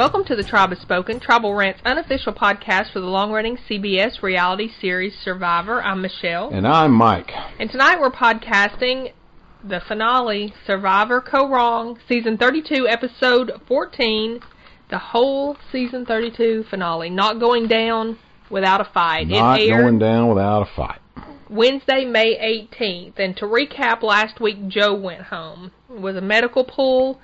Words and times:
Welcome 0.00 0.24
to 0.28 0.34
the 0.34 0.42
Tribe 0.42 0.70
Has 0.70 0.78
Spoken, 0.78 1.20
Tribal 1.20 1.52
Rant's 1.52 1.82
unofficial 1.84 2.32
podcast 2.32 2.90
for 2.90 3.00
the 3.00 3.06
long-running 3.06 3.58
CBS 3.68 4.22
reality 4.22 4.70
series 4.80 5.12
Survivor. 5.22 5.82
I'm 5.82 6.00
Michelle. 6.00 6.48
And 6.48 6.66
I'm 6.66 6.92
Mike. 6.92 7.30
And 7.58 7.70
tonight 7.70 8.00
we're 8.00 8.10
podcasting 8.10 9.12
the 9.62 9.82
finale, 9.86 10.54
Survivor 10.66 11.20
Kaôh 11.20 11.50
Rōng, 11.50 11.98
season 12.08 12.38
32, 12.38 12.88
episode 12.88 13.52
14, 13.68 14.40
the 14.88 14.96
whole 14.96 15.58
season 15.70 16.06
32 16.06 16.64
finale. 16.70 17.10
Not 17.10 17.38
going 17.38 17.68
down 17.68 18.18
without 18.48 18.80
a 18.80 18.88
fight. 18.94 19.28
Not 19.28 19.58
going 19.58 19.98
down 19.98 20.30
without 20.30 20.62
a 20.62 20.74
fight. 20.74 21.00
Wednesday, 21.50 22.06
May 22.06 22.38
18th. 22.72 23.18
And 23.18 23.36
to 23.36 23.44
recap, 23.44 24.02
last 24.02 24.40
week 24.40 24.66
Joe 24.66 24.94
went 24.94 25.24
home. 25.24 25.72
It 25.90 26.00
was 26.00 26.16
a 26.16 26.22
medical 26.22 26.64
pull. 26.64 27.20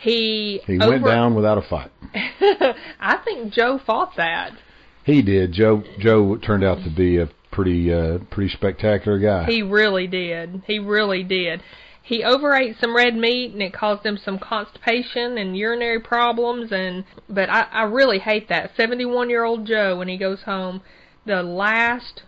He 0.00 0.60
He 0.66 0.78
over- 0.80 0.90
went 0.90 1.04
down 1.04 1.34
without 1.34 1.58
a 1.58 1.62
fight. 1.62 1.90
I 2.14 3.18
think 3.24 3.52
Joe 3.52 3.78
fought 3.84 4.16
that. 4.16 4.52
He 5.04 5.22
did. 5.22 5.52
Joe 5.52 5.82
Joe 5.98 6.36
turned 6.36 6.64
out 6.64 6.82
to 6.84 6.90
be 6.90 7.18
a 7.18 7.28
pretty 7.50 7.92
uh, 7.92 8.18
pretty 8.30 8.50
spectacular 8.50 9.18
guy. 9.18 9.44
He 9.44 9.62
really 9.62 10.06
did. 10.06 10.62
He 10.66 10.78
really 10.78 11.22
did. 11.22 11.62
He 12.02 12.24
overate 12.24 12.76
some 12.80 12.96
red 12.96 13.14
meat 13.14 13.52
and 13.52 13.62
it 13.62 13.72
caused 13.72 14.04
him 14.04 14.18
some 14.22 14.38
constipation 14.38 15.38
and 15.38 15.56
urinary 15.56 16.00
problems 16.00 16.72
and 16.72 17.04
but 17.28 17.48
I, 17.50 17.62
I 17.70 17.82
really 17.84 18.18
hate 18.18 18.48
that. 18.48 18.72
Seventy 18.76 19.04
one 19.04 19.30
year 19.30 19.44
old 19.44 19.66
Joe 19.66 19.96
when 19.96 20.08
he 20.08 20.16
goes 20.16 20.42
home 20.42 20.80
the 21.26 21.42
last 21.42 22.22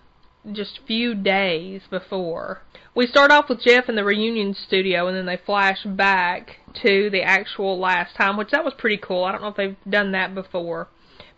just 0.53 0.81
few 0.87 1.15
days 1.15 1.83
before. 1.91 2.63
We 2.95 3.07
start 3.07 3.31
off 3.31 3.49
with 3.49 3.63
Jeff 3.63 3.89
in 3.89 3.95
the 3.97 4.05
reunion 4.05 4.55
studio 4.55 5.07
and 5.09 5.17
then 5.17 5.27
they 5.27 5.37
flash 5.45 5.83
back 5.85 6.59
to 6.83 7.11
the 7.11 7.23
actual 7.23 7.79
last 7.79 8.17
time, 8.17 8.37
which 8.37 8.51
that 8.51 8.65
was 8.65 8.75
pretty 8.79 8.99
cool. 8.99 9.25
I 9.25 9.33
don't 9.33 9.43
know 9.43 9.49
if 9.49 9.57
they've 9.57 9.77
done 9.89 10.13
that 10.13 10.35
before. 10.35 10.89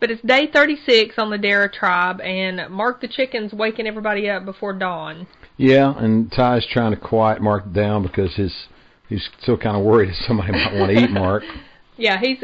But 0.01 0.11
it's 0.11 0.23
day 0.23 0.49
36 0.53 1.15
on 1.19 1.31
the 1.31 1.39
Dara 1.39 1.71
tribe, 1.71 2.21
and 2.21 2.71
Mark 2.71 3.01
the 3.01 3.09
Chicken's 3.09 3.53
waking 3.53 3.87
everybody 3.87 4.29
up 4.29 4.45
before 4.45 4.73
dawn. 4.73 5.27
yeah, 5.57 5.95
and 5.97 6.31
Tai's 6.31 6.67
trying 6.71 6.91
to 6.91 7.01
quiet 7.01 7.41
Mark 7.41 7.73
down 7.73 8.03
because 8.03 8.35
his 8.35 8.53
he's 9.09 9.29
still 9.41 9.57
kind 9.57 9.77
of 9.77 9.85
worried 9.85 10.11
that 10.11 10.17
somebody 10.27 10.53
might 10.53 10.75
want 10.75 10.93
to 10.93 11.05
eat 11.05 11.11
Mark. 11.11 11.43
Yeah, 11.97 12.19
he's. 12.21 12.39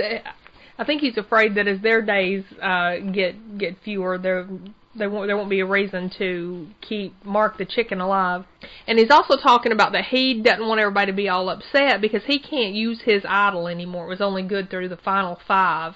I 0.79 0.85
think 0.85 1.01
he's 1.01 1.19
afraid 1.19 1.57
that 1.57 1.67
as 1.67 1.81
their 1.81 2.03
days 2.03 2.45
uh, 2.63 2.99
get 3.13 3.59
get 3.59 3.77
fewer, 3.85 4.17
there 4.17 4.47
they 4.95 5.07
won't 5.07 5.29
there 5.29 5.37
won't 5.37 5.51
be 5.51 5.61
a 5.61 5.67
reason 5.67 6.11
to 6.19 6.67
keep 6.81 7.25
Mark 7.25 7.59
the 7.59 7.65
chicken 7.65 8.01
alive. 8.01 8.45
And 8.87 8.99
he's 8.99 9.11
also 9.11 9.37
talking 9.37 9.73
about 9.73 9.93
that 9.93 10.07
he 10.07 10.43
doesn't 10.43 10.67
want 10.67 10.81
everybody 10.81 11.13
to 11.13 11.17
be 11.17 11.29
all 11.29 11.49
upset 11.49 12.01
because 12.01 12.25
he 12.27 12.39
can't 12.39 12.75
use 12.75 13.03
his 13.05 13.23
idol 13.29 13.69
anymore. 13.69 14.07
It 14.07 14.11
was 14.11 14.21
only 14.21 14.43
good 14.43 14.69
through 14.71 14.89
the 14.89 14.97
final 14.97 15.39
five, 15.47 15.95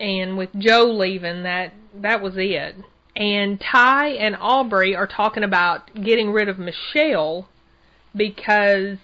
and 0.00 0.36
with 0.36 0.50
Joe 0.58 0.84
leaving, 0.84 1.44
that 1.44 1.72
that 1.94 2.20
was 2.20 2.34
it. 2.36 2.76
And 3.14 3.60
Tai 3.60 4.08
and 4.08 4.36
Aubrey 4.38 4.94
are 4.94 5.06
talking 5.06 5.42
about 5.42 5.94
getting 5.94 6.32
rid 6.32 6.48
of 6.48 6.58
Michelle 6.58 7.48
because 8.14 8.98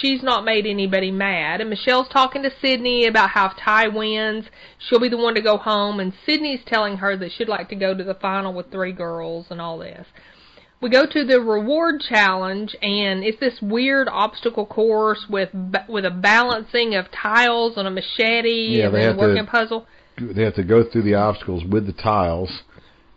she's 0.00 0.22
not 0.22 0.44
made 0.44 0.66
anybody 0.66 1.10
mad. 1.10 1.60
And 1.60 1.70
Michelle's 1.70 2.08
talking 2.08 2.42
to 2.42 2.50
Cydney 2.60 3.06
about 3.06 3.30
how 3.30 3.46
if 3.46 3.52
Tai 3.56 3.88
wins, 3.88 4.46
she'll 4.78 5.00
be 5.00 5.08
the 5.08 5.16
one 5.16 5.34
to 5.34 5.42
go 5.42 5.56
home. 5.56 6.00
And 6.00 6.12
Cydney's 6.26 6.60
telling 6.66 6.98
her 6.98 7.16
that 7.16 7.32
she'd 7.32 7.48
like 7.48 7.68
to 7.70 7.74
go 7.74 7.94
to 7.94 8.04
the 8.04 8.14
final 8.14 8.52
with 8.52 8.70
three 8.70 8.92
girls 8.92 9.46
and 9.50 9.60
all 9.60 9.78
this. 9.78 10.06
We 10.80 10.90
go 10.90 11.06
to 11.06 11.24
the 11.24 11.40
reward 11.40 12.02
challenge, 12.06 12.76
and 12.82 13.24
it's 13.24 13.40
this 13.40 13.58
weird 13.62 14.06
obstacle 14.06 14.66
course 14.66 15.24
with 15.30 15.48
with 15.88 16.04
a 16.04 16.10
balancing 16.10 16.94
of 16.94 17.06
tiles 17.10 17.78
on 17.78 17.86
a 17.86 17.90
machete 17.90 18.78
Yeah, 18.78 18.86
and 18.86 18.94
then 18.94 19.14
to- 19.14 19.18
working 19.18 19.44
a 19.44 19.46
puzzle. 19.46 19.86
They 20.18 20.44
have 20.44 20.54
to 20.56 20.62
go 20.62 20.84
through 20.84 21.02
the 21.02 21.14
obstacles 21.14 21.64
with 21.64 21.86
the 21.86 21.92
tiles 21.92 22.50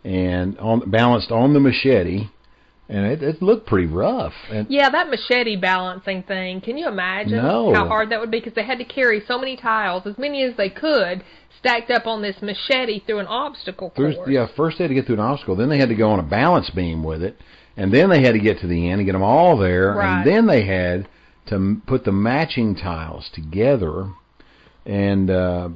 and 0.04 0.58
on 0.58 0.88
balanced 0.90 1.30
on 1.30 1.52
the 1.52 1.60
machete, 1.60 2.28
and 2.88 3.06
it, 3.06 3.22
it 3.22 3.42
looked 3.42 3.66
pretty 3.66 3.86
rough. 3.86 4.32
And 4.50 4.66
Yeah, 4.70 4.88
that 4.90 5.10
machete 5.10 5.56
balancing 5.56 6.22
thing. 6.22 6.60
Can 6.60 6.78
you 6.78 6.88
imagine 6.88 7.36
No. 7.36 7.72
how 7.74 7.86
hard 7.86 8.10
that 8.10 8.20
would 8.20 8.30
be? 8.30 8.38
Because 8.38 8.54
they 8.54 8.64
had 8.64 8.78
to 8.78 8.84
carry 8.84 9.22
so 9.26 9.38
many 9.38 9.56
tiles, 9.56 10.06
as 10.06 10.16
many 10.18 10.42
as 10.42 10.56
they 10.56 10.70
could, 10.70 11.22
stacked 11.58 11.90
up 11.90 12.06
on 12.06 12.22
this 12.22 12.40
machete 12.40 13.00
through 13.00 13.18
an 13.18 13.26
obstacle 13.26 13.90
course. 13.90 14.14
There's, 14.16 14.28
yeah, 14.28 14.46
first 14.56 14.78
they 14.78 14.84
had 14.84 14.88
to 14.88 14.94
get 14.94 15.06
through 15.06 15.16
an 15.16 15.20
obstacle, 15.20 15.56
then 15.56 15.68
they 15.68 15.78
had 15.78 15.88
to 15.88 15.94
go 15.94 16.08
on 16.10 16.18
a 16.18 16.22
balance 16.22 16.70
beam 16.70 17.02
with 17.02 17.22
it, 17.22 17.36
and 17.76 17.92
then 17.92 18.08
they 18.10 18.22
had 18.22 18.32
to 18.32 18.38
get 18.38 18.60
to 18.60 18.66
the 18.66 18.88
end 18.90 19.00
and 19.00 19.06
get 19.06 19.12
them 19.12 19.22
all 19.22 19.56
there, 19.58 19.92
Right. 19.92 20.18
and 20.18 20.26
then 20.26 20.46
they 20.46 20.64
had 20.64 21.08
to 21.46 21.80
put 21.86 22.04
the 22.04 22.12
matching 22.12 22.74
tiles 22.74 23.28
together, 23.34 24.08
and 24.86 25.30
uh, 25.30 25.68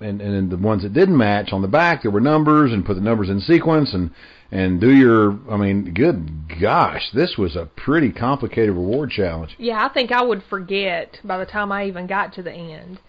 and 0.00 0.20
and 0.20 0.34
then 0.34 0.48
the 0.48 0.56
ones 0.56 0.82
that 0.82 0.92
didn't 0.92 1.16
match 1.16 1.52
on 1.52 1.62
the 1.62 1.68
back 1.68 2.02
there 2.02 2.10
were 2.10 2.20
numbers, 2.20 2.72
and 2.72 2.84
put 2.84 2.94
the 2.94 3.00
numbers 3.00 3.28
in 3.28 3.40
sequence, 3.40 3.94
and 3.94 4.10
and 4.50 4.80
do 4.80 4.94
your, 4.94 5.36
I 5.50 5.56
mean, 5.56 5.92
good 5.94 6.60
gosh, 6.60 7.10
this 7.12 7.36
was 7.36 7.56
a 7.56 7.66
pretty 7.76 8.12
complicated 8.12 8.70
reward 8.70 9.10
challenge. 9.10 9.56
Yeah, 9.58 9.84
I 9.84 9.92
think 9.92 10.12
I 10.12 10.22
would 10.22 10.44
forget 10.48 11.18
by 11.24 11.38
the 11.38 11.46
time 11.46 11.72
I 11.72 11.86
even 11.86 12.06
got 12.06 12.34
to 12.34 12.42
the 12.42 12.52
end. 12.52 13.00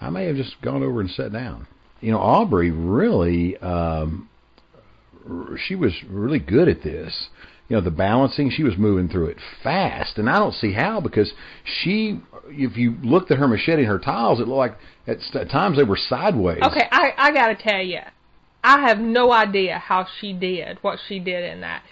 I 0.00 0.08
may 0.08 0.24
have 0.24 0.36
just 0.36 0.60
gone 0.62 0.82
over 0.82 1.02
and 1.02 1.10
sat 1.10 1.32
down. 1.32 1.66
You 2.00 2.12
know, 2.12 2.18
Aubrey 2.18 2.70
really, 2.70 3.58
um, 3.58 4.30
she 5.66 5.74
was 5.74 5.92
really 6.08 6.38
good 6.38 6.68
at 6.68 6.82
this. 6.82 7.28
You 7.68 7.76
know, 7.76 7.82
the 7.82 7.90
balancing, 7.90 8.50
she 8.50 8.64
was 8.64 8.76
moving 8.78 9.08
through 9.08 9.26
it 9.26 9.36
fast, 9.62 10.16
and 10.16 10.30
I 10.30 10.38
don't 10.38 10.54
see 10.54 10.72
how 10.72 11.00
because 11.00 11.32
she, 11.82 12.20
if 12.48 12.76
you 12.76 12.96
looked 13.02 13.30
at 13.30 13.38
her 13.38 13.48
machete 13.48 13.82
and 13.82 13.86
her 13.86 13.98
tiles, 13.98 14.40
it 14.40 14.48
looked 14.48 14.58
like 14.58 14.78
at, 15.06 15.18
at 15.34 15.50
times 15.50 15.76
they 15.76 15.84
were 15.84 15.98
sideways. 16.08 16.62
Okay, 16.62 16.86
I 16.90 17.12
I 17.16 17.32
gotta 17.32 17.56
tell 17.56 17.82
you, 17.82 18.00
I 18.62 18.88
have 18.88 18.98
no 18.98 19.32
idea 19.32 19.78
how 19.78 20.06
she 20.20 20.32
did 20.32 20.78
what 20.82 20.98
she 21.08 21.18
did 21.18 21.44
in 21.44 21.60
that. 21.62 21.82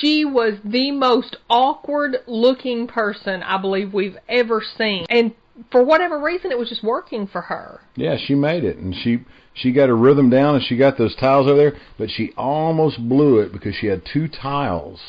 She 0.00 0.24
was 0.24 0.54
the 0.64 0.92
most 0.92 1.36
awkward 1.50 2.18
looking 2.26 2.86
person 2.86 3.42
I 3.42 3.60
believe 3.60 3.92
we've 3.92 4.18
ever 4.28 4.62
seen, 4.78 5.06
and 5.10 5.34
for 5.70 5.84
whatever 5.84 6.18
reason, 6.18 6.50
it 6.50 6.58
was 6.58 6.68
just 6.68 6.82
working 6.82 7.26
for 7.26 7.42
her. 7.42 7.80
Yeah, 7.96 8.16
she 8.16 8.34
made 8.34 8.64
it, 8.64 8.76
and 8.76 8.94
she 8.94 9.24
she 9.54 9.72
got 9.72 9.88
her 9.88 9.96
rhythm 9.96 10.30
down, 10.30 10.54
and 10.54 10.64
she 10.64 10.76
got 10.76 10.98
those 10.98 11.14
tiles 11.16 11.46
over 11.46 11.56
there, 11.56 11.80
but 11.98 12.10
she 12.10 12.32
almost 12.36 13.08
blew 13.08 13.40
it 13.40 13.52
because 13.52 13.74
she 13.74 13.86
had 13.88 14.02
two 14.10 14.28
tiles 14.28 15.00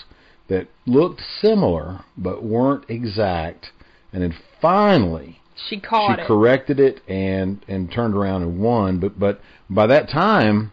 that 0.49 0.67
looked 0.85 1.21
similar 1.41 2.01
but 2.17 2.43
weren't 2.43 2.89
exact, 2.89 3.71
and 4.11 4.21
then 4.21 4.35
finally 4.63 5.39
She 5.69 5.79
caught 5.79 6.17
she 6.17 6.21
it. 6.23 6.27
corrected 6.27 6.79
it 6.79 7.01
and 7.07 7.63
and 7.67 7.91
turned 7.91 8.15
around 8.15 8.41
and 8.41 8.59
won. 8.59 8.99
But 8.99 9.19
but 9.19 9.39
by 9.69 9.85
that 9.87 10.09
time, 10.09 10.71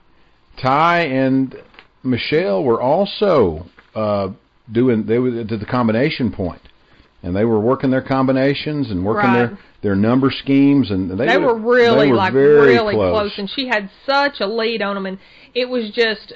Tai 0.63 1.01
and 1.01 1.55
Michelle 2.03 2.65
were 2.65 2.81
also 2.81 3.67
uh, 3.95 4.29
doing 4.73 5.05
they 5.07 5.19
were 5.19 5.41
at 5.41 5.49
the 5.49 5.67
combination 5.67 6.33
point, 6.33 6.63
and 7.23 7.37
they 7.37 7.45
were 7.45 7.61
working 7.61 7.91
their 7.91 8.01
combinations 8.17 8.91
and 8.91 9.05
working 9.05 9.29
Right. 9.31 9.49
their 9.51 9.59
their 9.83 9.97
number 9.97 10.31
schemes, 10.31 10.91
and 10.91 11.11
they, 11.19 11.27
they 11.27 11.37
were 11.39 11.55
were 11.55 11.73
really 11.75 12.07
they 12.07 12.11
were 12.11 12.17
like 12.17 12.33
very 12.33 12.75
really 12.77 12.95
close. 12.95 13.33
and 13.39 13.49
she 13.51 13.67
had 13.69 13.91
such 14.09 14.41
a 14.41 14.47
lead 14.47 14.81
on 14.83 14.95
them 14.95 15.07
and 15.07 15.19
it 15.55 15.69
was 15.69 15.91
just 15.91 16.33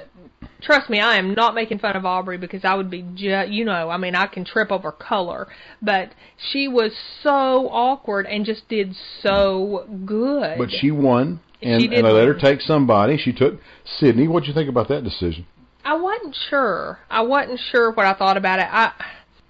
trust 0.61 0.89
me 0.89 0.99
i 0.99 1.17
am 1.17 1.33
not 1.33 1.53
making 1.53 1.79
fun 1.79 1.95
of 1.95 2.05
aubrey 2.05 2.37
because 2.37 2.63
i 2.63 2.73
would 2.73 2.89
be 2.89 3.01
ju- 3.15 3.45
you 3.49 3.65
know 3.65 3.89
i 3.89 3.97
mean 3.97 4.15
i 4.15 4.25
can 4.25 4.43
trip 4.45 4.71
over 4.71 4.91
color 4.91 5.47
but 5.81 6.13
she 6.51 6.67
was 6.67 6.91
so 7.21 7.69
awkward 7.69 8.25
and 8.25 8.45
just 8.45 8.67
did 8.69 8.95
so 9.21 9.85
good 10.05 10.57
But 10.57 10.69
she 10.71 10.91
won, 10.91 11.39
and, 11.61 11.81
She 11.81 11.87
and 11.87 12.05
they 12.05 12.11
let 12.11 12.27
her 12.27 12.33
take 12.33 12.61
somebody. 12.61 13.17
She 13.17 13.31
took 13.31 13.59
Cydney. 13.83 14.27
What'd 14.27 14.47
you 14.47 14.53
think 14.53 14.69
about 14.69 14.87
that 14.89 15.03
decision? 15.03 15.45
i 15.85 15.95
wasn't 15.95 16.35
sure 16.49 16.99
i 17.09 17.21
wasn't 17.21 17.59
sure 17.71 17.91
what 17.91 18.05
i 18.05 18.13
thought 18.13 18.37
about 18.37 18.59
it 18.59 18.67
i 18.71 18.91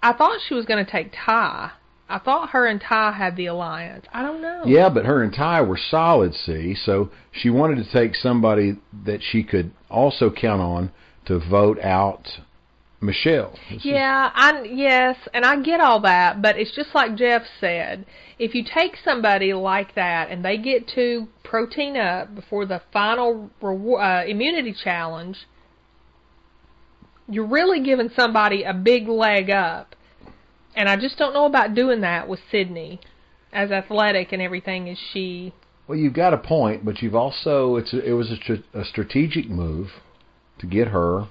i 0.03 0.11
thought 0.11 0.39
she 0.47 0.53
was 0.53 0.65
going 0.65 0.83
to 0.83 0.91
take 0.91 1.13
tai 1.25 1.71
i 2.09 2.17
thought 2.19 2.49
her 2.51 2.65
and 2.67 2.81
tai 2.81 3.11
had 3.11 3.35
the 3.35 3.45
alliance 3.47 4.05
i 4.13 4.21
don't 4.21 4.41
know 4.41 4.61
Yeah, 4.65 4.89
but 4.89 5.05
her 5.05 5.21
and 5.23 5.33
Tai 5.33 5.61
were 5.61 5.77
solid, 5.77 6.33
see, 6.33 6.75
so 6.75 7.09
she 7.31 7.49
wanted 7.49 7.77
to 7.83 7.91
take 7.91 8.15
somebody 8.15 8.77
that 9.05 9.21
she 9.21 9.43
could 9.43 9.71
also 9.89 10.29
count 10.31 10.61
on 10.61 10.91
to 11.25 11.37
vote 11.39 11.79
out 11.79 12.39
Michelle. 13.01 13.53
This 13.69 13.79
is- 13.79 13.85
Yeah, 13.85 14.31
I 14.33 14.63
yes, 14.63 15.17
and 15.33 15.45
I 15.45 15.61
get 15.61 15.79
all 15.81 15.99
that, 16.01 16.41
but 16.41 16.57
it's 16.57 16.71
just 16.75 16.95
like 16.95 17.15
Jeff 17.15 17.43
said. 17.59 18.05
If 18.39 18.55
you 18.55 18.63
take 18.63 18.97
somebody 19.03 19.53
like 19.53 19.93
that 19.95 20.29
and 20.31 20.43
they 20.43 20.57
get 20.57 20.87
to 20.95 21.27
protein 21.43 21.95
up 21.97 22.33
before 22.33 22.65
the 22.65 22.81
final 22.91 23.51
reward, 23.61 24.01
uh, 24.01 24.23
immunity 24.27 24.73
challenge, 24.73 25.45
you're 27.29 27.45
really 27.47 27.81
giving 27.83 28.09
somebody 28.15 28.63
a 28.63 28.73
big 28.73 29.07
leg 29.07 29.49
up. 29.49 29.94
And 30.75 30.89
I 30.89 30.97
just 30.97 31.17
don't 31.17 31.33
know 31.33 31.45
about 31.45 31.73
doing 31.73 32.01
that 32.01 32.27
with 32.27 32.39
Cydney, 32.51 32.99
as 33.53 33.71
athletic 33.71 34.31
and 34.31 34.41
everything 34.41 34.89
as 34.89 34.97
she. 35.13 35.53
Well, 35.87 35.97
you've 35.97 36.13
got 36.13 36.33
a 36.33 36.37
point, 36.37 36.83
but 36.83 37.01
you've 37.01 37.15
also 37.15 37.77
it's 37.77 37.93
a, 37.93 38.03
it 38.03 38.13
was 38.13 38.31
a, 38.31 38.79
a 38.79 38.85
strategic 38.85 39.49
move 39.49 39.87
to 40.59 40.67
get 40.67 40.89
her 40.89 41.27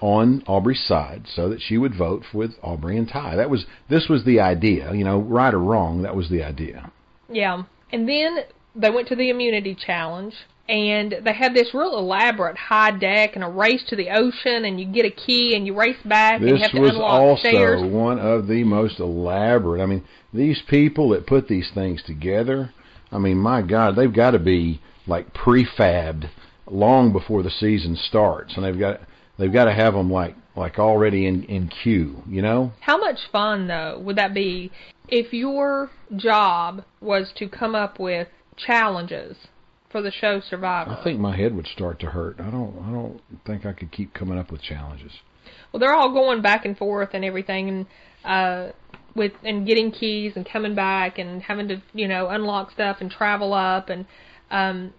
on 0.00 0.42
Aubrey's 0.46 0.84
side 0.86 1.26
so 1.34 1.48
that 1.48 1.60
she 1.60 1.76
would 1.76 1.94
vote 1.94 2.24
with 2.32 2.52
Aubrey 2.62 2.96
and 2.96 3.08
Tai. 3.08 3.36
That 3.36 3.50
was 3.50 3.66
this 3.88 4.08
was 4.08 4.24
the 4.24 4.40
idea, 4.40 4.92
you 4.94 5.04
know, 5.04 5.18
right 5.18 5.52
or 5.52 5.58
wrong, 5.58 6.02
that 6.02 6.16
was 6.16 6.28
the 6.30 6.42
idea. 6.42 6.90
Yeah. 7.28 7.64
And 7.92 8.08
then 8.08 8.38
they 8.74 8.90
went 8.90 9.08
to 9.08 9.16
the 9.16 9.30
immunity 9.30 9.74
challenge 9.74 10.34
and 10.70 11.16
they 11.24 11.32
had 11.32 11.52
this 11.52 11.74
real 11.74 11.98
elaborate 11.98 12.56
high 12.56 12.92
deck 12.92 13.34
and 13.34 13.42
a 13.42 13.48
race 13.48 13.82
to 13.88 13.96
the 13.96 14.08
ocean 14.08 14.64
and 14.64 14.80
you 14.80 14.86
get 14.86 15.04
a 15.04 15.10
key 15.10 15.56
and 15.56 15.66
you 15.66 15.74
race 15.74 16.00
back 16.04 16.40
and 16.40 16.48
you 16.48 16.56
have 16.56 16.70
to 16.70 16.80
was 16.80 16.92
unlock 16.92 17.10
also 17.10 17.48
stairs. 17.48 17.82
one 17.82 18.20
of 18.20 18.46
the 18.46 18.62
most 18.62 19.00
elaborate. 19.00 19.82
I 19.82 19.86
mean, 19.86 20.04
these 20.32 20.62
people 20.68 21.08
that 21.10 21.26
put 21.26 21.48
these 21.48 21.68
things 21.74 22.04
together, 22.04 22.72
I 23.10 23.18
mean, 23.18 23.36
my 23.38 23.62
God, 23.62 23.96
they've 23.96 24.14
got 24.14 24.30
to 24.30 24.38
be 24.38 24.80
like 25.08 25.34
prefabbed 25.34 26.30
long 26.68 27.12
before 27.12 27.42
the 27.42 27.50
season 27.50 27.96
starts, 27.96 28.54
and 28.54 28.64
they've 28.64 28.78
got 28.78 29.00
they've 29.38 29.52
got 29.52 29.64
to 29.64 29.72
have 29.72 29.94
them 29.94 30.08
like 30.08 30.36
like 30.54 30.78
already 30.78 31.26
in 31.26 31.42
in 31.44 31.66
queue, 31.66 32.22
you 32.28 32.42
know? 32.42 32.72
How 32.78 32.96
much 32.96 33.18
fun 33.32 33.66
though 33.66 33.98
would 33.98 34.14
that 34.16 34.34
be 34.34 34.70
if 35.08 35.32
your 35.32 35.90
job 36.14 36.84
was 37.00 37.32
to 37.38 37.48
come 37.48 37.74
up 37.74 37.98
with 37.98 38.28
challenges 38.56 39.36
for 39.90 40.02
the 40.02 40.10
show 40.10 40.40
Survivor? 40.40 40.90
I 40.90 41.04
think 41.04 41.18
my 41.20 41.36
head 41.36 41.54
would 41.54 41.66
start 41.66 42.00
to 42.00 42.06
hurt. 42.06 42.36
I 42.40 42.50
don't 42.50 42.76
I 42.86 42.92
don't 42.92 43.20
think 43.46 43.66
I 43.66 43.72
could 43.72 43.90
keep 43.92 44.14
coming 44.14 44.38
up 44.38 44.50
with 44.50 44.62
challenges. 44.62 45.12
Well, 45.72 45.80
they're 45.80 45.94
all 45.94 46.12
going 46.12 46.42
back 46.42 46.64
and 46.64 46.76
forth 46.76 47.10
and 47.12 47.24
everything, 47.24 47.68
and 47.68 47.86
uh, 48.24 48.72
with 49.14 49.32
and 49.44 49.66
getting 49.66 49.90
keys 49.90 50.32
and 50.36 50.48
coming 50.48 50.74
back 50.74 51.18
and 51.18 51.42
having 51.42 51.68
to 51.68 51.82
you 51.92 52.08
know 52.08 52.28
unlock 52.28 52.70
stuff 52.70 52.98
and 53.00 53.10
travel 53.10 53.52
up 53.52 53.88
and 53.88 54.06
um, 54.50 54.92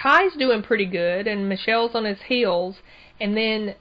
Tai's 0.00 0.32
doing 0.38 0.62
pretty 0.62 0.86
good 0.86 1.26
and 1.26 1.48
Michelle's 1.48 1.94
on 1.94 2.04
his 2.04 2.18
heels, 2.26 2.76
and 3.20 3.36
then 3.36 3.74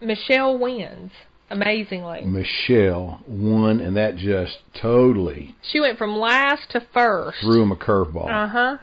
Michelle 0.00 0.58
wins 0.58 1.10
amazingly. 1.50 2.22
Michelle 2.24 3.20
won, 3.26 3.80
and 3.80 3.96
that 3.96 4.16
just 4.16 4.58
totally 4.80 5.54
She 5.70 5.80
went 5.80 5.98
from 5.98 6.16
last 6.16 6.70
to 6.72 6.86
first. 6.92 7.38
threw 7.40 7.62
him 7.62 7.72
a 7.72 7.76
curveball. 7.76 8.28
Uh 8.30 8.48
huh. 8.48 8.76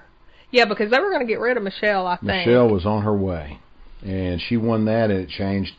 Yeah, 0.55 0.63
because 0.63 0.89
they 0.89 0.97
were 0.99 1.09
going 1.09 1.19
to 1.19 1.27
get 1.27 1.41
rid 1.41 1.57
of 1.57 1.63
Michelle, 1.63 2.07
I 2.07 2.15
think. 2.15 2.47
Michelle 2.47 2.69
was 2.69 2.85
on 2.85 3.03
her 3.03 3.13
way, 3.13 3.59
and 4.05 4.41
she 4.41 4.55
won 4.55 4.85
that, 4.85 5.11
and 5.11 5.19
it 5.19 5.29
changed 5.29 5.73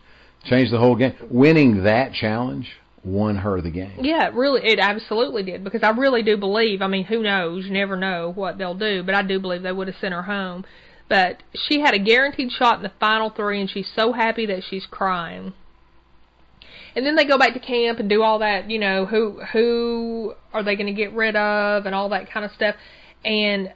changed 0.44 0.70
the 0.70 0.78
whole 0.78 0.94
game. 0.94 1.14
Winning 1.30 1.84
that 1.84 2.12
challenge 2.12 2.68
won 3.02 3.36
her 3.36 3.62
the 3.62 3.70
game. 3.70 3.96
Yeah, 4.02 4.26
it 4.28 4.34
really, 4.34 4.60
it 4.62 4.78
absolutely 4.78 5.44
did 5.44 5.64
because 5.64 5.82
I 5.82 5.90
really 5.90 6.22
do 6.22 6.36
believe. 6.36 6.82
I 6.82 6.88
mean, 6.88 7.06
who 7.06 7.22
knows? 7.22 7.64
You 7.64 7.72
never 7.72 7.96
know 7.96 8.30
what 8.34 8.58
they'll 8.58 8.74
do, 8.74 9.02
but 9.02 9.14
I 9.14 9.22
do 9.22 9.40
believe 9.40 9.62
they 9.62 9.72
would 9.72 9.88
have 9.88 9.96
sent 9.98 10.12
her 10.12 10.24
home. 10.24 10.66
But 11.08 11.42
she 11.54 11.80
had 11.80 11.94
a 11.94 11.98
guaranteed 11.98 12.52
shot 12.52 12.76
in 12.76 12.82
the 12.82 12.92
final 13.00 13.30
three, 13.30 13.62
and 13.62 13.70
she's 13.70 13.90
so 13.96 14.12
happy 14.12 14.44
that 14.44 14.62
she's 14.68 14.84
crying. 14.84 15.54
And 16.94 17.06
then 17.06 17.16
they 17.16 17.24
go 17.24 17.38
back 17.38 17.54
to 17.54 17.60
camp 17.60 17.98
and 17.98 18.10
do 18.10 18.22
all 18.22 18.40
that, 18.40 18.70
you 18.70 18.78
know, 18.78 19.06
who 19.06 19.40
who 19.54 20.34
are 20.52 20.62
they 20.62 20.76
going 20.76 20.86
to 20.86 20.92
get 20.92 21.14
rid 21.14 21.34
of 21.34 21.86
and 21.86 21.94
all 21.94 22.10
that 22.10 22.30
kind 22.30 22.44
of 22.44 22.52
stuff. 22.52 22.74
And 23.24 23.72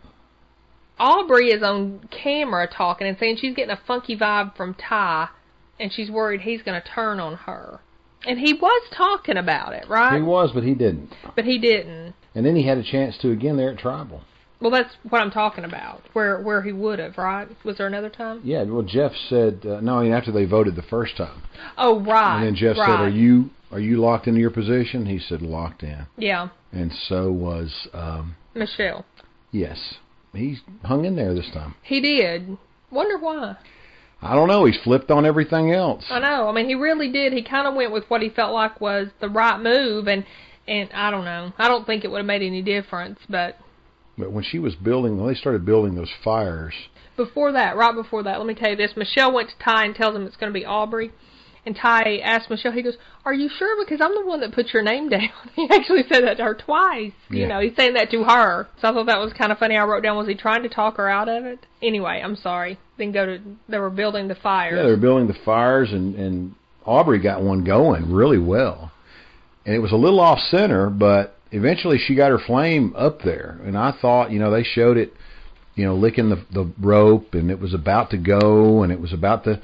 Aubrey 1.01 1.49
is 1.51 1.63
on 1.63 2.07
camera 2.11 2.69
talking 2.69 3.07
and 3.09 3.17
saying 3.19 3.39
she's 3.41 3.55
getting 3.57 3.73
a 3.73 3.81
funky 3.87 4.17
vibe 4.17 4.55
from 4.57 4.75
Tai, 4.75 5.29
and 5.81 5.93
she's 5.93 6.11
worried 6.11 6.43
he's 6.43 6.63
going 6.63 6.81
to 6.81 6.87
turn 6.87 7.19
on 7.19 7.35
her. 7.35 7.81
And 8.27 8.39
he 8.39 8.53
was 8.53 8.83
talking 8.95 9.39
about 9.39 9.73
it, 9.73 9.89
right? 9.89 10.17
He 10.17 10.23
was, 10.23 10.51
but 10.53 10.63
he 10.63 10.75
didn't. 10.75 11.15
But 11.35 11.47
he 11.47 11.59
didn't. 11.59 12.15
And 12.35 12.45
then 12.45 12.55
he 12.55 12.67
had 12.67 12.77
a 12.79 12.83
chance 12.85 13.17
to 13.23 13.31
again 13.31 13.57
there 13.57 13.71
at 13.73 13.79
Tribal. 13.79 14.21
Well, 14.61 14.71
that's 14.71 14.95
what 15.09 15.23
I'm 15.23 15.31
talking 15.31 15.65
about. 15.65 16.03
Where 16.13 16.39
where 16.43 16.61
he 16.61 16.71
would 16.71 16.99
have, 16.99 17.17
right? 17.17 17.49
Was 17.65 17.79
there 17.79 17.87
another 17.87 18.11
time? 18.11 18.43
Yeah, 18.45 18.63
well, 18.65 18.83
Jeff 18.83 19.13
said 19.31 19.65
uh, 19.65 19.81
no. 19.81 19.99
I 19.99 20.03
mean, 20.03 20.13
after 20.13 20.31
they 20.31 20.45
voted 20.45 20.77
the 20.77 20.83
first 20.83 21.17
time, 21.17 21.43
Oh, 21.79 22.01
right. 22.05 22.37
and 22.37 22.47
then 22.47 22.55
Jeff 22.57 22.77
right. 22.77 22.87
said, 22.87 23.01
"Are 23.01 23.09
you 23.09 23.49
are 23.73 23.81
you 23.81 23.97
locked 23.97 24.27
into 24.27 24.39
your 24.39 24.51
position?" 24.51 25.07
He 25.07 25.19
said, 25.19 25.41
"Locked 25.41 25.83
in," 25.83 26.05
Yeah, 26.19 26.49
and 26.73 26.93
so 26.93 27.33
was 27.33 27.89
um, 27.95 28.37
Michelle. 28.55 29.07
yes. 29.51 29.95
He 30.33 30.59
hung 30.85 31.05
in 31.05 31.17
there 31.17 31.35
this 31.35 31.51
time. 31.53 31.75
He 31.83 32.01
did. 32.01 32.57
Wonder 32.91 33.19
why. 33.19 33.57
I 34.23 34.35
don't 34.35 34.49
know. 34.49 34.65
He's 34.65 34.79
flipped 34.85 35.11
on 35.11 35.25
everything 35.25 35.73
else. 35.73 36.05
I 36.11 36.19
know. 36.21 36.49
I 36.49 36.53
mean, 36.53 36.69
he 36.69 36.75
really 36.75 37.11
did. 37.11 37.33
He 37.33 37.43
kind 37.43 37.67
of 37.67 37.75
went 37.75 37.93
with 37.93 38.05
what 38.09 38.21
he 38.23 38.29
felt 38.29 38.53
like 38.53 38.81
was 38.81 39.09
the 39.21 39.29
right 39.29 39.61
move, 39.61 40.09
and 40.09 40.25
and 40.69 40.91
I 40.93 41.11
don't 41.11 41.25
know. 41.25 41.53
I 41.59 41.69
don't 41.69 41.87
think 41.87 42.05
it 42.05 42.11
would 42.11 42.19
have 42.19 42.27
made 42.27 42.43
any 42.43 42.63
difference, 42.63 43.19
but 43.29 43.57
But 44.19 44.31
when 44.31 44.45
she 44.45 44.59
was 44.59 44.75
building, 44.75 45.17
when 45.19 45.27
they 45.27 45.39
started 45.39 45.65
building 45.65 45.95
those 45.95 46.13
fires, 46.23 46.75
before 47.17 47.53
that, 47.53 47.77
right 47.77 47.95
before 47.95 48.23
that, 48.23 48.39
let 48.39 48.47
me 48.47 48.55
tell 48.55 48.71
you 48.71 48.77
this. 48.77 48.93
Michelle 48.97 49.33
went 49.33 49.49
to 49.51 49.59
Tai 49.65 49.85
and 49.87 49.95
tells 49.95 50.15
him 50.15 50.27
it's 50.27 50.37
going 50.37 50.53
to 50.53 50.59
be 50.59 50.65
Aubrey. 50.65 51.13
And 51.67 51.77
Tai 51.77 52.19
asked 52.25 52.49
Michelle, 52.49 52.73
he 52.73 52.83
goes, 52.83 52.97
Are 53.25 53.35
you 53.35 53.49
sure? 53.49 53.85
Because 53.85 54.01
I'm 54.01 54.15
the 54.15 54.25
one 54.25 54.41
that 54.41 54.53
put 54.53 54.73
your 54.73 54.83
name 54.83 55.09
down. 55.09 55.29
He 55.55 55.69
actually 55.71 56.05
said 56.11 56.25
that 56.25 56.39
to 56.39 56.45
her 56.45 56.55
twice. 56.55 57.13
You 57.29 57.47
know, 57.47 57.61
he's 57.61 57.77
saying 57.77 57.95
that 57.95 58.11
to 58.13 58.25
her. 58.25 58.69
So 58.81 58.89
I 58.89 58.93
thought 58.93 59.07
that 59.07 59.19
was 59.19 59.33
kind 59.35 59.53
of 59.53 59.59
funny. 59.59 59.77
I 59.77 59.85
wrote 59.85 60.03
down, 60.03 60.17
Was 60.17 60.27
he 60.29 60.35
trying 60.35 60.63
to 60.63 60.69
talk 60.69 60.97
her 60.97 61.09
out 61.09 61.29
of 61.29 61.45
it? 61.45 61.67
Anyway, 61.83 62.21
I'm 62.25 62.37
sorry. 62.37 62.79
Then 62.97 63.13
go 63.13 63.27
to, 63.27 63.41
they 63.69 63.79
were 63.79 63.91
building 63.91 64.29
the 64.29 64.35
fires. 64.35 64.75
Yeah, 64.77 64.85
they 64.85 64.91
were 64.91 64.97
building 64.97 65.27
the 65.27 65.39
fires, 65.45 65.93
and 65.93 66.15
and 66.15 66.55
Aubrey 66.85 67.19
got 67.21 67.43
one 67.43 67.65
going 67.65 68.13
really 68.13 68.39
well, 68.39 68.93
and 69.67 69.75
it 69.75 69.81
was 69.81 69.93
a 69.93 69.97
little 69.97 70.21
off 70.21 70.39
center, 70.51 70.89
but 70.89 71.37
eventually 71.53 71.99
she 71.99 72.15
got 72.15 72.31
her 72.31 72.39
flame 72.39 72.95
up 72.97 73.23
there, 73.23 73.61
and 73.65 73.77
I 73.77 73.93
thought, 74.01 74.31
you 74.31 74.39
know, 74.39 74.51
they 74.51 74.63
showed 74.63 74.97
it, 74.97 75.13
you 75.75 75.85
know, 75.85 75.95
licking 75.95 76.31
the 76.31 76.45
the 76.53 76.73
rope, 76.81 77.35
and 77.35 77.51
it 77.51 77.61
was 77.61 77.75
about 77.75 78.11
to 78.11 78.17
go, 78.17 78.83
and 78.83 78.93
it 78.93 79.01
was 79.01 79.13
about 79.13 79.45
to, 79.45 79.61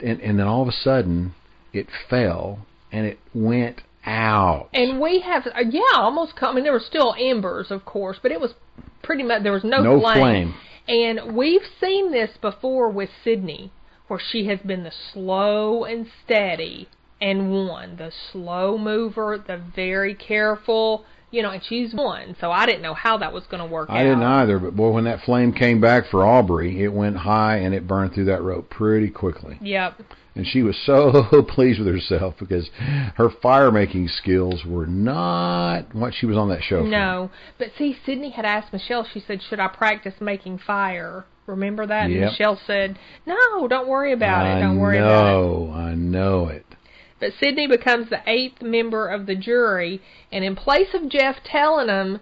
and 0.00 0.20
and 0.20 0.38
then 0.38 0.46
all 0.46 0.62
of 0.62 0.68
a 0.68 0.72
sudden 0.72 1.34
it 1.72 1.86
fell 2.08 2.66
and 2.92 3.06
it 3.06 3.18
went 3.34 3.82
out. 4.04 4.68
And 4.72 5.00
we 5.00 5.20
have, 5.20 5.46
uh, 5.46 5.60
yeah, 5.68 5.82
almost. 5.94 6.32
I 6.40 6.52
mean, 6.52 6.64
there 6.64 6.72
were 6.72 6.80
still 6.80 7.14
embers, 7.18 7.70
of 7.70 7.84
course, 7.84 8.18
but 8.22 8.32
it 8.32 8.40
was 8.40 8.54
pretty 9.02 9.22
much 9.22 9.42
there 9.42 9.52
was 9.52 9.64
no, 9.64 9.82
No 9.82 10.00
flame. 10.00 10.14
flame. 10.16 10.54
And 10.88 11.36
we've 11.36 11.66
seen 11.80 12.12
this 12.12 12.30
before 12.40 12.88
with 12.88 13.10
Cydney, 13.22 13.70
where 14.06 14.20
she 14.20 14.46
has 14.46 14.60
been 14.60 14.84
the 14.84 14.92
slow 15.12 15.84
and 15.84 16.06
steady 16.24 16.88
and 17.20 17.50
won, 17.50 17.96
the 17.96 18.10
slow 18.32 18.78
mover, 18.78 19.42
the 19.46 19.60
very 19.76 20.14
careful, 20.14 21.04
you 21.30 21.42
know, 21.42 21.50
and 21.50 21.62
she's 21.64 21.92
won. 21.94 22.36
So 22.40 22.50
I 22.50 22.66
didn't 22.66 22.82
know 22.82 22.94
how 22.94 23.18
that 23.18 23.32
was 23.32 23.44
going 23.46 23.60
to 23.60 23.66
work 23.66 23.90
out. 23.90 23.96
I 23.96 24.02
didn't 24.04 24.22
either, 24.22 24.58
but 24.58 24.74
boy, 24.74 24.90
when 24.90 25.04
that 25.04 25.20
flame 25.22 25.52
came 25.52 25.80
back 25.80 26.04
for 26.10 26.26
Aubrey, 26.26 26.82
it 26.82 26.92
went 26.92 27.16
high 27.16 27.56
and 27.58 27.74
it 27.74 27.86
burned 27.86 28.14
through 28.14 28.26
that 28.26 28.42
rope 28.42 28.70
pretty 28.70 29.10
quickly. 29.10 29.58
Yep. 29.60 30.00
and 30.34 30.46
she 30.46 30.62
was 30.62 30.76
so 30.86 31.24
pleased 31.48 31.80
with 31.80 31.88
herself 31.88 32.34
because 32.38 32.70
her 33.16 33.28
fire 33.42 33.70
making 33.70 34.08
skills 34.08 34.64
were 34.64 34.86
not 34.86 35.94
what 35.94 36.14
she 36.14 36.26
was 36.26 36.36
on 36.36 36.48
that 36.48 36.62
show 36.62 36.82
for. 36.82 36.88
No, 36.88 37.30
but 37.58 37.68
see, 37.76 37.96
Cydney 38.06 38.30
had 38.30 38.44
asked 38.44 38.72
Michelle. 38.72 39.06
She 39.12 39.20
said, 39.20 39.40
"Should 39.42 39.60
I 39.60 39.68
practice 39.68 40.14
making 40.20 40.58
fire?" 40.58 41.26
Remember 41.46 41.86
that? 41.86 42.10
And 42.10 42.20
Michelle 42.20 42.60
said, 42.66 42.98
"No, 43.26 43.66
don't 43.68 43.88
worry 43.88 44.12
about 44.12 44.44
I 44.46 44.58
it. 44.58 44.60
Don't 44.60 44.78
worry 44.78 44.98
about 44.98 45.26
it." 45.26 45.30
know, 45.30 45.72
I 45.74 45.94
know 45.94 46.48
it. 46.48 46.67
But 47.20 47.32
Cydney 47.40 47.66
becomes 47.66 48.08
the 48.08 48.22
eighth 48.26 48.62
member 48.62 49.08
of 49.08 49.26
the 49.26 49.34
jury, 49.34 50.00
and 50.30 50.44
in 50.44 50.54
place 50.54 50.94
of 50.94 51.08
Jeff 51.08 51.42
telling 51.42 51.88
them, 51.88 52.20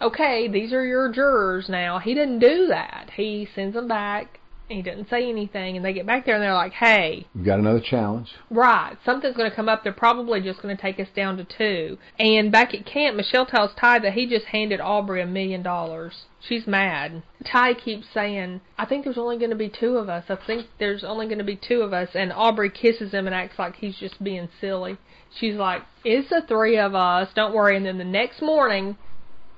"Okay, 0.00 0.48
these 0.48 0.72
are 0.72 0.84
your 0.84 1.08
jurors 1.10 1.68
now," 1.68 1.98
he 1.98 2.12
didn't 2.12 2.40
do 2.40 2.66
that. 2.66 3.10
He 3.16 3.48
sends 3.54 3.74
them 3.74 3.88
back. 3.88 4.38
And 4.68 4.76
He 4.76 4.82
doesn't 4.82 5.10
say 5.10 5.28
anything, 5.28 5.76
and 5.76 5.84
they 5.84 5.92
get 5.92 6.06
back 6.06 6.24
there 6.24 6.34
and 6.34 6.42
they're 6.42 6.54
like, 6.54 6.72
"Hey, 6.72 7.26
We've 7.34 7.44
got 7.44 7.58
another 7.58 7.80
challenge. 7.80 8.30
Right. 8.50 8.96
Something's 9.04 9.36
going 9.36 9.50
to 9.50 9.54
come 9.54 9.68
up. 9.68 9.82
They're 9.82 9.92
probably 9.92 10.40
just 10.40 10.62
going 10.62 10.74
to 10.74 10.80
take 10.80 10.98
us 10.98 11.08
down 11.14 11.36
to 11.36 11.44
two. 11.44 11.98
And 12.18 12.50
back 12.50 12.72
at 12.74 12.86
camp, 12.86 13.16
Michelle 13.16 13.46
tells 13.46 13.72
Tai 13.74 13.98
that 14.00 14.14
he 14.14 14.26
just 14.26 14.46
handed 14.46 14.80
Aubrey 14.80 15.20
a 15.20 15.26
million 15.26 15.62
dollars. 15.62 16.24
She's 16.40 16.66
mad. 16.66 17.22
Tai 17.44 17.74
keeps 17.74 18.06
saying, 18.12 18.60
I 18.78 18.86
think 18.86 19.04
there's 19.04 19.18
only 19.18 19.38
going 19.38 19.50
to 19.50 19.56
be 19.56 19.68
two 19.68 19.96
of 19.96 20.08
us. 20.08 20.24
I 20.28 20.36
think 20.46 20.66
there's 20.78 21.04
only 21.04 21.26
going 21.26 21.38
to 21.38 21.44
be 21.44 21.56
two 21.56 21.82
of 21.82 21.92
us. 21.92 22.08
And 22.14 22.32
Aubrey 22.32 22.70
kisses 22.70 23.12
him 23.12 23.26
and 23.26 23.34
acts 23.34 23.58
like 23.58 23.76
he's 23.76 23.96
just 23.96 24.22
being 24.22 24.48
silly. 24.60 24.96
She's 25.38 25.56
like, 25.56 25.82
It's 26.04 26.30
the 26.30 26.42
three 26.46 26.78
of 26.78 26.94
us. 26.94 27.28
Don't 27.34 27.54
worry. 27.54 27.76
And 27.76 27.86
then 27.86 27.98
the 27.98 28.04
next 28.04 28.42
morning, 28.42 28.96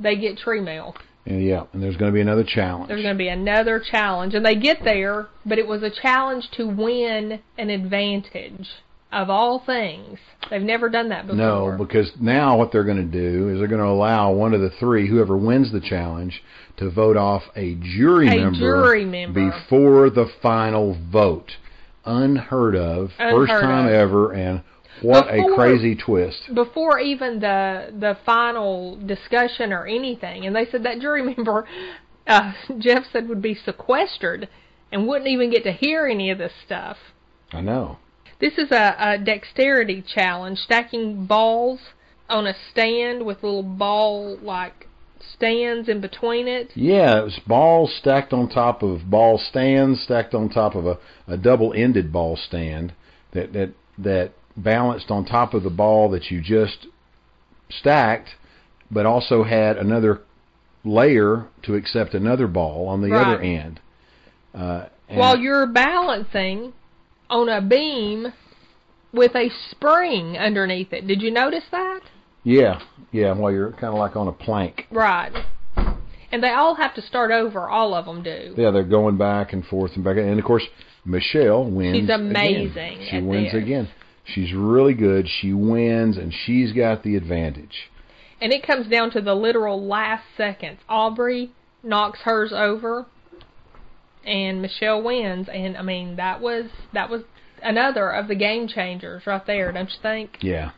they 0.00 0.16
get 0.16 0.38
tree 0.38 0.60
mail. 0.60 0.96
Yeah, 1.26 1.64
and 1.72 1.82
there's 1.82 1.96
going 1.96 2.10
to 2.12 2.14
be 2.14 2.20
another 2.20 2.44
challenge. 2.44 2.88
There's 2.88 3.02
going 3.02 3.14
to 3.14 3.18
be 3.18 3.28
another 3.28 3.80
challenge. 3.80 4.34
And 4.34 4.44
they 4.44 4.56
get 4.56 4.84
there, 4.84 5.28
but 5.46 5.58
it 5.58 5.66
was 5.66 5.82
a 5.82 5.90
challenge 5.90 6.50
to 6.56 6.66
win 6.66 7.40
an 7.58 7.70
advantage. 7.70 8.68
Of 9.12 9.30
all 9.30 9.62
things. 9.64 10.18
They've 10.50 10.60
never 10.60 10.88
done 10.88 11.10
that 11.10 11.28
before. 11.28 11.36
no, 11.36 11.76
because 11.78 12.10
now 12.20 12.58
what 12.58 12.72
they're 12.72 12.82
going 12.82 12.96
to 12.96 13.04
do 13.04 13.48
is 13.48 13.60
they're 13.60 13.68
going 13.68 13.80
to 13.80 13.86
allow 13.86 14.32
one 14.32 14.54
of 14.54 14.60
the 14.60 14.70
three, 14.80 15.08
whoever 15.08 15.36
wins 15.36 15.70
the 15.70 15.80
challenge, 15.80 16.42
to 16.78 16.90
vote 16.90 17.16
off 17.16 17.44
a 17.54 17.76
jury 17.76 18.26
A 18.26 18.36
member 18.42 18.58
jury 18.58 19.04
member. 19.04 19.52
before 19.52 20.10
the 20.10 20.26
final 20.42 20.98
vote. 21.12 21.52
Unheard 22.04 22.74
of, 22.74 23.10
first 23.16 23.50
time 23.52 23.86
of. 23.86 23.92
ever, 23.92 24.32
and 24.32 24.62
what 25.02 25.26
a 25.28 25.54
crazy 25.54 25.94
twist. 25.94 26.54
before 26.54 26.98
even 26.98 27.40
the 27.40 27.92
the 27.98 28.16
final 28.24 28.96
discussion 28.96 29.72
or 29.72 29.86
anything. 29.86 30.46
And 30.46 30.54
they 30.54 30.66
said 30.66 30.84
that 30.84 31.00
jury 31.00 31.22
member, 31.36 31.66
uh, 32.26 32.52
Jeff 32.78 33.04
said, 33.12 33.28
would 33.28 33.42
be 33.42 33.54
sequestered 33.54 34.48
and 34.92 35.06
wouldn't 35.06 35.28
even 35.28 35.50
get 35.50 35.64
to 35.64 35.72
hear 35.72 36.06
any 36.06 36.30
of 36.30 36.38
this 36.38 36.52
stuff. 36.64 36.96
I 37.52 37.60
know. 37.60 37.98
This 38.40 38.58
is 38.58 38.70
a, 38.70 38.96
a 38.98 39.18
dexterity 39.18 40.02
challenge, 40.02 40.58
stacking 40.58 41.26
balls 41.26 41.80
on 42.28 42.46
a 42.46 42.54
stand 42.70 43.24
with 43.24 43.42
little 43.42 43.62
ball 43.62 44.38
like 44.38 44.88
stands 45.36 45.88
in 45.88 46.00
between 46.00 46.48
it. 46.48 46.70
Yeah, 46.74 47.20
it 47.20 47.24
was 47.24 47.40
balls 47.46 47.94
stacked 47.98 48.32
on 48.32 48.48
top 48.48 48.82
of 48.82 49.10
ball 49.10 49.38
stands, 49.38 50.02
stacked 50.02 50.34
on 50.34 50.48
top 50.48 50.74
of 50.74 50.86
a, 50.86 50.98
a 51.26 51.36
double-ended 51.36 52.12
ball 52.12 52.36
stand 52.36 52.92
that 53.32 53.52
that 53.52 53.72
that 53.98 54.32
balanced 54.56 55.10
on 55.10 55.24
top 55.24 55.54
of 55.54 55.62
the 55.62 55.70
ball 55.70 56.08
that 56.10 56.30
you 56.30 56.40
just 56.40 56.86
stacked, 57.70 58.30
but 58.90 59.06
also 59.06 59.42
had 59.44 59.76
another 59.76 60.20
layer 60.84 61.46
to 61.62 61.74
accept 61.74 62.14
another 62.14 62.46
ball 62.46 62.86
on 62.88 63.00
the 63.00 63.10
Right. 63.10 63.26
other 63.26 63.40
end. 63.40 63.80
Uh, 64.54 64.84
and 65.08 65.18
While 65.18 65.38
you're 65.38 65.66
balancing 65.66 66.72
on 67.30 67.48
a 67.48 67.60
beam 67.60 68.32
with 69.12 69.34
a 69.34 69.48
spring 69.70 70.36
underneath 70.36 70.92
it. 70.92 71.06
Did 71.06 71.22
you 71.22 71.30
notice 71.30 71.64
that? 71.70 72.00
yeah, 72.42 72.80
yeah, 73.10 73.32
while 73.32 73.50
you're 73.50 73.70
kind 73.72 73.92
of 73.92 73.94
like 73.94 74.16
on 74.16 74.28
a 74.28 74.32
plank. 74.32 74.86
Right. 74.90 75.32
And 76.30 76.42
they 76.42 76.50
all 76.50 76.74
have 76.74 76.94
to 76.94 77.02
start 77.02 77.30
over. 77.30 77.68
All 77.68 77.94
of 77.94 78.04
them 78.06 78.22
do. 78.22 78.54
Yeah, 78.56 78.70
they're 78.72 78.82
going 78.82 79.16
back 79.16 79.52
and 79.52 79.64
forth 79.64 79.92
and 79.94 80.04
back, 80.04 80.16
and 80.16 80.38
of 80.38 80.44
course 80.44 80.64
Michelle 81.04 81.64
wins. 81.70 81.96
She's 81.96 82.10
amazing 82.10 82.94
Again. 82.94 83.08
She 83.10 83.20
wins 83.20 83.52
this. 83.52 83.62
again. 83.62 83.88
She's 84.24 84.52
really 84.52 84.94
good. 84.94 85.28
She 85.28 85.52
wins, 85.52 86.16
and 86.16 86.32
she's 86.32 86.72
got 86.72 87.02
the 87.02 87.14
advantage. 87.16 87.90
And 88.40 88.52
it 88.52 88.66
comes 88.66 88.88
down 88.88 89.10
to 89.12 89.20
the 89.20 89.34
literal 89.34 89.86
last 89.86 90.24
seconds. 90.36 90.80
Aubrey 90.88 91.52
knocks 91.82 92.20
hers 92.20 92.52
over, 92.52 93.06
and 94.24 94.62
Michelle 94.62 95.02
wins. 95.02 95.48
And 95.48 95.76
I 95.76 95.82
mean, 95.82 96.16
that 96.16 96.40
was 96.40 96.66
that 96.92 97.10
was 97.10 97.22
another 97.62 98.10
of 98.10 98.28
the 98.28 98.34
game 98.34 98.66
changers 98.68 99.26
right 99.26 99.44
there, 99.46 99.72
don't 99.72 99.88
you 99.90 99.96
think? 100.02 100.38
Yeah, 100.40 100.72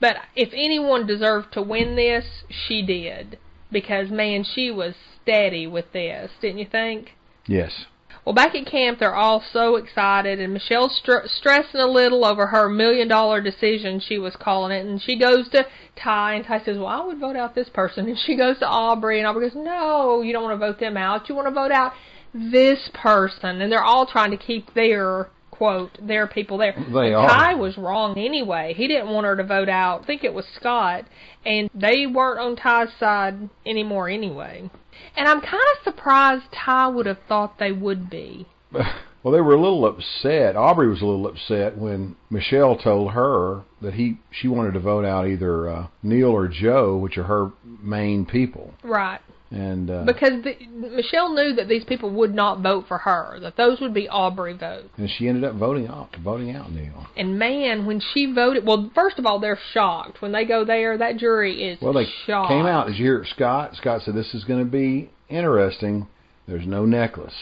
But 0.00 0.16
if 0.34 0.50
anyone 0.52 1.06
deserved 1.06 1.52
to 1.52 1.62
win 1.62 1.96
this, 1.96 2.24
she 2.48 2.82
did. 2.82 3.38
Because 3.70 4.10
man, 4.10 4.44
she 4.44 4.70
was 4.70 4.94
steady 5.22 5.66
with 5.66 5.92
this, 5.92 6.30
didn't 6.40 6.58
you 6.58 6.66
think? 6.70 7.10
yes. 7.46 7.84
Well, 8.24 8.34
back 8.34 8.54
at 8.54 8.66
camp, 8.66 8.98
they're 8.98 9.14
all 9.14 9.42
so 9.52 9.76
excited, 9.76 10.38
and 10.38 10.52
Michelle's 10.52 10.94
str- 10.96 11.26
stressing 11.26 11.80
a 11.80 11.86
little 11.86 12.26
over 12.26 12.48
her 12.48 12.68
million 12.68 13.08
dollar 13.08 13.40
decision, 13.40 14.00
she 14.00 14.18
was 14.18 14.36
calling 14.36 14.70
it. 14.70 14.84
And 14.84 15.00
she 15.00 15.18
goes 15.18 15.48
to 15.50 15.66
Tai, 15.96 16.34
and 16.34 16.44
Tai 16.44 16.62
says, 16.64 16.76
Well, 16.76 16.86
I 16.86 17.04
would 17.04 17.18
vote 17.18 17.36
out 17.36 17.54
this 17.54 17.70
person. 17.70 18.06
And 18.06 18.18
she 18.18 18.36
goes 18.36 18.58
to 18.58 18.66
Aubrey, 18.66 19.18
and 19.18 19.26
Aubrey 19.26 19.48
goes, 19.48 19.56
No, 19.56 20.20
you 20.20 20.32
don't 20.32 20.42
want 20.42 20.60
to 20.60 20.66
vote 20.66 20.78
them 20.78 20.96
out. 20.96 21.28
You 21.28 21.34
want 21.34 21.48
to 21.48 21.54
vote 21.54 21.72
out 21.72 21.92
this 22.34 22.90
person. 22.92 23.62
And 23.62 23.72
they're 23.72 23.82
all 23.82 24.06
trying 24.06 24.30
to 24.32 24.36
keep 24.36 24.74
their, 24.74 25.30
quote, 25.50 25.96
their 26.00 26.26
people 26.26 26.58
there. 26.58 26.74
They 26.92 27.14
are. 27.14 27.26
Tai 27.26 27.54
was 27.54 27.78
wrong 27.78 28.18
anyway. 28.18 28.74
He 28.76 28.88
didn't 28.88 29.08
want 29.08 29.26
her 29.26 29.36
to 29.36 29.44
vote 29.44 29.68
out. 29.68 30.02
I 30.02 30.06
think 30.06 30.24
it 30.24 30.34
was 30.34 30.44
Scot. 30.56 31.04
And 31.46 31.70
they 31.74 32.06
weren't 32.06 32.40
on 32.40 32.56
Tai's 32.56 32.90
side 33.00 33.48
anymore 33.64 34.08
anyway. 34.08 34.70
And 35.16 35.28
I'm 35.28 35.40
kind 35.40 35.62
of 35.76 35.84
surprised 35.84 36.44
Tai 36.52 36.88
would 36.88 37.06
have 37.06 37.18
thought 37.28 37.58
they 37.58 37.72
would 37.72 38.08
be. 38.10 38.46
Well, 39.22 39.34
they 39.34 39.40
were 39.40 39.54
a 39.54 39.60
little 39.60 39.84
upset. 39.84 40.56
Aubrey 40.56 40.88
was 40.88 41.02
a 41.02 41.04
little 41.04 41.26
upset 41.26 41.76
when 41.76 42.14
Michelle 42.30 42.76
told 42.76 43.12
her 43.12 43.62
that 43.82 43.94
he 43.94 44.18
she 44.30 44.46
wanted 44.46 44.74
to 44.74 44.80
vote 44.80 45.04
out 45.04 45.26
either 45.26 45.68
uh, 45.68 45.86
Neal 46.02 46.28
or 46.28 46.46
Joe, 46.46 46.96
which 46.96 47.18
are 47.18 47.24
her 47.24 47.50
main 47.64 48.24
people. 48.24 48.74
Right. 48.82 49.20
And 49.50 49.90
uh, 49.90 50.04
Because 50.04 50.42
the, 50.44 50.56
Michelle 50.68 51.32
knew 51.34 51.54
that 51.54 51.68
these 51.68 51.84
people 51.84 52.10
would 52.10 52.34
not 52.34 52.60
vote 52.60 52.84
for 52.86 52.98
her, 52.98 53.38
that 53.40 53.56
those 53.56 53.80
would 53.80 53.94
be 53.94 54.06
Aubrey 54.08 54.52
votes. 54.52 54.88
and 54.98 55.08
she 55.10 55.26
ended 55.26 55.42
up 55.44 55.54
voting 55.54 55.86
out 55.88 56.14
voting 56.22 56.54
out 56.54 56.70
Neal. 56.70 57.06
And 57.16 57.38
man, 57.38 57.86
when 57.86 58.00
she 58.12 58.30
voted, 58.32 58.66
well, 58.66 58.90
first 58.94 59.18
of 59.18 59.24
all, 59.24 59.38
they're 59.40 59.58
shocked. 59.72 60.20
When 60.20 60.32
they 60.32 60.44
go 60.44 60.64
there, 60.66 60.98
that 60.98 61.16
jury 61.16 61.62
is 61.64 61.80
Well, 61.80 61.94
they 61.94 62.06
shocked. 62.26 62.50
came 62.50 62.66
out. 62.66 62.88
Did 62.88 62.96
you 62.98 63.04
hear 63.06 63.24
Scot? 63.24 63.74
Scot 63.76 64.02
said 64.02 64.14
this 64.14 64.34
is 64.34 64.44
going 64.44 64.62
to 64.64 64.70
be 64.70 65.10
interesting. 65.30 66.06
There's 66.46 66.66
no 66.66 66.84
necklace. 66.84 67.34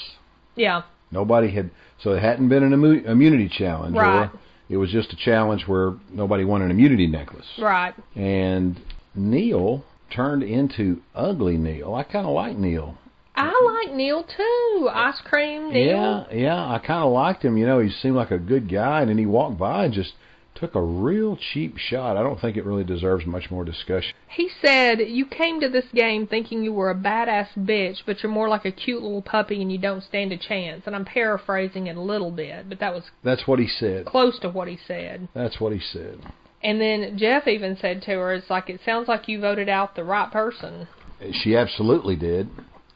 Yeah, 0.54 0.82
Nobody 1.10 1.50
had 1.50 1.70
so 2.02 2.12
it 2.12 2.20
hadn't 2.22 2.48
been 2.48 2.62
an 2.62 2.70
immu- 2.72 3.04
immunity 3.06 3.48
challenge, 3.48 3.96
Right. 3.96 4.24
or 4.26 4.32
it 4.68 4.76
was 4.76 4.90
just 4.90 5.12
a 5.12 5.16
challenge 5.16 5.62
where 5.66 5.94
nobody 6.12 6.44
won 6.44 6.62
an 6.62 6.70
immunity 6.70 7.06
necklace. 7.06 7.46
right. 7.58 7.94
And 8.14 8.80
Neal 9.14 9.84
turned 10.10 10.42
into 10.42 11.02
ugly 11.14 11.56
Neal. 11.56 11.94
I 11.94 12.02
kind 12.02 12.26
of 12.26 12.32
like 12.34 12.56
Neal. 12.56 12.96
I 13.34 13.84
like 13.86 13.94
Neal 13.94 14.22
too. 14.24 14.88
Ice 14.92 15.20
cream 15.24 15.72
Neal. 15.72 16.26
Yeah, 16.30 16.34
yeah, 16.34 16.72
I 16.72 16.78
kind 16.78 17.04
of 17.04 17.12
liked 17.12 17.44
him. 17.44 17.56
You 17.56 17.66
know, 17.66 17.80
he 17.80 17.90
seemed 17.90 18.16
like 18.16 18.30
a 18.30 18.38
good 18.38 18.70
guy, 18.70 19.00
and 19.02 19.10
then 19.10 19.18
he 19.18 19.26
walked 19.26 19.58
by 19.58 19.84
and 19.84 19.92
just 19.94 20.12
took 20.54 20.74
a 20.74 20.80
real 20.80 21.36
cheap 21.52 21.76
shot. 21.76 22.16
I 22.16 22.22
don't 22.22 22.40
think 22.40 22.56
it 22.56 22.64
really 22.64 22.82
deserves 22.82 23.26
much 23.26 23.50
more 23.50 23.62
discussion. 23.62 24.14
He 24.26 24.48
said, 24.64 25.00
You 25.00 25.26
came 25.26 25.60
to 25.60 25.68
this 25.68 25.84
game 25.94 26.26
thinking 26.26 26.64
you 26.64 26.72
were 26.72 26.90
a 26.90 26.94
badass 26.94 27.48
bitch, 27.58 27.98
but 28.06 28.22
you're 28.22 28.32
more 28.32 28.48
like 28.48 28.64
a 28.64 28.72
cute 28.72 29.02
little 29.02 29.20
puppy 29.20 29.60
and 29.60 29.70
you 29.70 29.76
don't 29.76 30.02
stand 30.02 30.32
a 30.32 30.38
chance. 30.38 30.84
And 30.86 30.96
I'm 30.96 31.04
paraphrasing 31.04 31.88
it 31.88 31.96
a 31.96 32.00
little 32.00 32.30
bit, 32.30 32.70
but 32.70 32.80
that 32.80 32.94
was 32.94 33.04
That's 33.22 33.46
what 33.46 33.58
he 33.58 33.68
said. 33.68 34.06
close 34.06 34.38
to 34.40 34.48
what 34.48 34.66
he 34.68 34.78
said. 34.86 35.28
That's 35.34 35.60
what 35.60 35.72
he 35.74 35.78
said. 35.80 36.20
And 36.62 36.80
then 36.80 37.16
Jeff 37.18 37.46
even 37.46 37.76
said 37.80 38.02
to 38.02 38.12
her, 38.12 38.32
It's 38.34 38.50
like, 38.50 38.68
it 38.70 38.80
sounds 38.84 39.08
like 39.08 39.28
you 39.28 39.40
voted 39.40 39.68
out 39.68 39.94
the 39.94 40.04
right 40.04 40.30
person. 40.30 40.88
She 41.32 41.56
absolutely 41.56 42.16
did. 42.16 42.48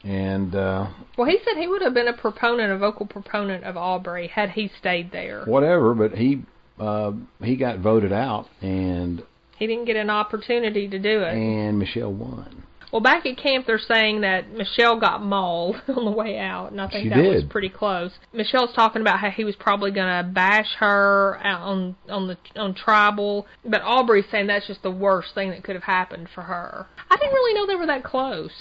And 0.03 0.55
uh 0.55 0.87
Well, 1.17 1.27
he 1.29 1.37
said 1.45 1.57
he 1.57 1.67
would 1.67 1.81
have 1.83 1.93
been 1.93 2.07
a 2.07 2.13
proponent, 2.13 2.71
a 2.71 2.77
vocal 2.77 3.05
proponent 3.05 3.63
of 3.63 3.77
Aubrey 3.77 4.27
had 4.27 4.51
he 4.51 4.71
stayed 4.79 5.11
there. 5.11 5.43
whatever, 5.45 5.93
but 5.93 6.13
he 6.17 6.43
uh 6.79 7.11
he 7.43 7.55
got 7.55 7.79
voted 7.79 8.11
out 8.11 8.47
and 8.61 9.23
He 9.57 9.67
didn't 9.67 9.85
get 9.85 9.95
an 9.95 10.09
opportunity 10.09 10.87
to 10.87 10.97
do 10.99 11.21
it. 11.21 11.33
and 11.35 11.77
Michelle 11.77 12.11
won. 12.13 12.63
Well, 12.91 13.01
back 13.01 13.25
at 13.25 13.37
camp, 13.37 13.65
they're 13.65 13.79
saying 13.79 14.21
that 14.21 14.51
Michelle 14.51 14.99
got 14.99 15.23
mauled 15.23 15.81
on 15.87 16.05
the 16.05 16.11
way 16.11 16.37
out, 16.37 16.71
and 16.71 16.81
I 16.81 16.89
think 16.89 17.03
She 17.05 17.09
that 17.09 17.23
was 17.23 17.43
pretty 17.49 17.69
close. 17.69 18.11
Michelle's 18.33 18.73
talking 18.75 19.01
about 19.01 19.19
how 19.19 19.29
he 19.29 19.45
was 19.45 19.55
probably 19.55 19.91
going 19.91 20.07
to 20.07 20.29
bash 20.29 20.75
her 20.79 21.39
out 21.43 21.61
on 21.61 21.95
on 22.09 22.27
the 22.27 22.37
on 22.55 22.73
tribal, 22.73 23.47
but 23.65 23.81
Aubrey's 23.81 24.25
saying 24.29 24.47
that's 24.47 24.67
just 24.67 24.83
the 24.83 24.91
worst 24.91 25.33
thing 25.33 25.51
that 25.51 25.63
could 25.63 25.75
have 25.75 25.83
happened 25.83 26.27
for 26.33 26.41
her. 26.41 26.87
I 27.09 27.15
didn't 27.15 27.33
really 27.33 27.53
know 27.53 27.65
they 27.65 27.75
were 27.75 27.87
that 27.87 28.03
close. 28.03 28.51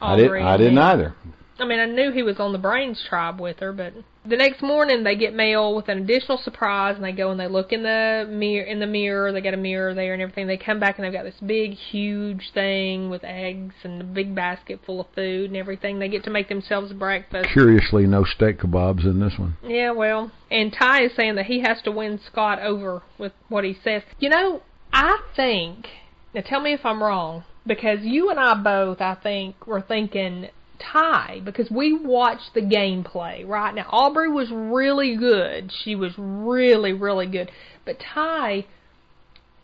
I 0.00 0.16
didn't 0.16 0.42
I 0.42 0.56
didn't 0.56 0.78
either. 0.78 1.14
I 1.60 1.66
mean, 1.66 1.78
I 1.78 1.84
knew 1.84 2.10
he 2.10 2.22
was 2.22 2.40
on 2.40 2.52
the 2.52 2.58
Brains 2.58 3.04
tribe 3.06 3.38
with 3.38 3.58
her, 3.60 3.72
but 3.72 3.92
the 4.24 4.36
next 4.36 4.62
morning 4.62 5.04
they 5.04 5.14
get 5.14 5.34
mail 5.34 5.74
with 5.74 5.88
an 5.88 5.98
additional 5.98 6.38
surprise, 6.38 6.96
and 6.96 7.04
they 7.04 7.12
go 7.12 7.30
and 7.30 7.38
they 7.38 7.48
look 7.48 7.72
in 7.72 7.82
the 7.82 8.26
mirror. 8.28 8.64
In 8.64 8.80
the 8.80 8.86
mirror, 8.86 9.30
they 9.30 9.40
got 9.40 9.54
a 9.54 9.58
mirror 9.58 9.94
there 9.94 10.14
and 10.14 10.22
everything. 10.22 10.46
They 10.46 10.56
come 10.56 10.80
back 10.80 10.96
and 10.98 11.04
they've 11.04 11.12
got 11.12 11.24
this 11.24 11.38
big, 11.44 11.72
huge 11.74 12.50
thing 12.54 13.10
with 13.10 13.22
eggs 13.24 13.74
and 13.82 14.00
a 14.00 14.04
big 14.04 14.34
basket 14.34 14.80
full 14.86 15.00
of 15.00 15.06
food 15.14 15.50
and 15.50 15.56
everything. 15.56 15.98
They 15.98 16.08
get 16.08 16.24
to 16.24 16.30
make 16.30 16.48
themselves 16.48 16.92
breakfast. 16.92 17.50
Curiously 17.52 18.06
no 18.06 18.24
steak 18.24 18.60
kebabs 18.60 19.04
in 19.04 19.20
this 19.20 19.38
one. 19.38 19.56
Yeah, 19.62 19.90
well, 19.90 20.32
and 20.50 20.72
Tai 20.72 21.02
is 21.02 21.12
saying 21.14 21.34
that 21.34 21.46
he 21.46 21.60
has 21.60 21.82
to 21.82 21.90
win 21.90 22.18
Scot 22.26 22.60
over 22.60 23.02
with 23.18 23.32
what 23.48 23.64
he 23.64 23.76
says. 23.84 24.02
You 24.18 24.30
know, 24.30 24.62
I 24.92 25.18
think. 25.36 25.88
Now, 26.34 26.42
tell 26.42 26.60
me 26.60 26.72
if 26.72 26.86
I'm 26.86 27.02
wrong, 27.02 27.44
because 27.66 27.98
you 28.02 28.30
and 28.30 28.38
I 28.38 28.54
both, 28.54 29.00
I 29.00 29.16
think, 29.16 29.66
were 29.66 29.80
thinking 29.82 30.48
Tai, 30.80 31.42
because 31.44 31.70
we 31.70 31.92
watched 31.92 32.54
the 32.54 32.60
gameplay, 32.60 33.46
right? 33.46 33.74
Now, 33.74 33.86
Aubrey 33.90 34.28
was 34.28 34.50
really 34.50 35.16
good. 35.16 35.72
She 35.84 35.94
was 35.94 36.12
really, 36.16 36.92
really 36.92 37.26
good. 37.26 37.50
But 37.84 37.98
Tai, 38.14 38.66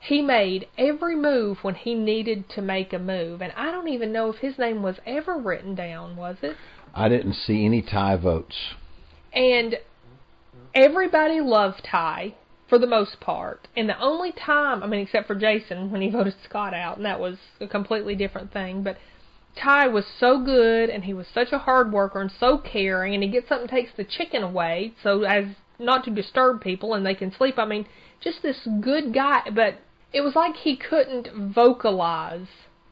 he 0.01 0.23
made 0.23 0.69
every 0.79 1.17
move 1.17 1.59
when 1.63 1.75
he 1.75 1.95
needed 1.95 2.49
to 2.51 2.63
make 2.63 2.93
a 2.93 2.99
move. 2.99 3.43
And 3.43 3.53
I 3.57 3.71
don't 3.71 3.89
even 3.89 4.13
know 4.13 4.31
if 4.31 4.37
his 4.37 4.59
name 4.59 4.83
was 4.83 4.97
ever 5.05 5.37
written 5.39 5.75
down, 5.75 6.17
was 6.17 6.37
it? 6.43 6.57
I 6.95 7.09
didn't 7.09 7.35
see 7.35 7.65
any 7.65 7.83
tie 7.83 8.17
votes. 8.17 8.75
And 9.33 9.77
everybody 10.75 11.41
loved 11.41 11.83
Tai 11.91 12.35
for 12.69 12.79
the 12.79 12.87
most 12.87 13.21
part. 13.21 13.69
And 13.77 13.89
the 13.89 13.99
only 14.01 14.33
time, 14.33 14.83
I 14.83 14.87
mean, 14.87 15.01
except 15.01 15.27
for 15.27 15.35
Jason 15.35 15.91
when 15.91 16.01
he 16.01 16.11
voted 16.13 16.35
Scot 16.45 16.75
out, 16.75 16.97
and 16.97 17.07
that 17.07 17.21
was 17.21 17.37
a 17.61 17.67
completely 17.67 18.15
different 18.15 18.53
thing. 18.53 18.83
But 18.83 18.97
Tai 19.57 19.89
was 19.89 20.05
so 20.21 20.39
good, 20.39 20.91
and 20.91 21.05
he 21.05 21.15
was 21.15 21.27
such 21.33 21.53
a 21.53 21.59
hard 21.59 21.93
worker 21.93 22.21
and 22.21 22.31
so 22.39 22.59
caring, 22.59 23.15
and 23.15 23.23
he 23.23 23.29
gets 23.31 23.51
up 23.51 23.61
and 23.61 23.69
takes 23.69 23.91
the 23.97 24.05
chicken 24.05 24.43
away 24.43 24.95
so 25.03 25.23
as 25.23 25.47
not 25.79 26.05
to 26.05 26.11
disturb 26.11 26.61
people 26.61 26.95
and 26.95 27.05
they 27.05 27.15
can 27.15 27.33
sleep. 27.33 27.59
I 27.59 27.65
mean, 27.67 27.87
just 28.21 28.43
this 28.43 28.67
good 28.81 29.13
guy. 29.13 29.43
But 29.55 29.79
it 30.13 30.21
was 30.23 30.35
like 30.35 30.57
he 30.57 30.77
couldn't 30.77 31.53
vocalize 31.55 32.47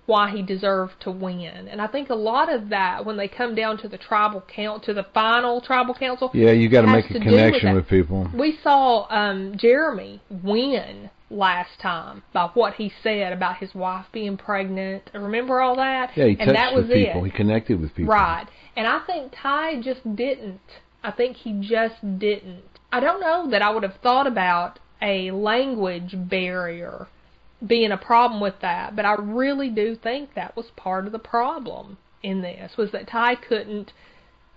why 0.07 0.31
he 0.31 0.43
deserved 0.43 0.93
to 1.01 1.11
win. 1.11 1.67
And 1.67 1.81
I 1.81 1.87
think 1.87 2.11
a 2.11 2.15
lot 2.15 2.53
of 2.53 2.69
that, 2.69 3.07
when 3.07 3.17
they 3.17 3.27
come 3.29 3.55
down 3.55 3.79
to 3.79 3.89
the 3.89 3.97
tribal 3.97 4.43
count, 4.55 4.83
to 4.85 4.93
the 4.93 5.07
final 5.15 5.63
tribal 5.63 5.95
council, 5.95 6.31
Yeah, 6.35 6.51
you 6.51 6.69
got 6.69 6.83
to 6.83 6.89
make 6.89 7.07
a 7.07 7.15
do 7.15 7.21
with 7.21 7.29
connection 7.29 7.75
with 7.75 7.89
people. 7.89 8.29
we 8.35 8.59
saw 8.63 9.07
um, 9.09 9.57
Jeremy 9.57 10.21
win 10.29 11.09
last 11.31 11.81
time 11.81 12.23
by 12.33 12.49
what 12.55 12.75
he 12.75 12.93
said 13.03 13.33
about 13.33 13.57
his 13.59 13.75
wife 13.75 14.07
being 14.13 14.37
pregnant. 14.37 15.11
Remember 15.15 15.61
all 15.61 15.77
that? 15.77 16.11
Yeah, 16.17 16.27
he 16.27 16.37
and 16.39 16.55
that 16.55 16.75
was 16.75 16.87
with 16.87 16.95
people. 16.95 17.25
it. 17.25 17.31
He 17.31 17.37
connected 17.37 17.81
with 17.81 17.95
people. 17.95 18.13
Right. 18.13 18.47
And 18.77 18.87
I 18.87 19.01
think 19.07 19.33
Tai 19.41 19.81
just 19.83 20.17
didn't. 20.17 20.61
I 21.03 21.11
think 21.11 21.37
he 21.37 21.61
just 21.61 22.19
didn't. 22.19 22.65
I 22.93 23.01
don't 23.01 23.21
know 23.21 23.51
that 23.51 23.63
I 23.63 23.71
would 23.71 23.83
have 23.83 23.97
thought 24.03 24.27
about 24.27 24.79
a 25.03 25.31
language 25.33 26.15
barrier 26.15 27.09
being 27.67 27.93
a 27.93 27.97
problem 27.97 28.41
with 28.41 28.55
that, 28.63 28.95
but 28.95 29.05
I 29.05 29.15
really 29.15 29.71
do 29.71 29.97
think 29.97 30.35
that 30.35 30.57
was 30.57 30.67
part 30.77 31.07
of 31.07 31.13
the 31.13 31.19
problem 31.19 31.99
in 32.23 32.41
this 32.43 32.73
was 32.77 32.91
that 32.93 33.09
Tai 33.09 33.37
couldn't. 33.37 33.93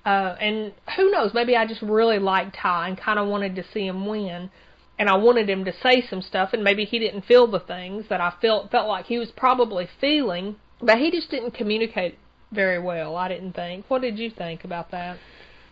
Uh, 0.06 0.36
and 0.40 0.74
who 0.96 1.12
knows? 1.12 1.32
Maybe 1.34 1.56
I 1.56 1.68
just 1.68 1.82
really 1.82 2.18
liked 2.18 2.56
Tai 2.56 2.88
and 2.88 2.98
kind 2.98 3.20
of 3.20 3.28
wanted 3.28 3.56
to 3.56 3.64
see 3.74 3.86
him 3.86 4.06
win, 4.06 4.50
and 5.00 5.10
I 5.10 5.18
wanted 5.18 5.50
him 5.50 5.66
to 5.66 5.74
say 5.84 6.04
some 6.10 6.22
stuff, 6.22 6.54
and 6.54 6.64
maybe 6.64 6.86
he 6.86 7.00
didn't 7.00 7.26
feel 7.26 7.48
the 7.48 7.60
things 7.60 8.06
that 8.10 8.22
I 8.22 8.34
felt 8.42 8.72
felt 8.72 8.88
like 8.88 9.06
he 9.06 9.18
was 9.18 9.32
probably 9.36 9.88
feeling, 10.02 10.56
but 10.82 10.98
he 10.98 11.12
just 11.12 11.30
didn't 11.30 11.52
communicate 11.52 12.18
very 12.52 12.80
well. 12.80 13.16
I 13.16 13.28
didn't 13.28 13.54
think. 13.54 13.86
What 13.90 14.02
did 14.02 14.18
you 14.18 14.30
think 14.30 14.64
about 14.64 14.92
that? 14.92 15.18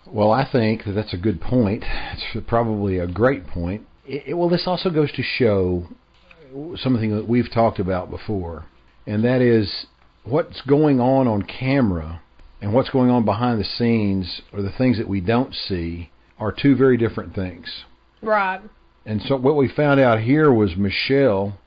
Well, 0.08 0.32
I 0.32 0.48
think 0.50 0.86
that 0.86 0.92
that's 0.92 1.14
a 1.14 1.18
good 1.18 1.42
point. 1.42 1.84
It's 2.14 2.46
probably 2.48 3.00
a 3.00 3.08
great 3.08 3.48
point. 3.48 3.88
It, 4.06 4.24
it, 4.28 4.34
well, 4.36 4.50
this 4.50 4.68
also 4.68 4.90
goes 4.90 5.12
to 5.14 5.24
show 5.24 5.88
something 6.76 7.16
that 7.16 7.28
we've 7.28 7.52
talked 7.52 7.80
about 7.80 8.10
before, 8.12 8.66
and 9.08 9.24
that 9.24 9.42
is 9.42 9.88
what's 10.24 10.62
going 10.62 11.00
on 11.00 11.28
on 11.28 11.42
camera 11.44 12.22
and 12.62 12.74
what's 12.74 12.90
going 12.90 13.10
on 13.10 13.26
behind 13.26 13.60
the 13.60 13.66
scenes, 13.66 14.42
or 14.54 14.62
the 14.62 14.72
things 14.72 14.98
that 14.98 15.08
we 15.08 15.22
don't 15.22 15.54
see, 15.54 16.10
are 16.40 16.52
two 16.52 16.76
very 16.76 16.98
different 16.98 17.34
things. 17.36 17.84
Right. 18.22 18.62
And 19.06 19.22
so 19.28 19.36
what 19.36 19.56
we 19.56 19.68
found 19.68 20.00
out 20.00 20.20
here 20.22 20.52
was 20.52 20.76
Michelle, 20.76 21.58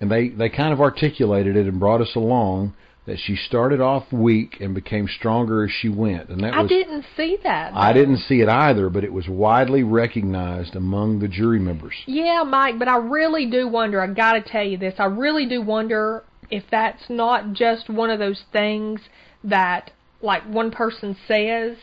and 0.00 0.10
they 0.10 0.28
they 0.28 0.48
kind 0.48 0.72
of 0.72 0.80
articulated 0.80 1.56
it 1.56 1.66
and 1.66 1.80
brought 1.80 2.00
us 2.00 2.14
along 2.14 2.74
that 3.08 3.18
she 3.18 3.34
started 3.34 3.80
off 3.80 4.12
weak 4.12 4.58
and 4.60 4.74
became 4.74 5.08
stronger 5.08 5.64
as 5.64 5.70
she 5.70 5.88
went. 5.88 6.28
And 6.28 6.44
that 6.44 6.52
I 6.52 6.60
was 6.60 6.68
didn't 6.68 7.06
see 7.16 7.38
that. 7.42 7.72
I 7.74 7.94
didn't 7.94 8.18
see 8.18 8.42
it 8.42 8.50
either, 8.50 8.90
but 8.90 9.02
it 9.02 9.12
was 9.12 9.26
widely 9.26 9.82
recognized 9.82 10.76
among 10.76 11.20
the 11.20 11.26
jury 11.26 11.58
members. 11.58 11.94
Yeah, 12.06 12.42
Mike, 12.46 12.78
but 12.78 12.86
I 12.86 12.98
really 12.98 13.50
do 13.50 13.66
wonder. 13.66 14.02
I 14.02 14.08
got 14.08 14.34
to 14.34 14.42
tell 14.42 14.62
you 14.62 14.76
this. 14.76 14.94
I 14.98 15.06
really 15.06 15.46
do 15.46 15.62
wonder 15.62 16.22
if 16.50 16.64
that's 16.70 17.04
not 17.08 17.54
just 17.54 17.88
one 17.88 18.10
of 18.10 18.18
those 18.18 18.42
things 18.52 19.00
that 19.42 19.90
like 20.20 20.42
one 20.44 20.70
person 20.70 21.16
says 21.26 21.78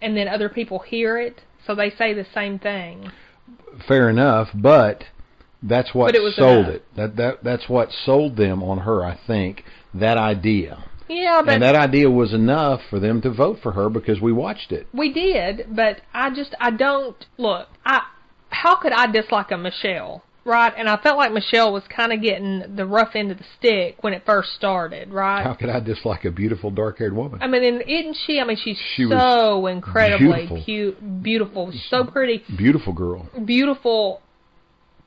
and 0.00 0.16
then 0.16 0.28
other 0.28 0.48
people 0.48 0.78
hear 0.78 1.18
it, 1.18 1.40
so 1.66 1.74
they 1.74 1.90
say 1.90 2.14
the 2.14 2.26
same 2.32 2.60
thing. 2.60 3.10
Fair 3.86 4.08
enough, 4.10 4.48
but 4.54 5.04
that's 5.62 5.94
what 5.94 6.08
But 6.08 6.16
it 6.16 6.34
sold 6.34 6.66
enough. 6.66 6.74
it. 6.74 6.84
That 6.96 7.16
that 7.16 7.44
that's 7.44 7.68
what 7.68 7.90
sold 8.04 8.36
them 8.36 8.62
on 8.62 8.78
her, 8.78 9.04
I 9.04 9.18
think. 9.26 9.64
That 9.94 10.16
idea. 10.16 10.84
Yeah, 11.08 11.42
but 11.44 11.54
and 11.54 11.62
that 11.62 11.74
idea 11.74 12.08
was 12.08 12.32
enough 12.32 12.80
for 12.88 13.00
them 13.00 13.20
to 13.22 13.30
vote 13.30 13.58
for 13.62 13.72
her 13.72 13.88
because 13.90 14.20
we 14.20 14.32
watched 14.32 14.70
it. 14.70 14.86
We 14.92 15.12
did, 15.12 15.66
but 15.74 16.02
I 16.14 16.30
just 16.30 16.54
I 16.60 16.70
don't 16.70 17.16
look. 17.36 17.68
I 17.84 18.02
how 18.50 18.76
could 18.76 18.92
I 18.92 19.06
dislike 19.10 19.50
a 19.50 19.56
Michelle, 19.56 20.22
right? 20.44 20.72
And 20.76 20.88
I 20.88 20.96
felt 20.96 21.16
like 21.18 21.32
Michelle 21.32 21.72
was 21.72 21.82
kind 21.94 22.12
of 22.12 22.22
getting 22.22 22.76
the 22.76 22.86
rough 22.86 23.14
end 23.14 23.30
of 23.30 23.38
the 23.38 23.44
stick 23.58 23.96
when 24.02 24.12
it 24.12 24.22
first 24.24 24.52
started, 24.54 25.10
right? 25.12 25.42
How 25.42 25.54
could 25.54 25.68
I 25.68 25.80
dislike 25.80 26.24
a 26.24 26.30
beautiful 26.30 26.70
dark-haired 26.70 27.14
woman? 27.14 27.40
I 27.42 27.46
mean, 27.46 27.62
and 27.62 27.82
isn't 27.82 28.16
she? 28.26 28.40
I 28.40 28.44
mean, 28.44 28.56
she's 28.56 28.78
She 28.96 29.06
so 29.08 29.66
incredibly 29.66 30.46
beautiful. 30.48 30.62
pu- 30.64 31.20
beautiful, 31.22 31.72
so 31.88 32.04
pretty, 32.04 32.42
Beautiful 32.56 32.92
girl. 32.92 33.28
beautiful. 33.44 34.22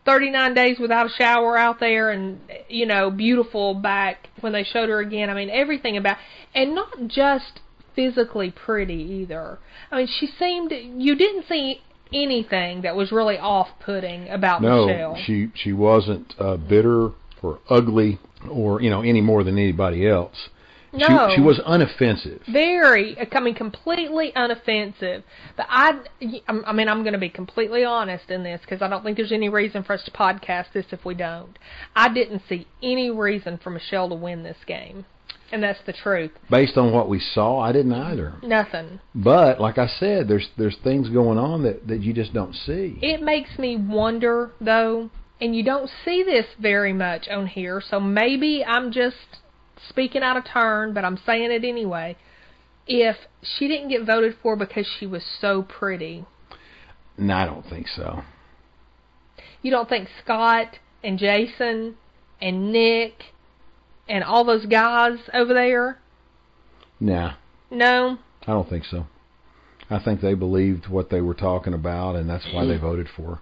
39 0.06 0.54
days 0.54 0.80
without 0.80 1.06
a 1.06 1.10
shower 1.10 1.58
out 1.58 1.80
there 1.80 2.12
and 2.12 2.38
you 2.68 2.86
know 2.86 3.10
beautiful 3.10 3.74
back 3.74 4.28
when 4.42 4.52
they 4.52 4.62
showed 4.66 4.90
her 4.90 5.00
again 5.00 5.30
i 5.30 5.34
mean 5.34 5.50
everything 5.50 5.96
about 5.96 6.18
and 6.54 6.75
not 6.75 7.08
just 7.08 7.62
physically 7.96 8.52
pretty 8.52 8.96
either 8.96 9.58
i 9.92 9.98
mean 10.00 10.08
she 10.20 10.28
seemed 10.28 10.74
you 10.74 11.16
didn't 11.16 11.46
see 11.48 11.82
anything 12.13 12.82
that 12.82 12.96
was 12.96 13.12
really 13.12 13.38
off-putting 13.38 14.29
about 14.29 14.62
No, 14.62 14.86
michelle 14.86 15.17
she 15.25 15.51
she 15.55 15.74
wasn't 15.74 16.34
uh, 16.39 16.58
bitter 16.58 17.09
or 17.42 17.59
ugly 17.70 18.20
or 18.50 18.81
you 18.81 18.90
know 18.90 19.01
any 19.01 19.22
more 19.22 19.44
than 19.44 19.57
anybody 19.57 20.07
else. 20.07 20.50
No. 20.96 21.29
She 21.29 21.38
she 21.38 21.42
was 21.42 21.59
unoffensive. 21.68 22.42
very 22.51 23.18
I 23.20 23.40
mean 23.40 23.55
completely 23.55 24.31
unoffensive. 24.35 25.24
But 25.57 25.66
I 25.70 26.00
I 26.48 26.74
mean 26.74 26.88
I'm 26.88 27.01
going 27.01 27.14
to 27.14 27.20
be 27.20 27.29
completely 27.29 27.83
honest 27.83 28.29
in 28.29 28.44
this 28.44 28.61
because 28.61 28.81
I 28.81 28.88
don't 28.88 29.03
think 29.03 29.18
there's 29.18 29.31
any 29.31 29.50
reason 29.50 29.83
for 29.83 29.94
us 29.94 30.03
to 30.03 30.11
podcast 30.11 30.74
this 30.74 30.85
if 30.92 31.03
we 31.03 31.16
don't. 31.16 31.57
I 31.96 32.14
didn't 32.14 32.44
see 32.48 32.68
any 32.83 33.09
reason 33.09 33.59
for 33.64 33.72
Michelle 33.72 34.09
to 34.09 34.16
win 34.16 34.44
this 34.44 34.57
game. 34.68 35.05
And 35.53 35.61
that's 35.61 35.79
the 35.85 35.94
truth. 35.94 36.31
Based 36.50 36.77
on 36.77 36.92
what 36.92 37.07
we 37.07 37.20
saw, 37.20 37.59
I 37.59 37.72
didn't 37.72 37.94
either. 37.94 38.33
Nothing. 38.42 39.00
But 39.13 39.61
like 39.61 39.77
I 39.77 39.85
said, 39.85 40.27
there's 40.27 40.50
there's 40.57 40.77
things 40.83 41.09
going 41.09 41.37
on 41.37 41.61
that 41.61 41.87
that 41.87 42.01
you 42.01 42.11
just 42.11 42.33
don't 42.33 42.55
see. 42.55 42.98
It 43.03 43.22
makes 43.22 43.59
me 43.59 43.77
wonder 43.77 44.50
though, 44.59 45.11
and 45.39 45.55
you 45.55 45.63
don't 45.63 45.92
see 46.03 46.24
this 46.24 46.48
very 46.59 46.92
much 46.92 47.27
on 47.27 47.46
here, 47.46 47.83
so 47.87 48.00
maybe 48.00 48.66
I'm 48.66 48.92
just 48.92 49.16
speaking 49.87 50.24
out 50.24 50.37
of 50.37 50.46
turn, 50.51 50.92
but 50.96 51.05
I'm 51.05 51.20
saying 51.24 51.51
it 51.51 51.63
anyway. 51.63 52.18
If 52.87 53.16
she 53.44 53.68
didn't 53.68 53.89
get 53.89 54.07
voted 54.07 54.35
for 54.42 54.55
because 54.55 54.87
she 55.00 55.05
was 55.05 55.24
so 55.39 55.61
pretty, 55.61 56.25
No, 57.16 57.35
I 57.35 57.46
don't 57.46 57.66
think 57.70 57.87
so. 57.87 58.24
You 59.61 59.70
don't 59.70 59.87
think 59.87 60.09
Scot 60.24 60.79
and 61.03 61.20
Jason 61.20 61.96
and 62.42 62.72
Nick 62.74 63.13
and 64.07 64.24
all 64.24 64.44
those 64.44 64.66
guys 64.66 65.20
over 65.33 65.53
there? 65.53 66.00
Nah, 67.00 67.33
No. 67.72 68.18
I 68.46 68.51
don't 68.51 68.70
think 68.70 68.85
so. 68.85 69.07
I 69.89 70.00
think 70.00 70.22
they 70.22 70.33
believed 70.33 70.87
what 70.87 71.09
they 71.09 71.22
were 71.22 71.33
talking 71.33 71.74
about, 71.74 72.16
and 72.16 72.29
that's 72.29 72.48
why 72.51 72.66
they 72.66 72.77
voted 72.89 73.07
for 73.16 73.35
her. 73.35 73.39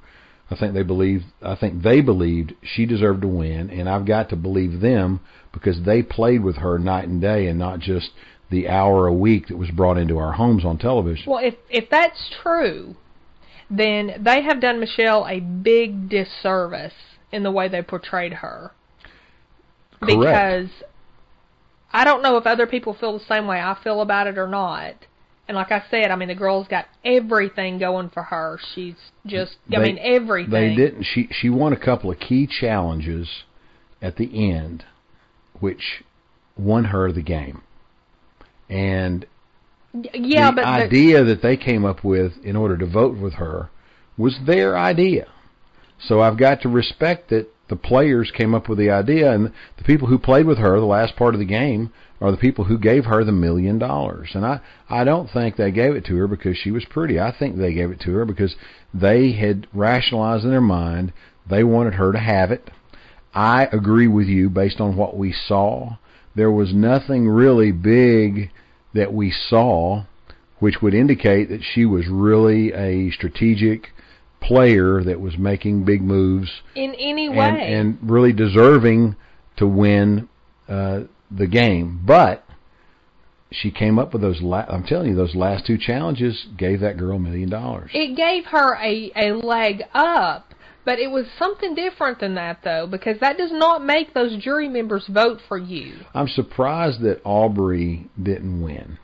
I 0.49 0.55
think 0.55 0.73
they 0.73 0.83
believed. 0.83 1.25
I 1.41 1.55
think 1.55 1.81
they 1.81 2.01
believed 2.01 2.53
she 2.61 2.85
deserved 2.85 3.21
to 3.21 3.27
win, 3.27 3.69
and 3.69 3.87
I've 3.87 4.05
got 4.05 4.29
to 4.29 4.35
believe 4.35 4.81
them 4.81 5.21
because 5.53 5.83
they 5.83 6.03
played 6.03 6.43
with 6.43 6.57
her 6.57 6.77
night 6.77 7.07
and 7.07 7.21
day, 7.21 7.47
and 7.47 7.57
not 7.57 7.79
just 7.79 8.11
the 8.49 8.67
hour 8.67 9.07
a 9.07 9.13
week 9.13 9.47
that 9.47 9.57
was 9.57 9.71
brought 9.71 9.97
into 9.97 10.17
our 10.17 10.33
homes 10.33 10.65
on 10.65 10.77
television. 10.77 11.31
Well, 11.31 11.43
if 11.43 11.55
if 11.69 11.89
that's 11.89 12.29
true, 12.43 12.97
then 13.69 14.21
they 14.21 14.41
have 14.41 14.59
done 14.59 14.79
Michelle 14.79 15.25
a 15.25 15.39
big 15.39 16.09
disservice 16.09 16.93
in 17.31 17.43
the 17.43 17.51
way 17.51 17.69
they 17.69 17.81
portrayed 17.81 18.33
her. 18.33 18.71
Correct. 20.01 20.67
Because 20.69 20.69
I 21.93 22.03
don't 22.03 22.21
know 22.21 22.37
if 22.37 22.45
other 22.45 22.67
people 22.67 22.93
feel 22.93 23.17
the 23.17 23.25
same 23.25 23.47
way 23.47 23.59
I 23.59 23.77
feel 23.83 24.01
about 24.01 24.27
it 24.27 24.37
or 24.37 24.47
not. 24.47 24.95
And 25.47 25.55
like 25.57 25.71
I 25.71 25.83
said, 25.91 26.11
I 26.11 26.15
mean 26.15 26.29
the 26.29 26.35
girl's 26.35 26.67
got 26.67 26.85
everything 27.03 27.77
going 27.77 28.09
for 28.09 28.23
her. 28.23 28.57
She's 28.73 28.95
just 29.25 29.57
I 29.71 29.79
They- 29.79 29.83
mean 29.93 29.99
everything. 30.01 30.51
They 30.51 30.75
didn't. 30.75 31.03
She 31.03 31.27
she 31.31 31.49
won 31.49 31.73
a 31.73 31.77
couple 31.77 32.09
of 32.11 32.19
key 32.19 32.47
challenges 32.47 33.43
at 34.01 34.15
the 34.17 34.49
end, 34.51 34.85
which 35.59 36.03
won 36.57 36.85
her 36.85 37.11
the 37.11 37.21
game. 37.21 37.61
And 38.69 39.25
Yeah, 39.93 40.51
the 40.51 40.55
but 40.55 40.61
the, 40.61 40.67
idea 40.67 41.23
that 41.25 41.41
they 41.41 41.57
came 41.57 41.83
up 41.83 42.03
with 42.03 42.33
in 42.43 42.55
order 42.55 42.77
to 42.77 42.85
vote 42.85 43.17
with 43.17 43.33
her 43.33 43.69
was 44.17 44.39
their 44.45 44.77
idea. 44.77 45.27
So 45.99 46.21
I've 46.21 46.37
got 46.37 46.61
to 46.61 46.69
respect 46.69 47.29
that 47.29 47.49
the 47.71 47.77
players 47.77 48.29
came 48.35 48.53
up 48.53 48.67
with 48.67 48.77
the 48.77 48.91
idea, 48.91 49.31
and 49.31 49.53
the 49.77 49.83
people 49.85 50.09
who 50.09 50.19
played 50.19 50.45
with 50.45 50.57
her 50.57 50.77
the 50.77 50.85
last 50.85 51.15
part 51.15 51.33
of 51.33 51.39
the 51.39 51.45
game 51.45 51.89
are 52.19 52.29
the 52.29 52.37
people 52.37 52.65
who 52.65 52.77
gave 52.77 53.05
her 53.05 53.23
the 53.23 53.31
million 53.31 53.79
dollars. 53.79 54.31
And 54.33 54.45
I 54.45 54.59
I 54.89 55.05
don't 55.05 55.29
think 55.31 55.55
they 55.55 55.71
gave 55.71 55.95
it 55.95 56.03
to 56.05 56.17
her 56.17 56.27
because 56.27 56.57
she 56.57 56.69
was 56.69 56.83
pretty. 56.83 57.17
I 57.17 57.31
think 57.31 57.55
they 57.55 57.73
gave 57.73 57.89
it 57.89 58.01
to 58.01 58.11
her 58.15 58.25
because 58.25 58.57
they 58.93 59.31
had 59.31 59.67
rationalized 59.73 60.43
in 60.43 60.51
their 60.51 60.59
mind 60.59 61.13
they 61.49 61.63
wanted 61.63 61.93
her 61.93 62.11
to 62.11 62.19
have 62.19 62.51
it. 62.51 62.69
I 63.33 63.69
agree 63.71 64.07
with 64.09 64.27
you 64.27 64.49
based 64.49 64.81
on 64.81 64.97
what 64.97 65.17
we 65.17 65.31
saw. 65.31 65.95
There 66.35 66.51
was 66.51 66.73
nothing 66.73 67.29
really 67.29 67.71
big 67.71 68.51
that 68.93 69.13
we 69.13 69.31
saw 69.31 70.03
which 70.59 70.81
would 70.81 70.93
indicate 70.93 71.47
that 71.49 71.63
she 71.63 71.85
was 71.85 72.07
really 72.07 72.73
a 72.73 73.11
strategic 73.11 73.87
player 74.41 75.03
that 75.03 75.19
was 75.21 75.37
making 75.37 75.85
big 75.85 76.01
moves 76.01 76.49
in 76.75 76.93
any 76.95 77.29
way. 77.29 77.37
and, 77.37 77.59
and 78.01 78.11
really 78.11 78.33
deserving 78.33 79.15
to 79.57 79.67
win 79.67 80.27
uh, 80.67 81.01
the 81.29 81.47
game. 81.47 82.01
But 82.05 82.43
she 83.51 83.69
came 83.71 83.99
up 83.99 84.13
with 84.13 84.21
those. 84.21 84.41
La- 84.41 84.65
I'm 84.67 84.83
telling 84.83 85.09
you, 85.09 85.15
those 85.15 85.35
last 85.35 85.65
two 85.65 85.77
challenges 85.77 86.47
gave 86.57 86.79
that 86.81 86.97
girl 86.97 87.17
a 87.17 87.19
million 87.19 87.49
dollars. 87.49 87.91
it 87.93 88.15
gave 88.15 88.45
her 88.45 88.75
a 88.75 89.11
a 89.15 89.33
leg 89.33 89.83
up 89.93 90.47
but 90.83 90.97
it 90.97 91.11
was 91.11 91.27
something 91.37 91.75
different 91.75 92.19
than 92.19 92.33
that 92.35 92.59
though 92.63 92.87
because 92.87 93.19
that 93.19 93.37
does 93.37 93.51
not 93.51 93.83
make 93.85 94.13
those 94.15 94.35
jury 94.41 94.67
members 94.67 95.05
vote 95.07 95.39
for 95.47 95.57
you 95.57 95.93
I'm 96.15 96.27
surprised 96.27 97.01
that 97.01 97.21
Aubrey 97.23 98.09
didn't 98.21 98.63
win 98.63 98.97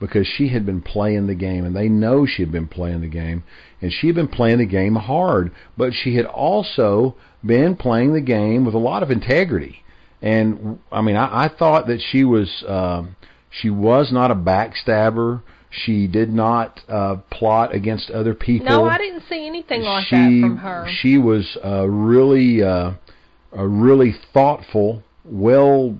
because 0.00 0.26
she 0.26 0.48
had 0.48 0.64
been 0.64 0.80
playing 0.80 1.26
the 1.26 1.34
game 1.34 1.64
and 1.64 1.74
they 1.74 1.88
know 1.88 2.26
she 2.26 2.42
had 2.42 2.52
been 2.52 2.68
playing 2.68 3.00
the 3.00 3.08
game 3.08 3.42
and 3.80 3.92
she 3.92 4.06
had 4.06 4.16
been 4.16 4.28
playing 4.28 4.58
the 4.58 4.66
game 4.66 4.94
hard, 4.94 5.52
but 5.76 5.92
she 5.92 6.16
had 6.16 6.26
also 6.26 7.16
been 7.44 7.76
playing 7.76 8.12
the 8.12 8.20
game 8.20 8.64
with 8.64 8.74
a 8.74 8.78
lot 8.78 9.02
of 9.02 9.10
integrity. 9.10 9.82
And 10.20 10.78
I 10.90 11.02
mean, 11.02 11.16
I, 11.16 11.44
I 11.44 11.48
thought 11.48 11.86
that 11.86 12.00
she 12.00 12.24
was 12.24 12.64
um, 12.66 13.16
she 13.50 13.70
was 13.70 14.12
not 14.12 14.30
a 14.30 14.34
backstabber. 14.34 15.42
She 15.70 16.06
did 16.06 16.32
not 16.32 16.80
uh, 16.88 17.16
plot 17.30 17.74
against 17.74 18.10
other 18.10 18.34
people 18.34 18.66
no 18.66 18.86
i 18.86 18.96
didn't 18.96 19.22
see 19.28 19.46
anything 19.46 19.82
like 19.82 20.06
she 20.06 20.16
that 20.16 20.40
from 20.40 20.56
her 20.56 20.88
she 21.02 21.18
was 21.18 21.58
uh, 21.62 21.86
really 21.86 22.62
uh, 22.62 22.92
a 23.52 23.66
really 23.66 24.14
thoughtful, 24.32 25.02
well 25.24 25.98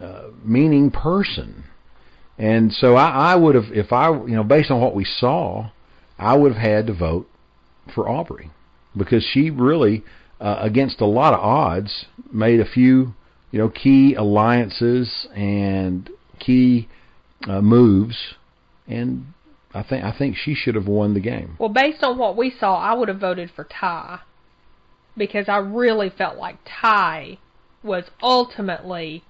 uh, 0.00 0.28
meaning 0.44 0.90
person. 0.90 1.64
And 2.38 2.72
so 2.72 2.96
I, 2.96 3.32
I 3.32 3.34
would 3.36 3.54
have, 3.54 3.72
if 3.72 3.92
I, 3.92 4.10
you 4.10 4.36
know, 4.36 4.44
based 4.44 4.70
on 4.70 4.80
what 4.80 4.94
we 4.94 5.04
saw, 5.04 5.70
I 6.18 6.36
would 6.36 6.52
have 6.52 6.62
had 6.62 6.86
to 6.88 6.94
vote 6.94 7.28
for 7.94 8.08
Aubrey 8.08 8.50
because 8.96 9.24
she 9.24 9.50
really, 9.50 10.04
uh, 10.40 10.56
against 10.60 11.00
a 11.00 11.06
lot 11.06 11.34
of 11.34 11.40
odds, 11.40 12.06
made 12.32 12.60
a 12.60 12.64
few, 12.64 13.14
you 13.50 13.58
know, 13.58 13.68
key 13.68 14.14
alliances 14.14 15.26
and 15.34 16.10
key 16.38 16.88
uh, 17.48 17.60
moves, 17.60 18.34
and 18.86 19.26
I 19.74 19.82
think 19.82 20.04
I 20.04 20.16
think 20.16 20.36
she 20.36 20.54
should 20.54 20.74
have 20.74 20.86
won 20.86 21.14
the 21.14 21.20
game. 21.20 21.56
Well, 21.58 21.68
based 21.68 22.02
on 22.02 22.18
what 22.18 22.36
we 22.36 22.50
saw, 22.58 22.78
I 22.78 22.94
would 22.94 23.08
have 23.08 23.20
voted 23.20 23.50
for 23.54 23.64
Tai 23.64 24.20
because 25.16 25.48
I 25.48 25.58
really 25.58 26.10
felt 26.10 26.36
like 26.36 26.56
Tai 26.64 27.38
was 27.82 28.04
ultimately 28.22 29.22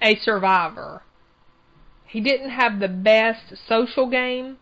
a 0.00 0.16
survivor. 0.16 1.02
He 2.12 2.20
didn't 2.20 2.50
have 2.50 2.78
the 2.78 2.88
best 2.88 3.54
social 3.66 4.10
game. 4.10 4.58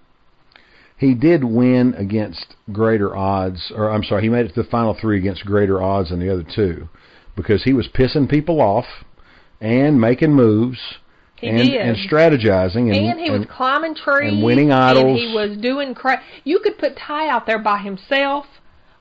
He 0.97 1.15
did 1.15 1.43
win 1.43 1.95
against 1.95 2.55
greater 2.71 3.17
odds, 3.17 3.73
or 3.75 3.91
I'm 3.91 4.05
sorry, 4.05 4.23
he 4.23 4.29
made 4.29 4.47
it 4.47 4.55
to 4.55 4.63
the 4.63 4.69
final 4.69 4.95
three 4.95 5.19
against 5.19 5.45
greater 5.45 5.83
odds 5.83 6.11
than 6.11 6.21
the 6.21 6.33
other 6.33 6.45
two 6.45 6.89
because 7.35 7.65
he 7.65 7.73
was 7.73 7.89
pissing 7.89 8.31
people 8.31 8.61
off 8.61 8.85
and 9.61 10.01
making 10.01 10.33
moves 10.33 10.79
He 11.37 11.49
and, 11.49 11.59
did. 11.59 11.81
and 11.81 11.97
strategizing 11.97 12.95
and, 12.95 12.97
and 12.97 13.19
he 13.19 13.31
was 13.31 13.47
climbing 13.51 13.97
trees 13.97 14.33
and 14.33 14.45
winning 14.45 14.71
idols. 14.71 15.19
And 15.21 15.31
he 15.31 15.35
was 15.35 15.57
doing 15.57 15.93
cra- 15.93 16.23
You 16.45 16.61
could 16.61 16.79
put 16.79 16.97
Tai 16.97 17.29
out 17.29 17.47
there 17.47 17.59
by 17.59 17.79
himself 17.79 18.47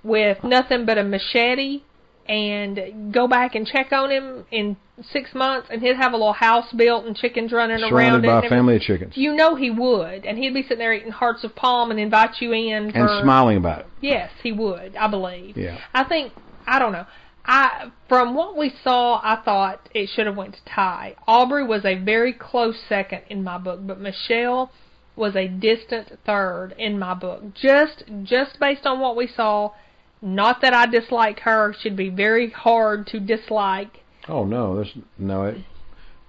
with 0.01 0.43
nothing 0.43 0.85
but 0.88 0.97
a 0.97 1.03
machete 1.03 1.83
and 2.30 3.12
go 3.12 3.28
back 3.28 3.56
and 3.56 3.65
check 3.65 3.92
on 3.92 4.12
him 4.12 4.46
in 4.52 4.78
six 5.12 5.34
months, 5.34 5.68
and 5.72 5.82
he'd 5.82 5.96
have 5.96 6.13
a 6.13 6.15
little 6.15 6.32
house 6.32 6.72
built 6.74 7.06
and 7.06 7.15
chickens 7.15 7.52
running 7.52 7.82
around 7.82 7.89
surrounded 7.89 8.28
by 8.28 8.46
a 8.46 8.50
family 8.50 8.76
of 8.76 8.82
chickens 8.84 9.18
You 9.18 9.34
know 9.34 9.56
he 9.56 9.72
would, 9.72 10.26
and 10.26 10.38
he'd 10.38 10.54
be 10.54 10.62
sitting 10.62 10.78
there 10.78 10.94
eating 10.94 11.12
hearts 11.12 11.44
of 11.44 11.56
palm 11.56 11.89
and 11.89 12.00
invite 12.00 12.39
you 12.39 12.54
in. 12.54 12.92
For, 12.92 13.00
and 13.00 13.24
smiling 13.24 13.58
about 13.58 13.80
it. 13.80 13.88
Yes, 14.02 14.30
he 14.44 14.52
would. 14.52 14.96
I 14.96 15.08
believe. 15.08 15.58
Yeah. 15.58 15.80
I 15.92 16.04
think 16.04 16.32
I 16.68 16.78
don't 16.78 16.92
know. 16.92 17.08
I 17.46 17.92
from 18.08 18.36
what 18.36 18.56
we 18.56 18.74
saw, 18.84 19.20
I 19.24 19.42
thought 19.44 19.89
it 19.96 20.10
should 20.13 20.28
have 20.28 20.38
went 20.38 20.54
to 20.54 20.60
Tai. 20.65 21.15
Aubrey 21.28 21.65
was 21.65 21.84
a 21.84 21.96
very 21.96 22.32
close 22.32 22.78
second 22.88 23.24
in 23.28 23.44
my 23.44 23.58
book, 23.58 23.80
but 23.82 24.00
Michelle 24.00 24.72
was 25.15 25.36
a 25.36 25.48
distant 25.48 26.20
third 26.28 26.76
in 26.78 27.00
my 27.00 27.15
book. 27.15 27.56
Just 27.56 28.04
just 28.22 28.60
based 28.60 28.86
on 28.86 29.00
what 29.00 29.15
we 29.15 29.28
saw, 29.28 29.72
not 30.21 30.62
that 30.62 30.73
I 30.73 30.86
dislike 30.86 31.39
her. 31.41 31.73
She'd 31.79 31.95
be 31.95 32.10
very 32.10 32.49
hard 32.49 33.08
to 33.08 33.19
dislike. 33.19 34.03
Oh 34.27 34.45
no, 34.45 34.75
there's 34.75 34.93
no. 35.17 35.43
It, 35.43 35.58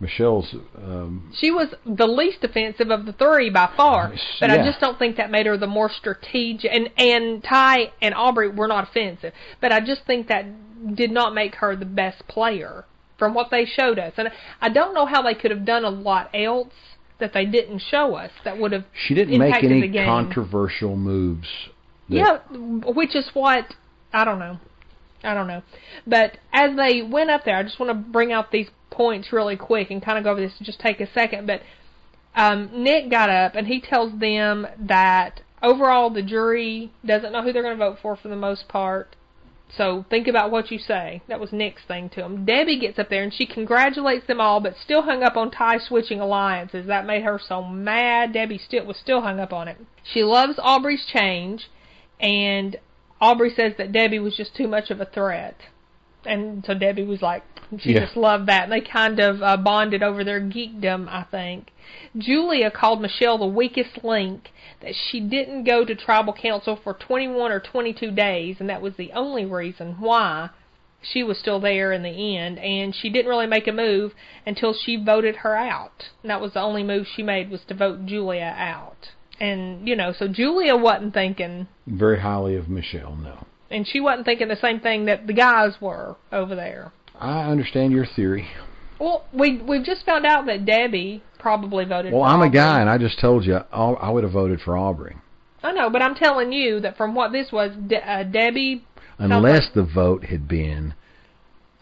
Michelle's. 0.00 0.54
Um, 0.76 1.30
She 1.38 1.50
was 1.50 1.74
the 1.84 2.06
least 2.06 2.42
offensive 2.42 2.90
of 2.90 3.04
the 3.04 3.12
three 3.12 3.50
by 3.50 3.70
far, 3.76 4.12
but 4.40 4.50
I 4.50 4.56
just 4.64 4.80
don't 4.80 4.98
think 4.98 5.16
that 5.16 5.30
made 5.30 5.44
her 5.44 5.58
the 5.58 5.66
more 5.66 5.90
strategic. 5.90 6.72
And 6.72 6.88
and 6.96 7.44
Tai 7.44 7.92
and 8.00 8.14
Aubrey 8.14 8.48
were 8.48 8.66
not 8.66 8.88
offensive, 8.88 9.34
but 9.60 9.72
I 9.72 9.80
just 9.80 10.06
think 10.06 10.28
that 10.28 10.46
did 10.96 11.10
not 11.10 11.34
make 11.34 11.56
her 11.56 11.76
the 11.76 11.84
best 11.84 12.26
player 12.28 12.86
from 13.18 13.34
what 13.34 13.50
they 13.50 13.66
showed 13.66 13.98
us. 13.98 14.14
And 14.16 14.30
I 14.62 14.70
don't 14.70 14.94
know 14.94 15.04
how 15.04 15.20
they 15.20 15.34
could 15.34 15.50
have 15.50 15.66
done 15.66 15.84
a 15.84 15.90
lot 15.90 16.30
else 16.32 16.72
that 17.18 17.34
they 17.34 17.44
didn't 17.44 17.80
show 17.80 18.14
us 18.14 18.30
that 18.44 18.58
would 18.58 18.72
have 18.72 18.84
she 18.94 19.14
didn't 19.14 19.38
make 19.38 19.62
any 19.62 19.92
controversial 19.92 20.96
moves. 20.96 21.48
Yeah, 22.14 22.38
which 22.50 23.14
is 23.14 23.30
what 23.34 23.74
I 24.12 24.24
don't 24.24 24.38
know. 24.38 24.58
I 25.22 25.34
don't 25.34 25.46
know. 25.46 25.62
But 26.06 26.38
as 26.52 26.76
they 26.76 27.02
went 27.02 27.30
up 27.30 27.44
there, 27.44 27.56
I 27.56 27.62
just 27.62 27.78
want 27.78 27.90
to 27.90 27.94
bring 27.94 28.32
out 28.32 28.50
these 28.50 28.68
points 28.90 29.32
really 29.32 29.56
quick 29.56 29.90
and 29.90 30.02
kind 30.02 30.18
of 30.18 30.24
go 30.24 30.30
over 30.30 30.40
this. 30.40 30.52
Just 30.62 30.80
take 30.80 31.00
a 31.00 31.12
second. 31.12 31.46
But 31.46 31.62
um, 32.34 32.70
Nick 32.72 33.10
got 33.10 33.28
up 33.28 33.54
and 33.54 33.66
he 33.66 33.80
tells 33.80 34.18
them 34.18 34.66
that 34.78 35.40
overall 35.62 36.10
the 36.10 36.22
jury 36.22 36.92
doesn't 37.04 37.32
know 37.32 37.42
who 37.42 37.52
they're 37.52 37.62
going 37.62 37.78
to 37.78 37.84
vote 37.84 37.98
for 38.00 38.16
for 38.16 38.28
the 38.28 38.36
most 38.36 38.68
part. 38.68 39.14
So 39.76 40.04
think 40.10 40.26
about 40.26 40.50
what 40.50 40.72
you 40.72 40.78
say. 40.78 41.22
That 41.28 41.38
was 41.38 41.52
Nick's 41.52 41.82
thing 41.86 42.08
to 42.10 42.24
him. 42.24 42.44
Debbie 42.44 42.80
gets 42.80 42.98
up 42.98 43.08
there 43.08 43.22
and 43.22 43.32
she 43.32 43.46
congratulates 43.46 44.26
them 44.26 44.40
all, 44.40 44.60
but 44.60 44.74
still 44.76 45.02
hung 45.02 45.22
up 45.22 45.36
on 45.36 45.50
Tai 45.50 45.78
switching 45.78 46.20
alliances. 46.20 46.86
That 46.86 47.06
made 47.06 47.22
her 47.22 47.38
so 47.38 47.62
mad. 47.62 48.32
Debbie 48.32 48.58
still 48.58 48.84
was 48.84 48.96
still 48.96 49.20
hung 49.20 49.38
up 49.38 49.52
on 49.52 49.68
it. 49.68 49.78
She 50.02 50.24
loves 50.24 50.58
Aubrey's 50.58 51.06
change, 51.06 51.70
and 52.20 52.76
Aubrey 53.20 53.50
says 53.54 53.74
that 53.78 53.92
Debbie 53.92 54.18
was 54.18 54.36
just 54.36 54.54
too 54.56 54.66
much 54.68 54.90
of 54.90 55.00
a 55.00 55.04
threat. 55.04 55.56
And 56.24 56.64
so 56.66 56.74
Debbie 56.74 57.04
was 57.04 57.22
like, 57.22 57.42
she 57.78 57.92
Yeah. 57.92 58.00
just 58.00 58.16
loved 58.16 58.46
that. 58.46 58.64
And 58.64 58.72
they 58.72 58.80
kind 58.80 59.20
of 59.20 59.42
uh, 59.42 59.56
bonded 59.56 60.02
over 60.02 60.24
their 60.24 60.40
geekdom, 60.40 61.08
I 61.08 61.24
think. 61.30 61.72
Julia 62.16 62.70
called 62.70 63.00
Michelle 63.00 63.38
the 63.38 63.46
weakest 63.46 64.04
link, 64.04 64.50
that 64.80 64.94
she 64.94 65.20
didn't 65.20 65.64
go 65.64 65.84
to 65.84 65.94
tribal 65.94 66.32
council 66.32 66.76
for 66.82 66.94
21 66.94 67.52
or 67.52 67.60
22 67.60 68.10
days, 68.10 68.56
and 68.60 68.68
that 68.68 68.82
was 68.82 68.94
the 68.96 69.12
only 69.12 69.44
reason 69.44 69.96
why 70.00 70.50
she 71.02 71.22
was 71.22 71.38
still 71.38 71.60
there 71.60 71.92
in 71.92 72.02
the 72.02 72.36
end. 72.36 72.58
And 72.58 72.94
she 72.94 73.08
didn't 73.08 73.28
really 73.30 73.46
make 73.46 73.66
a 73.66 73.72
move 73.72 74.12
until 74.46 74.74
she 74.74 74.96
voted 74.96 75.36
her 75.36 75.56
out. 75.56 76.08
And 76.22 76.30
that 76.30 76.40
was 76.40 76.52
the 76.52 76.60
only 76.60 76.82
move 76.82 77.06
she 77.06 77.22
made 77.22 77.50
was 77.50 77.62
to 77.68 77.74
vote 77.74 78.06
Julia 78.06 78.54
out. 78.56 79.10
And, 79.40 79.88
you 79.88 79.96
know, 79.96 80.12
so 80.12 80.28
Julia 80.28 80.76
wasn't 80.76 81.14
thinking 81.14 81.66
very 81.86 82.20
highly 82.20 82.56
of 82.56 82.68
Michelle. 82.68 83.16
No, 83.16 83.46
and 83.70 83.86
she 83.86 84.00
wasn't 84.00 84.26
thinking 84.26 84.48
the 84.48 84.56
same 84.56 84.80
thing 84.80 85.06
that 85.06 85.26
the 85.26 85.32
guys 85.32 85.80
were 85.80 86.16
over 86.30 86.54
there. 86.54 86.92
I 87.18 87.50
understand 87.50 87.92
your 87.92 88.06
theory. 88.06 88.48
Well, 88.98 89.24
we 89.32 89.62
we've 89.62 89.84
just 89.84 90.04
found 90.04 90.26
out 90.26 90.46
that 90.46 90.66
Debbie 90.66 91.22
probably 91.38 91.86
voted. 91.86 92.12
Well, 92.12 92.22
I'm 92.22 92.42
a 92.42 92.50
guy, 92.50 92.80
and 92.80 92.90
I 92.90 92.98
just 92.98 93.18
told 93.18 93.46
you 93.46 93.56
I 93.56 93.90
I 93.92 94.10
would 94.10 94.24
have 94.24 94.32
voted 94.32 94.60
for 94.60 94.76
Aubrey, 94.76 95.16
I 95.62 95.72
know, 95.72 95.90
but 95.90 96.02
I'm 96.02 96.14
telling 96.14 96.52
you 96.52 96.80
that 96.80 96.96
from 96.96 97.14
what 97.14 97.32
this 97.32 97.52
was, 97.52 97.72
De- 97.86 97.96
uh, 97.96 98.24
Debbie. 98.24 98.84
unless 99.18 99.68
the 99.74 99.82
vote 99.82 100.24
had 100.24 100.48
been 100.48 100.94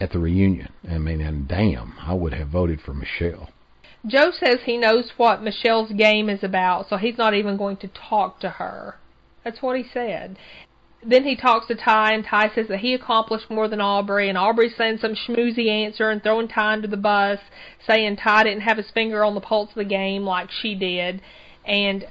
at 0.00 0.12
the 0.12 0.18
reunion. 0.18 0.68
I 0.88 0.98
mean, 0.98 1.20
and 1.20 1.46
damn, 1.46 1.94
I 2.00 2.14
would 2.14 2.34
have 2.34 2.48
voted 2.48 2.80
for 2.80 2.94
Michelle. 2.94 3.50
Joe 4.06 4.30
says 4.30 4.58
he 4.64 4.76
knows 4.76 5.10
what 5.16 5.42
Michelle's 5.42 5.92
game 5.92 6.28
is 6.28 6.42
about, 6.42 6.88
so 6.88 6.96
he's 6.96 7.18
not 7.18 7.34
even 7.34 7.56
going 7.56 7.76
to 7.78 7.88
talk 7.88 8.40
to 8.40 8.50
her. 8.50 8.96
That's 9.44 9.62
what 9.62 9.76
he 9.76 9.84
said. 9.92 10.38
Then 11.04 11.24
he 11.24 11.36
talks 11.36 11.68
to 11.68 11.74
Tai, 11.74 12.12
and 12.12 12.24
Tai 12.24 12.54
says 12.54 12.66
that 12.68 12.80
he 12.80 12.92
accomplished 12.94 13.50
more 13.50 13.68
than 13.68 13.80
Aubrey, 13.80 14.28
and 14.28 14.36
Aubrey's 14.36 14.76
saying 14.76 14.98
some 14.98 15.14
schmoozy 15.14 15.68
answer 15.68 16.10
and 16.10 16.22
throwing 16.22 16.48
Tai 16.48 16.72
under 16.74 16.88
the 16.88 16.96
bus, 16.96 17.38
saying 17.86 18.16
Tai 18.16 18.44
didn't 18.44 18.62
have 18.62 18.76
his 18.76 18.90
finger 18.90 19.24
on 19.24 19.34
the 19.34 19.40
pulse 19.40 19.70
of 19.70 19.76
the 19.76 19.84
game 19.84 20.24
like 20.24 20.50
she 20.50 20.74
did. 20.74 21.22
And 21.64 22.06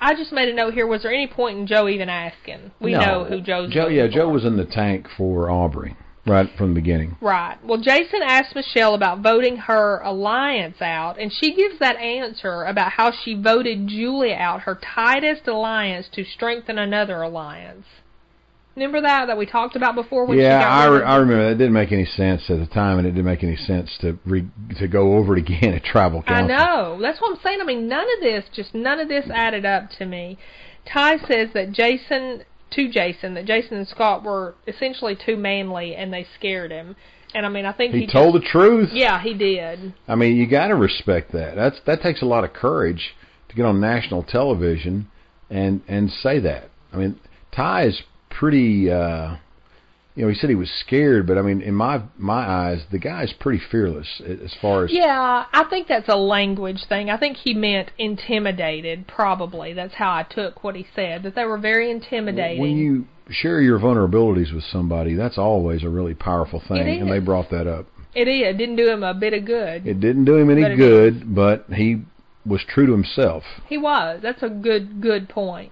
I 0.00 0.14
just 0.14 0.32
made 0.32 0.48
a 0.48 0.54
note 0.54 0.74
here: 0.74 0.86
was 0.86 1.02
there 1.02 1.12
any 1.12 1.28
point 1.28 1.58
in 1.58 1.66
Joe 1.66 1.88
even 1.88 2.08
asking? 2.08 2.72
We 2.80 2.92
No. 2.92 3.00
know 3.00 3.24
who 3.24 3.40
Joe's. 3.40 3.72
Joe. 3.72 3.88
Yeah, 3.88 4.08
Joe 4.08 4.28
was 4.28 4.44
in 4.44 4.56
the 4.56 4.64
tank 4.64 5.08
for 5.16 5.50
Aubrey 5.50 5.94
right 6.28 6.50
from 6.56 6.74
the 6.74 6.80
beginning. 6.80 7.16
Right. 7.20 7.56
Well, 7.64 7.80
Jason 7.80 8.20
asked 8.22 8.54
Michelle 8.54 8.94
about 8.94 9.20
voting 9.20 9.56
her 9.56 10.00
alliance 10.00 10.80
out, 10.80 11.18
and 11.18 11.32
she 11.32 11.54
gives 11.54 11.78
that 11.80 11.96
answer 11.96 12.64
about 12.64 12.92
how 12.92 13.12
she 13.12 13.34
voted 13.34 13.88
Julia 13.88 14.34
out, 14.34 14.62
her 14.62 14.78
tightest 14.94 15.46
alliance, 15.48 16.06
to 16.12 16.24
strengthen 16.24 16.78
another 16.78 17.22
alliance. 17.22 17.86
Remember 18.78 19.00
that 19.00 19.26
that 19.26 19.36
we 19.36 19.44
talked 19.44 19.74
about 19.74 19.96
before 19.96 20.24
when 20.24 20.38
yeah, 20.38 20.60
she 20.60 20.64
got 20.64 20.70
I, 20.70 20.86
re- 20.86 21.02
I 21.02 21.16
remember 21.16 21.48
that 21.48 21.58
didn't 21.58 21.72
make 21.72 21.90
any 21.90 22.04
sense 22.04 22.48
at 22.48 22.60
the 22.60 22.66
time, 22.66 22.98
and 22.98 23.08
it 23.08 23.10
didn't 23.10 23.24
make 23.24 23.42
any 23.42 23.56
sense 23.56 23.90
to 24.02 24.16
re- 24.24 24.48
to 24.78 24.86
go 24.86 25.16
over 25.16 25.36
it 25.36 25.40
again 25.40 25.74
at 25.74 25.82
tribal 25.82 26.22
council. 26.22 26.54
I 26.54 26.56
know. 26.56 26.98
That's 27.02 27.20
what 27.20 27.34
I'm 27.34 27.42
saying. 27.42 27.58
I 27.60 27.64
mean, 27.64 27.88
none 27.88 28.06
of 28.16 28.22
this, 28.22 28.44
just 28.54 28.74
none 28.74 29.00
of 29.00 29.08
this 29.08 29.24
added 29.34 29.66
up 29.66 29.90
to 29.98 30.06
me. 30.06 30.38
Tai 30.86 31.18
says 31.26 31.48
that 31.54 31.72
Jason, 31.72 32.44
to 32.72 32.90
Jason, 32.90 33.34
that 33.34 33.44
Jason 33.44 33.76
and 33.78 33.88
Scot 33.88 34.22
were 34.22 34.54
essentially 34.66 35.16
too 35.16 35.36
manly 35.36 35.94
and 35.94 36.12
they 36.12 36.26
scared 36.38 36.70
him. 36.70 36.96
And 37.34 37.44
I 37.44 37.48
mean, 37.50 37.66
I 37.66 37.72
think 37.72 37.92
he, 37.94 38.00
He 38.00 38.06
told 38.06 38.34
the 38.34 38.40
truth. 38.40 38.90
Yeah, 38.92 39.20
he 39.22 39.34
did. 39.34 39.92
I 40.06 40.14
mean, 40.14 40.36
you 40.36 40.46
got 40.48 40.68
to 40.68 40.74
respect 40.74 41.32
that. 41.32 41.56
That's 41.56 41.76
that 41.86 42.00
takes 42.00 42.22
a 42.22 42.26
lot 42.26 42.44
of 42.44 42.52
courage 42.52 43.14
to 43.48 43.54
get 43.54 43.64
on 43.66 43.80
national 43.80 44.22
television 44.22 45.08
and 45.50 45.82
and 45.88 46.10
say 46.10 46.38
that. 46.40 46.70
I 46.92 46.96
mean, 46.96 47.20
Tai 47.54 47.84
is 47.86 48.02
pretty. 48.30 48.90
uh 48.90 49.36
you 50.18 50.24
know, 50.24 50.30
he 50.32 50.34
said 50.36 50.50
he 50.50 50.56
was 50.56 50.70
scared, 50.80 51.28
but 51.28 51.38
I 51.38 51.42
mean, 51.42 51.60
in 51.62 51.76
my 51.76 52.02
my 52.16 52.40
eyes, 52.40 52.82
the 52.90 52.98
guy's 52.98 53.32
pretty 53.34 53.62
fearless 53.70 54.20
as 54.26 54.52
far 54.60 54.84
as 54.84 54.92
Yeah, 54.92 55.44
I 55.52 55.64
think 55.70 55.86
that's 55.86 56.08
a 56.08 56.16
language 56.16 56.86
thing. 56.88 57.08
I 57.08 57.16
think 57.16 57.36
he 57.36 57.54
meant 57.54 57.92
intimidated, 57.98 59.06
probably. 59.06 59.74
That's 59.74 59.94
how 59.94 60.10
I 60.10 60.24
took 60.24 60.64
what 60.64 60.74
he 60.74 60.88
said, 60.92 61.22
that 61.22 61.36
they 61.36 61.44
were 61.44 61.56
very 61.56 61.88
intimidating. 61.88 62.60
when 62.60 62.76
you 62.76 63.06
share 63.30 63.60
your 63.60 63.78
vulnerabilities 63.78 64.52
with 64.52 64.64
somebody. 64.64 65.14
That's 65.14 65.38
always 65.38 65.84
a 65.84 65.88
really 65.88 66.14
powerful 66.14 66.60
thing, 66.66 67.00
and 67.00 67.08
they 67.08 67.20
brought 67.20 67.50
that 67.50 67.68
up. 67.68 67.86
it 68.12 68.26
is. 68.26 68.42
It 68.42 68.58
didn't 68.58 68.74
do 68.74 68.88
him 68.88 69.04
a 69.04 69.14
bit 69.14 69.34
of 69.34 69.44
good. 69.44 69.86
It 69.86 70.00
didn't 70.00 70.24
do 70.24 70.36
him 70.36 70.50
any 70.50 70.62
But 70.62 70.76
good, 70.76 71.32
but 71.32 71.66
he 71.72 72.02
was 72.44 72.62
true 72.66 72.86
to 72.86 72.92
himself. 72.92 73.44
He 73.68 73.78
was. 73.78 74.18
That's 74.20 74.42
a 74.42 74.48
good, 74.48 75.00
good 75.00 75.28
point. 75.28 75.70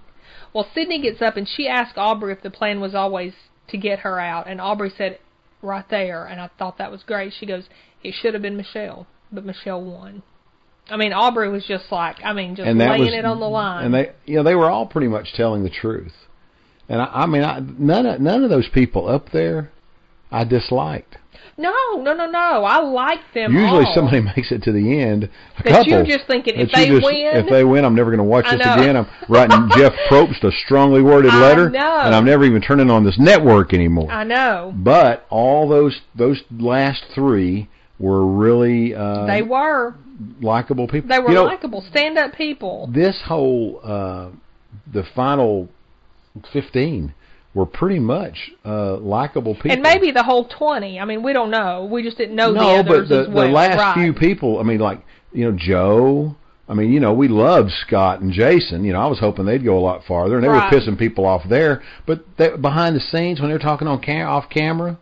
Well, 0.53 0.69
Cydney 0.73 1.01
gets 1.01 1.21
up 1.21 1.35
and 1.35 1.45
she 1.49 1.67
asks 1.67 1.97
Aubrey 1.97 2.31
if 2.31 2.41
the 2.41 2.49
plan 2.49 2.79
was 2.79 2.95
always 2.95 3.33
to 3.69 3.77
get 3.77 3.99
her 3.99 4.19
out, 4.19 4.47
and 4.47 4.61
Aubrey 4.61 4.91
said 4.97 5.19
right 5.61 5.85
there, 5.89 6.25
and 6.25 6.39
I 6.39 6.49
thought 6.59 6.77
that 6.77 6.91
was 6.91 7.03
great. 7.03 7.33
She 7.37 7.45
goes, 7.45 7.65
"It 8.03 8.13
should 8.13 8.33
have 8.33 8.41
been 8.41 8.57
Michelle, 8.57 9.07
but 9.31 9.45
Michelle 9.45 9.83
won." 9.83 10.23
I 10.89 10.97
mean, 10.97 11.11
Aubrey 11.13 11.49
was 11.49 11.65
just 11.65 11.91
like, 11.91 12.17
I 12.23 12.33
mean, 12.33 12.55
just 12.55 12.67
and 12.67 12.79
laying 12.79 13.01
was, 13.01 13.13
it 13.13 13.25
on 13.25 13.39
the 13.39 13.49
line. 13.49 13.85
And 13.85 13.93
they, 13.93 14.11
you 14.25 14.37
know, 14.37 14.43
they 14.43 14.55
were 14.55 14.69
all 14.69 14.85
pretty 14.85 15.07
much 15.07 15.33
telling 15.33 15.63
the 15.63 15.69
truth. 15.69 16.13
And 16.87 17.01
I, 17.01 17.05
I 17.05 17.25
mean, 17.25 17.43
I, 17.43 17.59
none 17.59 18.05
of 18.05 18.21
none 18.21 18.43
of 18.43 18.49
those 18.49 18.69
people 18.69 19.09
up 19.09 19.31
there, 19.31 19.71
I 20.31 20.43
disliked. 20.43 21.17
no, 21.57 21.73
no, 21.97 22.13
no, 22.13 22.25
no. 22.29 22.63
I 22.65 22.79
like 22.81 23.19
them 23.33 23.53
Usually, 23.53 23.85
all. 23.85 23.95
somebody 23.95 24.21
makes 24.35 24.51
it 24.51 24.61
to 24.63 24.71
the 24.71 25.01
end. 25.01 25.23
A 25.59 25.63
That 25.63 25.71
couple. 25.71 25.87
you're 25.91 26.05
just 26.05 26.27
thinking, 26.27 26.55
if 26.57 26.71
they 26.71 26.87
just- 26.87 27.03
win- 27.05 27.15
if 27.37 27.49
they 27.49 27.63
win, 27.63 27.83
I'm 27.85 27.95
never 27.95 28.11
going 28.11 28.17
to 28.19 28.23
watch 28.23 28.45
this 28.45 28.55
again. 28.55 28.95
I'm 28.97 29.07
writing 29.29 29.69
Jeff 29.77 29.93
Probst 30.09 30.43
a 30.43 30.51
strongly 30.65 31.01
worded 31.01 31.31
I 31.31 31.39
letter, 31.41 31.69
know. 31.69 31.99
and 32.01 32.13
I'm 32.13 32.25
never 32.25 32.43
even 32.43 32.61
turning 32.61 32.89
on 32.91 33.03
this 33.05 33.17
network 33.17 33.73
anymore. 33.73 34.11
I 34.11 34.23
know 34.23 34.73
But 34.75 35.25
all 35.29 35.67
those 35.67 35.99
those 36.15 36.41
last 36.59 37.03
three 37.15 37.69
were 37.99 38.25
really 38.25 38.93
uh, 38.93 39.25
they 39.25 39.41
were. 39.41 39.95
likable 40.41 40.87
people. 40.87 41.09
They 41.09 41.19
were 41.19 41.29
you 41.29 41.35
know, 41.35 41.45
likable, 41.45 41.81
stand-up 41.89 42.33
people. 42.35 42.87
This 42.93 43.15
whole 43.25 43.79
uh, 43.83 44.29
the 44.93 45.03
final 45.15 45.69
fifteen 46.53 47.13
were 47.57 47.65
pretty 47.65 47.99
much 47.99 48.51
uh, 48.63 48.97
likable 48.97 49.55
people. 49.55 49.71
And 49.71 49.81
maybe 49.81 50.11
the 50.11 50.23
whole 50.23 50.45
twenty. 50.47 50.99
I 50.99 51.05
mean, 51.05 51.23
we 51.23 51.33
don't 51.33 51.49
know. 51.49 51.85
We 51.91 52.03
just 52.03 52.17
didn't 52.17 52.35
know 52.35 52.53
the 52.53 52.59
no, 52.59 52.75
others 52.77 53.09
but 53.09 53.15
the, 53.15 53.21
as 53.21 53.27
well. 53.29 53.47
the 53.47 53.51
last 53.51 53.77
right. 53.79 53.95
few 53.95 54.13
people. 54.13 54.59
I 54.59 54.63
mean, 54.63 54.79
like 54.79 54.99
you 55.33 55.49
know, 55.51 55.57
Joe. 55.57 56.35
I 56.69 56.73
mean, 56.73 56.91
you 56.91 56.99
know, 56.99 57.13
we 57.13 57.29
loved 57.29 57.71
Scot 57.85 58.19
and 58.19 58.31
Jason. 58.31 58.83
You 58.83 58.91
know, 58.93 58.99
I 58.99 59.07
was 59.07 59.19
hoping 59.19 59.45
they'd 59.45 59.63
go 59.63 59.77
a 59.77 59.79
lot 59.79 60.03
farther, 60.05 60.35
and 60.35 60.43
they 60.43 60.49
Right. 60.49 60.71
were 60.71 60.77
pissing 60.79 60.99
people 60.99 61.25
off 61.25 61.43
there. 61.49 61.81
But 62.05 62.25
they, 62.37 62.49
behind 62.57 62.95
the 62.95 62.99
scenes, 62.99 63.39
when 63.39 63.49
they're 63.49 63.57
talking 63.57 63.87
on 63.87 63.99
cam- 64.01 64.27
off 64.27 64.49
camera 64.49 64.97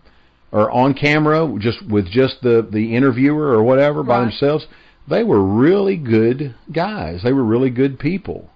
or 0.52 0.70
on 0.72 0.94
camera, 0.94 1.52
just 1.60 1.82
with 1.90 2.08
just 2.10 2.42
the 2.42 2.66
the 2.72 2.96
interviewer 2.96 3.48
or 3.58 3.64
whatever 3.64 4.04
by 4.04 4.20
Right. 4.20 4.26
themselves, 4.26 4.68
they 5.08 5.24
were 5.24 5.42
really 5.44 5.98
good 5.98 6.54
guys. 6.72 7.22
They 7.24 7.34
were 7.34 7.44
really 7.44 7.72
good 7.72 7.98
people, 8.00 8.50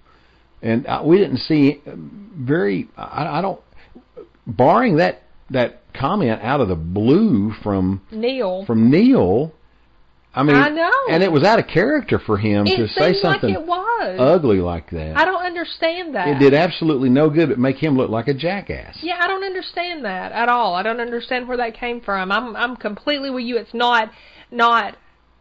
and 0.62 0.86
uh, 0.86 1.02
we 1.04 1.18
didn't 1.18 1.38
see 1.38 1.80
very. 2.38 2.88
I, 2.96 3.38
I 3.38 3.42
don't, 3.42 3.60
barring 4.56 4.96
that 4.96 5.22
that 5.50 5.82
comment 5.94 6.40
out 6.42 6.60
of 6.60 6.68
the 6.68 6.76
blue 6.76 7.52
from 7.62 8.02
Neal. 8.10 8.64
from 8.66 8.90
Neal. 8.90 9.52
I 10.32 10.44
mean, 10.44 10.54
I 10.54 10.68
know. 10.68 10.92
and 11.10 11.24
it 11.24 11.32
was 11.32 11.42
out 11.42 11.58
of 11.58 11.66
character 11.66 12.20
for 12.20 12.38
him 12.38 12.64
it 12.64 12.76
to 12.76 12.86
say 12.88 13.14
something 13.14 13.52
like 13.52 13.62
it 13.62 13.66
was. 13.66 14.16
ugly 14.20 14.60
like 14.60 14.88
that. 14.90 15.16
I 15.16 15.24
don't 15.24 15.44
understand 15.44 16.14
that. 16.14 16.28
It 16.28 16.38
did 16.38 16.54
absolutely 16.54 17.08
no 17.08 17.30
good 17.30 17.48
but 17.48 17.58
make 17.58 17.76
him 17.76 17.96
look 17.96 18.10
like 18.10 18.28
a 18.28 18.34
jackass. 18.34 18.98
Yeah, 19.02 19.18
I 19.20 19.26
don't 19.26 19.42
understand 19.42 20.04
that 20.04 20.30
at 20.30 20.48
all. 20.48 20.76
I 20.76 20.84
don't 20.84 21.00
understand 21.00 21.48
where 21.48 21.56
that 21.56 21.74
came 21.74 22.00
from. 22.00 22.30
I'm 22.30 22.54
I'm 22.54 22.76
completely 22.76 23.30
with 23.30 23.44
you. 23.44 23.56
It's 23.56 23.74
not 23.74 24.12
not 24.52 24.96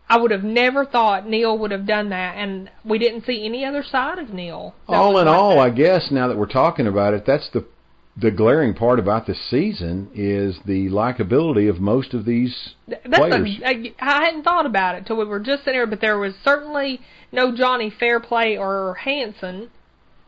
I 0.10 0.17
would 0.17 0.32
have 0.32 0.43
never 0.43 0.86
thought 0.86 1.28
Neal 1.28 1.56
would 1.60 1.69
have 1.69 1.86
done 1.86 2.10
that 2.10 2.38
and 2.38 2.72
we 2.84 2.98
didn't 2.98 3.26
see 3.26 3.45
any 3.45 3.63
other 3.63 3.84
side 3.84 4.17
of 4.17 4.32
Neal. 4.34 4.74
all 4.88 5.19
in 5.19 5.28
like 5.28 5.38
all, 5.38 5.58
that. 5.58 5.62
I 5.62 5.69
guess 5.69 6.10
now 6.10 6.28
that 6.28 6.38
we're 6.38 6.48
talking 6.48 6.88
about 6.88 7.13
it, 7.13 7.28
that's 7.28 7.48
the 7.52 7.63
the 8.20 8.32
glaring 8.32 8.74
part 8.74 9.00
about 9.00 9.28
this 9.28 9.40
season 9.50 10.10
is 10.14 10.60
the 10.66 10.88
likability 10.90 11.70
of 11.70 11.80
most 11.80 12.14
of 12.14 12.26
these 12.26 12.76
Th- 12.88 13.02
That's 13.06 13.18
players. 13.18 13.60
a, 13.62 13.68
I 13.68 13.94
I 14.00 14.26
hadn't 14.26 14.44
thought 14.44 14.66
about 14.66 14.96
it 14.96 15.06
till 15.06 15.18
we 15.18 15.26
were 15.26 15.40
just 15.40 15.64
sitting 15.64 15.76
here, 15.76 15.88
but 15.88 16.02
there 16.02 16.18
was 16.18 16.34
certainly 16.44 17.02
no 17.32 17.56
Johnny 17.56 17.90
Fairplay 17.90 18.58
or 18.58 18.96
Hanson. 18.96 19.70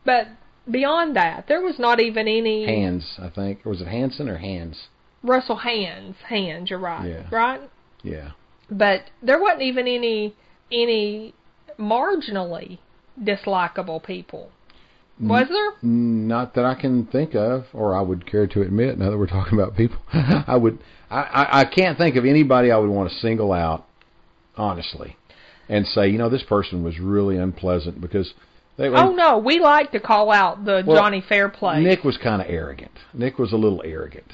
But 0.06 0.28
beyond 0.70 1.16
that, 1.16 1.48
there 1.48 1.62
was 1.62 1.80
not 1.80 2.00
even 2.00 2.28
any 2.28 2.66
Hantz, 2.66 3.20
I 3.20 3.30
think. 3.30 3.66
Or 3.66 3.70
was 3.70 3.82
it 3.82 3.88
Hanson 3.88 4.30
or 4.30 4.38
Hantz? 4.40 4.88
Russell 5.24 5.60
Hantz. 5.66 6.16
Hantz, 6.30 6.70
you're 6.70 6.80
right. 6.80 7.08
Yeah. 7.08 7.28
Right? 7.32 7.62
Yeah. 8.04 8.32
But 8.70 9.10
there 9.22 9.40
wasn't 9.40 9.64
even 9.64 9.88
any 9.88 10.36
any 10.72 11.34
marginally 11.78 12.80
dislikable 13.22 14.02
people. 14.04 14.52
Was 15.22 15.48
there? 15.50 15.74
Not 15.90 16.56
that 16.56 16.66
I 16.66 16.76
can 16.76 17.06
think 17.06 17.36
of, 17.36 17.66
or 17.74 17.96
I 17.96 18.02
would 18.02 18.26
care 18.26 18.48
to 18.48 18.62
admit. 18.62 18.98
Now 18.98 19.12
that 19.12 19.18
we're 19.18 19.28
talking 19.28 19.54
about 19.60 19.76
people, 19.78 19.98
I 20.14 20.56
would. 20.58 20.80
I, 21.10 21.22
I, 21.22 21.60
I 21.62 21.66
can't 21.66 21.98
think 21.98 22.16
of 22.16 22.26
anybody 22.26 22.72
I 22.72 22.78
would 22.78 22.90
want 22.90 23.12
to 23.12 23.16
single 23.20 23.52
out, 23.52 23.86
honestly, 24.56 25.18
and 25.70 25.86
say, 25.86 26.08
you 26.10 26.18
know, 26.18 26.30
this 26.30 26.44
person 26.44 26.84
was 26.84 27.00
really 27.00 27.38
unpleasant 27.38 28.02
because 28.02 28.34
they. 28.78 28.88
Oh 28.88 29.12
no, 29.12 29.38
we 29.38 29.60
like 29.60 29.92
to 29.92 30.00
call 30.00 30.32
out 30.32 30.66
the 30.66 30.84
Well, 30.86 30.98
Johnny 30.98 31.24
Fairplay. 31.28 31.82
Nick 31.84 32.04
was 32.04 32.18
kind 32.18 32.42
of 32.42 32.48
arrogant. 32.50 32.92
Nick 33.14 33.38
was 33.38 33.52
a 33.54 33.58
little 33.58 33.82
arrogant, 33.86 34.32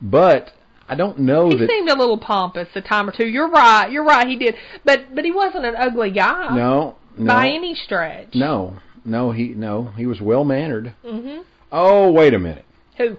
but 0.00 0.52
I 0.88 0.96
don't 0.96 1.20
know 1.20 1.50
he 1.50 1.56
that. 1.58 1.68
seemed 1.68 1.88
a 1.88 1.94
little 1.96 2.18
pompous 2.18 2.68
a 2.74 2.80
time 2.80 3.08
or 3.08 3.12
two. 3.16 3.26
You're 3.26 3.48
right. 3.50 3.90
You're 3.92 4.04
right. 4.04 4.26
He 4.26 4.36
did, 4.36 4.56
but 4.84 5.14
but 5.14 5.24
he 5.24 5.30
wasn't 5.30 5.64
an 5.66 5.76
ugly 5.76 6.10
guy 6.10 6.56
no, 6.56 6.96
no, 7.16 7.26
by 7.26 7.48
any 7.48 7.74
stretch. 7.76 8.34
no, 8.34 8.76
no. 9.04 9.32
He 9.32 9.48
no. 9.48 9.92
He 9.96 10.06
was 10.06 10.20
well 10.20 10.44
mannered. 10.44 10.94
Mhm. 11.04 11.44
Oh, 11.72 12.10
wait 12.10 12.34
a 12.34 12.38
minute. 12.38 12.64
Who? 12.96 13.16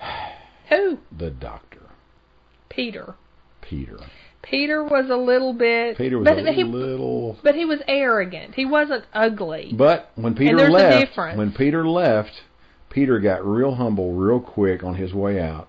Who? 0.68 0.98
The 1.16 1.30
doctor, 1.30 1.82
Peter. 2.68 3.14
Peter. 3.62 3.98
Peter 4.42 4.82
was 4.82 5.10
a 5.10 5.16
little 5.16 5.52
bit. 5.52 5.96
Peter 5.98 6.18
was 6.18 6.24
but 6.24 6.38
a 6.38 6.52
he, 6.52 6.64
little. 6.64 7.38
But 7.42 7.54
he 7.54 7.64
was 7.64 7.80
arrogant. 7.86 8.54
He 8.54 8.64
wasn't 8.64 9.04
ugly. 9.12 9.72
But 9.76 10.10
when 10.14 10.34
Peter 10.34 10.70
left, 10.70 11.16
when 11.16 11.52
Peter 11.52 11.86
left, 11.86 12.30
Peter 12.88 13.18
got 13.18 13.44
real 13.44 13.74
humble 13.74 14.12
real 14.12 14.40
quick 14.40 14.82
on 14.82 14.94
his 14.94 15.12
way 15.12 15.40
out, 15.40 15.68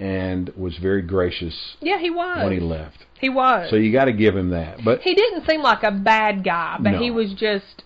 and 0.00 0.50
was 0.56 0.76
very 0.78 1.02
gracious 1.02 1.76
yeah, 1.80 1.98
he 1.98 2.10
was. 2.10 2.38
when 2.42 2.52
he 2.52 2.60
left. 2.60 3.04
He 3.20 3.28
was. 3.28 3.70
So 3.70 3.76
you 3.76 3.92
got 3.92 4.06
to 4.06 4.12
give 4.12 4.36
him 4.36 4.50
that. 4.50 4.78
But 4.84 5.02
he 5.02 5.14
didn't 5.14 5.46
seem 5.48 5.62
like 5.62 5.82
a 5.82 5.92
bad 5.92 6.44
guy, 6.44 6.76
but 6.80 6.92
No. 6.92 6.98
he 6.98 7.10
was 7.10 7.32
just 7.34 7.84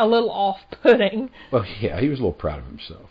a 0.00 0.06
little 0.06 0.30
off-putting. 0.30 1.30
well, 1.52 1.64
yeah, 1.80 2.00
he 2.00 2.08
was 2.08 2.18
a 2.18 2.22
little 2.22 2.32
proud 2.32 2.58
of 2.60 2.66
himself. 2.66 3.10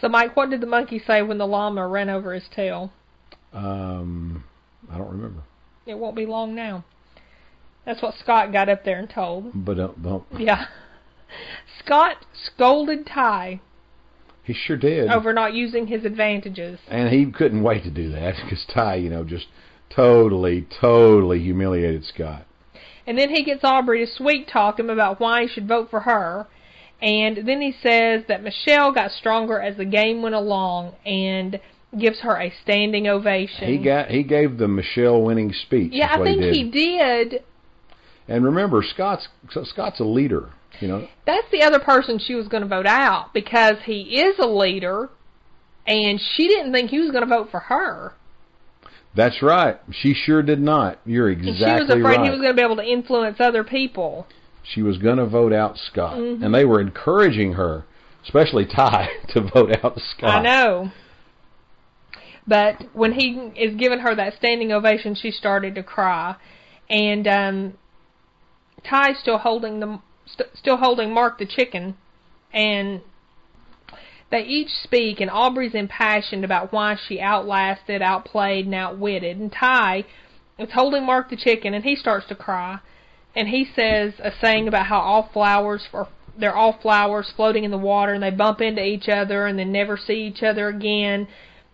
So, 0.00 0.08
Mike, 0.08 0.34
what 0.36 0.50
did 0.50 0.60
the 0.60 0.66
monkey 0.66 0.98
say 1.06 1.22
when 1.22 1.38
the 1.38 1.46
llama 1.46 1.86
ran 1.86 2.08
over 2.08 2.34
his 2.34 2.44
tail? 2.54 2.92
Um, 3.52 4.44
I 4.90 4.98
don't 4.98 5.10
remember, 5.10 5.42
It 5.86 5.98
won't 5.98 6.16
be 6.16 6.26
long 6.26 6.54
now. 6.54 6.84
That's 7.84 8.02
what 8.02 8.14
Scot 8.18 8.52
got 8.52 8.68
up 8.68 8.84
there 8.84 8.98
and 8.98 9.08
told. 9.08 9.52
but 9.54 9.76
don't, 9.76 10.02
don't 10.02 10.24
Yeah. 10.38 10.66
Scot 11.84 12.16
scolded 12.34 13.06
Tai 13.06 13.60
he 14.42 14.52
sure 14.54 14.76
did. 14.76 15.10
over 15.10 15.32
not 15.32 15.54
using 15.54 15.86
his 15.86 16.04
advantages. 16.04 16.80
And 16.88 17.12
he 17.12 17.30
couldn't 17.30 17.62
wait 17.62 17.84
to 17.84 17.90
do 17.90 18.10
that 18.12 18.34
because 18.42 18.64
Tai, 18.72 18.96
you 18.96 19.10
know, 19.10 19.24
just 19.24 19.46
totally, 19.90 20.66
totally 20.80 21.40
humiliated 21.40 22.04
Scot. 22.04 22.46
And 23.06 23.18
then 23.18 23.30
he 23.30 23.44
gets 23.44 23.64
Aubrey 23.64 24.04
to 24.04 24.12
sweet 24.12 24.48
talk 24.48 24.78
him 24.78 24.90
about 24.90 25.20
why 25.20 25.42
he 25.42 25.48
should 25.48 25.66
vote 25.66 25.90
for 25.90 26.00
her. 26.00 26.46
And 27.02 27.48
then 27.48 27.60
he 27.60 27.72
says 27.82 28.24
that 28.28 28.42
Michelle 28.42 28.92
got 28.92 29.10
stronger 29.10 29.60
as 29.60 29.76
the 29.76 29.86
game 29.86 30.20
went 30.22 30.34
along 30.34 30.94
and 31.06 31.58
gives 31.98 32.20
her 32.20 32.40
a 32.40 32.52
standing 32.62 33.08
ovation. 33.08 33.66
He 33.68 33.78
got 33.78 34.08
he 34.10 34.22
gave 34.22 34.58
the 34.58 34.68
Michelle 34.68 35.22
winning 35.22 35.52
speech. 35.52 35.92
yeah, 35.92 36.12
I 36.12 36.22
think 36.22 36.42
he 36.42 36.50
he 36.50 36.70
did. 36.70 37.30
did. 37.30 37.44
And 38.28 38.44
remember, 38.44 38.82
Scot's 38.82 39.28
Scot's 39.64 40.00
a 40.00 40.04
leader. 40.04 40.50
You 40.80 40.88
know, 40.88 41.08
That's 41.26 41.50
the 41.52 41.62
other 41.62 41.78
person 41.78 42.18
she 42.18 42.34
was 42.34 42.48
going 42.48 42.62
to 42.62 42.68
vote 42.68 42.86
out 42.86 43.34
because 43.34 43.76
he 43.84 44.20
is 44.20 44.38
a 44.38 44.46
leader, 44.46 45.10
and 45.86 46.18
she 46.36 46.48
didn't 46.48 46.72
think 46.72 46.90
he 46.90 47.00
was 47.00 47.10
going 47.10 47.22
to 47.22 47.28
vote 47.28 47.48
for 47.50 47.60
her. 47.60 48.14
That's 49.14 49.42
right. 49.42 49.78
She 49.90 50.14
sure 50.14 50.42
did 50.42 50.60
not. 50.60 50.98
You're 51.04 51.30
exactly 51.30 51.64
right. 51.66 51.76
she 51.78 51.82
was 51.82 51.90
afraid 51.90 52.16
right. 52.18 52.24
he 52.24 52.30
was 52.30 52.38
going 52.40 52.50
to 52.52 52.56
be 52.56 52.62
able 52.62 52.76
to 52.76 52.84
influence 52.84 53.38
other 53.40 53.64
people. 53.64 54.26
she 54.62 54.82
was 54.82 54.98
going 54.98 55.16
to 55.16 55.26
vote 55.26 55.52
out 55.52 55.76
Scot, 55.78 56.16
Mhm. 56.16 56.44
and 56.44 56.54
they 56.54 56.64
were 56.64 56.80
encouraging 56.80 57.54
her, 57.54 57.84
especially 58.22 58.66
Tai, 58.66 59.08
to 59.30 59.40
vote 59.40 59.74
out 59.82 59.98
Scot. 60.00 60.30
I 60.30 60.42
know. 60.42 60.92
But 62.46 62.82
when 62.92 63.12
he 63.12 63.50
is 63.56 63.74
giving 63.76 64.00
her 64.00 64.14
that 64.14 64.34
standing 64.34 64.72
ovation, 64.72 65.14
she 65.14 65.30
started 65.30 65.74
to 65.76 65.82
cry, 65.82 66.36
and 66.88 67.26
um, 67.28 67.74
Tai's 68.84 69.18
still 69.20 69.38
holding 69.38 69.80
the 69.80 70.00
st- 70.26 70.50
still 70.56 70.76
holding 70.76 71.12
Mark 71.12 71.38
the 71.38 71.46
chicken, 71.46 71.96
and 72.52 73.00
they 74.30 74.42
each 74.42 74.70
speak, 74.84 75.20
and 75.20 75.30
Aubrey's 75.30 75.74
impassioned 75.74 76.44
about 76.44 76.72
why 76.72 76.96
she 77.08 77.20
outlasted, 77.20 78.00
outplayed, 78.00 78.66
and 78.66 78.74
outwitted, 78.74 79.38
and 79.38 79.52
Tai 79.52 80.04
is 80.58 80.70
holding 80.72 81.04
Mark 81.04 81.30
the 81.30 81.36
chicken, 81.36 81.74
and 81.74 81.84
he 81.84 81.96
starts 81.96 82.26
to 82.28 82.34
cry, 82.34 82.78
and 83.34 83.48
he 83.48 83.66
says 83.74 84.14
a 84.20 84.30
saying 84.40 84.68
about 84.68 84.86
how 84.86 85.00
all 85.00 85.30
flowers 85.32 85.88
are 85.92 86.08
they're 86.38 86.54
all 86.54 86.78
flowers 86.80 87.30
floating 87.36 87.64
in 87.64 87.70
the 87.70 87.78
water, 87.78 88.14
and 88.14 88.22
they 88.22 88.30
bump 88.30 88.60
into 88.60 88.82
each 88.82 89.08
other, 89.08 89.46
and 89.46 89.58
then 89.58 89.72
never 89.72 89.96
see 89.96 90.26
each 90.26 90.42
other 90.42 90.68
again. 90.68 91.28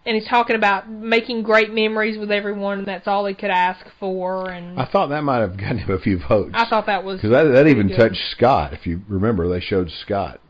And 0.05 0.17
he's 0.17 0.29
talking 0.29 0.57
about 0.57 0.89
making 0.89 1.43
great 1.43 1.73
memories 1.73 2.17
with 2.19 2.31
everyone, 2.31 2.79
and 2.79 2.89
that's 2.89 3.07
all 3.07 3.27
he 3.27 3.35
could 3.35 3.51
ask 3.51 3.85
for. 3.99 4.51
And 4.51 4.79
I 4.79 4.87
thought 4.87 5.09
that 5.09 5.23
might 5.23 5.41
have 5.41 5.57
gotten 5.57 5.79
him 5.79 5.91
a 5.91 5.99
few 5.99 6.19
votes. 6.19 6.53
I 6.55 6.69
thought 6.69 6.87
that 6.87 7.05
was 7.05 7.21
because 7.21 7.31
that 7.31 7.53
that 7.53 7.67
even 7.67 7.89
good. 7.89 7.97
touched 7.97 8.31
Scot. 8.31 8.73
If 8.73 8.87
you 8.87 9.03
remember, 9.09 9.49
they 9.49 9.61
showed 9.61 9.91
Scot. 9.91 10.41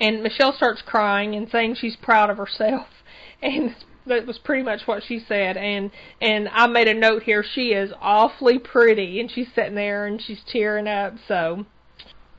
And 0.00 0.22
Michelle 0.22 0.52
starts 0.52 0.82
crying 0.82 1.34
and 1.34 1.48
saying 1.50 1.76
she's 1.76 1.96
proud 1.96 2.30
of 2.30 2.38
herself. 2.38 2.86
And 3.42 3.74
That 4.06 4.26
was 4.26 4.38
pretty 4.38 4.62
much 4.62 4.86
what 4.86 5.02
she 5.02 5.18
said, 5.18 5.58
and 5.58 5.90
and 6.20 6.48
I 6.50 6.66
made 6.66 6.88
a 6.88 6.94
note 6.94 7.24
here. 7.24 7.42
She 7.44 7.72
is 7.72 7.92
awfully 8.00 8.58
pretty, 8.58 9.20
and 9.20 9.30
she's 9.30 9.48
sitting 9.54 9.74
there 9.74 10.06
and 10.06 10.20
she's 10.22 10.40
tearing 10.46 10.88
up. 10.88 11.14
So 11.28 11.66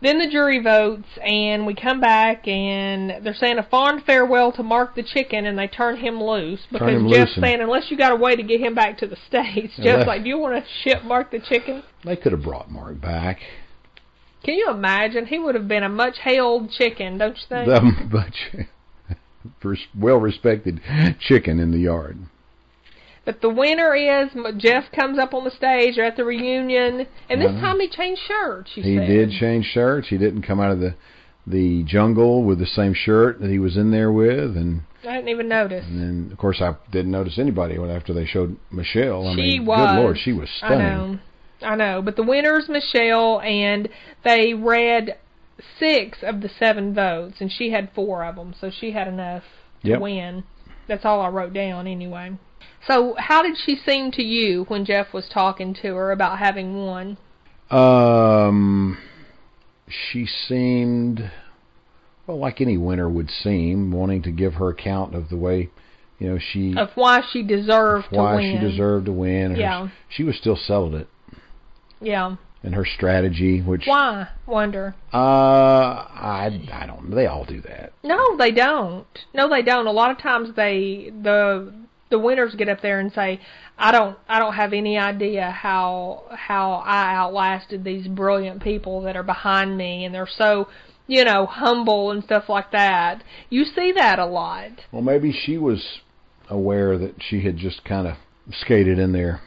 then 0.02 0.20
the 0.20 0.28
jury 0.28 0.62
votes, 0.62 1.08
and 1.24 1.66
we 1.66 1.74
come 1.74 2.00
back, 2.00 2.48
and 2.48 3.24
they're 3.26 3.34
saying 3.34 3.58
a 3.58 3.64
fond 3.64 4.04
farewell 4.06 4.52
to 4.54 4.64
Mark 4.64 4.96
the 4.96 5.04
chicken, 5.04 5.46
and 5.46 5.58
they 5.58 5.68
turn 5.68 5.98
him 5.98 6.22
loose 6.22 6.62
because 6.72 6.90
him 6.90 7.10
Jeff's 7.10 7.36
loose 7.38 7.44
saying 7.44 7.62
unless 7.62 7.90
you 7.90 7.98
got 7.98 8.12
a 8.12 8.16
way 8.16 8.36
to 8.36 8.44
get 8.44 8.60
him 8.60 8.76
back 8.76 9.00
to 9.00 9.08
the 9.08 9.18
states, 9.28 9.74
Jeff's 9.82 10.06
like, 10.06 10.24
do 10.24 10.30
you 10.30 10.38
want 10.38 10.64
to 10.64 10.70
ship 10.84 11.04
Mark 11.04 11.32
the 11.32 11.40
chicken? 11.40 11.82
They 12.04 12.16
could 12.16 12.34
have 12.34 12.44
brought 12.44 12.70
Mark 12.70 13.02
back. 13.02 13.40
Can 14.46 14.54
you 14.56 14.70
imagine? 14.70 15.26
He 15.26 15.40
would 15.40 15.56
have 15.56 15.68
been 15.68 15.84
a 15.84 15.90
much 15.90 16.20
hailed 16.20 16.70
chicken, 16.72 17.18
don't 17.18 17.36
you 17.36 17.44
think? 17.50 17.68
The 19.60 19.70
much 19.72 19.80
well 20.00 20.18
respected 20.18 20.82
chicken 21.20 21.60
in 21.60 21.72
the 21.72 21.80
yard. 21.80 22.18
But 23.26 23.42
the 23.42 23.50
winner 23.50 23.96
is 23.96 24.30
Jeff 24.58 24.86
comes 24.92 25.18
up 25.18 25.34
on 25.34 25.44
the 25.46 25.52
stage 25.52 25.98
or 25.98 26.04
at 26.04 26.16
the 26.16 26.24
reunion, 26.24 27.08
and 27.30 27.42
this 27.42 27.52
Mhm. 27.52 27.60
time 27.60 27.80
he 27.80 27.88
changed 27.88 28.22
shirts. 28.28 28.72
You 28.76 28.84
He 28.84 28.98
said. 28.98 29.08
did 29.08 29.32
change 29.32 29.66
shirts. 29.66 30.08
He 30.10 30.18
didn't 30.20 30.44
come 30.44 30.60
out 30.60 30.72
of 30.72 30.80
the 30.80 30.94
the 31.48 31.84
jungle 31.84 32.44
with 32.44 32.58
the 32.58 32.66
same 32.66 32.94
shirt 32.94 33.40
that 33.40 33.52
he 33.52 33.60
was 33.60 33.78
in 33.78 33.92
there 33.92 34.12
with, 34.12 34.58
and, 34.58 34.82
I 35.08 35.14
didn't 35.18 35.30
even 35.30 35.48
notice. 35.48 35.86
and 35.88 36.02
then 36.02 36.30
of 36.32 36.38
course 36.40 36.60
I 36.60 36.74
didn't 36.92 37.12
notice 37.12 37.38
anybody 37.38 37.78
when 37.78 37.92
after 37.92 38.14
they 38.14 38.26
showed 38.26 38.58
Michelle. 38.72 39.28
I 39.28 39.36
she 39.36 39.42
mean, 39.42 39.66
was. 39.66 39.78
good 39.92 40.02
lord, 40.02 40.18
she 40.18 40.34
was 40.34 40.50
stunning. 40.50 41.20
I 41.62 41.76
know. 41.76 42.02
But 42.02 42.16
the 42.16 42.24
winner's 42.24 42.68
Michelle, 42.70 43.40
and 43.42 43.90
they 44.24 44.54
read 44.54 45.18
six 45.80 46.20
of 46.22 46.42
the 46.42 46.50
seven 46.50 46.94
votes, 46.94 47.38
and 47.40 47.52
she 47.52 47.72
had 47.72 47.90
four 47.96 48.24
of 48.26 48.36
them, 48.36 48.54
so 48.60 48.70
she 48.70 48.92
had 48.92 49.08
enough 49.08 49.44
to 49.86 49.98
win. 49.98 50.44
That's 50.88 51.06
all 51.06 51.22
I 51.22 51.30
wrote 51.30 51.54
down 51.54 51.88
anyway. 51.88 52.34
So, 52.88 53.16
how 53.18 53.42
did 53.42 53.58
she 53.58 53.76
seem 53.76 54.12
to 54.12 54.22
you 54.24 54.66
when 54.68 54.86
Jeff 54.86 55.14
was 55.14 55.28
talking 55.28 55.74
to 55.82 55.96
her 55.96 56.12
about 56.12 56.38
having 56.40 56.86
won? 56.86 57.18
Um, 57.72 58.98
she 59.88 60.26
seemed 60.26 61.32
well 62.28 62.38
like 62.40 62.62
any 62.62 62.78
winner 62.78 63.10
would 63.10 63.30
seem, 63.32 63.92
wanting 63.92 64.22
to 64.24 64.32
give 64.32 64.56
her 64.56 64.70
account 64.70 65.16
of 65.16 65.30
the 65.30 65.38
way, 65.38 65.70
you 66.20 66.30
know, 66.30 66.38
she 66.40 66.76
Of 66.78 66.90
why 66.96 67.22
she 67.32 67.42
deserved 67.44 68.10
to 68.12 68.16
why 68.18 68.36
win. 68.36 68.54
she 68.60 68.60
deserved 68.68 69.06
to 69.08 69.12
win. 69.12 69.46
and 69.46 69.56
her- 69.56 69.62
Yeah. 69.62 69.88
she 70.10 70.24
was 70.24 70.36
still 70.38 70.56
selling 70.56 70.94
it, 70.94 71.08
Yeah. 72.02 72.36
and 72.64 72.76
her 72.76 72.86
strategy, 72.86 73.62
which 73.62 73.84
Why? 73.86 74.28
Wonder. 74.48 74.96
uh, 75.14 75.18
I 75.18 76.68
I 76.74 76.86
don't. 76.88 77.12
They 77.12 77.28
all 77.28 77.46
do 77.46 77.62
that. 77.62 77.94
No, 78.04 78.38
they 78.38 78.52
don't. 78.52 79.06
No, 79.34 79.50
they 79.50 79.62
don't. 79.62 79.88
A 79.88 79.92
lot 79.92 80.12
of 80.12 80.18
times 80.18 80.50
they 80.56 81.12
the 81.22 81.74
the 82.10 82.20
winners 82.20 82.56
get 82.56 82.70
up 82.70 82.82
there 82.82 83.00
and 83.00 83.12
say, 83.14 83.40
"I 83.78 83.92
don't 83.92 84.18
I 84.28 84.40
don't 84.40 84.54
have 84.54 84.74
any 84.74 84.98
idea 84.98 85.50
how 85.52 86.24
how 86.32 86.84
I 86.86 87.16
outlasted 87.16 87.84
these 87.84 88.08
brilliant 88.08 88.62
people 88.64 89.02
that 89.04 89.16
are 89.16 89.24
behind 89.24 89.78
me 89.78 90.06
and 90.06 90.14
they're 90.14 90.28
so, 90.28 90.68
you 91.08 91.24
know, 91.26 91.46
humble 91.46 92.12
and 92.12 92.24
stuff 92.24 92.50
like 92.50 92.72
that." 92.72 93.24
You 93.50 93.66
see 93.66 93.92
that 93.94 94.20
a 94.20 94.26
lot. 94.26 94.72
Well, 94.92 95.02
maybe 95.02 95.32
she 95.32 95.58
was 95.58 96.00
aware 96.50 96.98
that 96.98 97.16
she 97.20 97.42
had 97.42 97.58
just 97.58 97.84
kind 97.86 98.08
of 98.08 98.18
skated 98.52 99.00
in 99.00 99.12
there. 99.12 99.42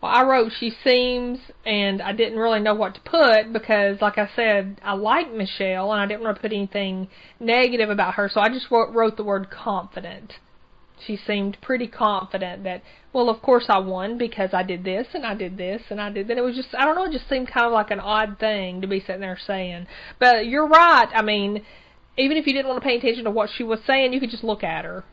Well, 0.00 0.10
I 0.10 0.24
wrote 0.24 0.52
she 0.58 0.72
seems, 0.82 1.38
and 1.66 2.00
I 2.00 2.12
didn't 2.12 2.38
really 2.38 2.60
know 2.60 2.74
what 2.74 2.94
to 2.94 3.00
put 3.02 3.52
because, 3.52 4.00
like 4.00 4.16
I 4.16 4.30
said, 4.34 4.80
I 4.82 4.94
like 4.94 5.32
Michelle, 5.32 5.92
and 5.92 6.00
I 6.00 6.06
didn't 6.06 6.22
want 6.22 6.36
to 6.36 6.40
put 6.40 6.52
anything 6.52 7.08
negative 7.38 7.90
about 7.90 8.14
her, 8.14 8.30
so 8.32 8.40
I 8.40 8.48
just 8.48 8.70
wrote, 8.70 8.94
wrote 8.94 9.18
the 9.18 9.24
word 9.24 9.50
confident. 9.50 10.34
She 11.06 11.16
seemed 11.16 11.58
pretty 11.60 11.86
confident 11.86 12.64
that, 12.64 12.82
well, 13.12 13.28
of 13.28 13.42
course 13.42 13.66
I 13.68 13.78
won 13.78 14.16
because 14.16 14.50
I 14.52 14.62
did 14.62 14.84
this 14.84 15.06
and 15.14 15.24
I 15.24 15.34
did 15.34 15.56
this 15.56 15.82
and 15.88 16.00
I 16.00 16.10
did 16.10 16.28
that. 16.28 16.36
It 16.36 16.42
was 16.42 16.56
just, 16.56 16.74
I 16.74 16.84
don't 16.84 16.94
know, 16.94 17.06
it 17.06 17.12
just 17.12 17.28
seemed 17.28 17.50
kind 17.50 17.66
of 17.66 17.72
like 17.72 17.90
an 17.90 18.00
odd 18.00 18.38
thing 18.38 18.82
to 18.82 18.86
be 18.86 19.00
sitting 19.00 19.22
there 19.22 19.38
saying. 19.46 19.86
But 20.18 20.46
you're 20.46 20.66
right. 20.66 21.08
I 21.14 21.22
mean, 21.22 21.64
even 22.18 22.36
if 22.36 22.46
you 22.46 22.52
didn't 22.52 22.68
want 22.68 22.82
to 22.82 22.86
pay 22.86 22.98
attention 22.98 23.24
to 23.24 23.30
what 23.30 23.48
she 23.56 23.62
was 23.62 23.80
saying, 23.86 24.12
you 24.12 24.20
could 24.20 24.30
just 24.30 24.44
look 24.44 24.62
at 24.62 24.84
her. 24.84 25.04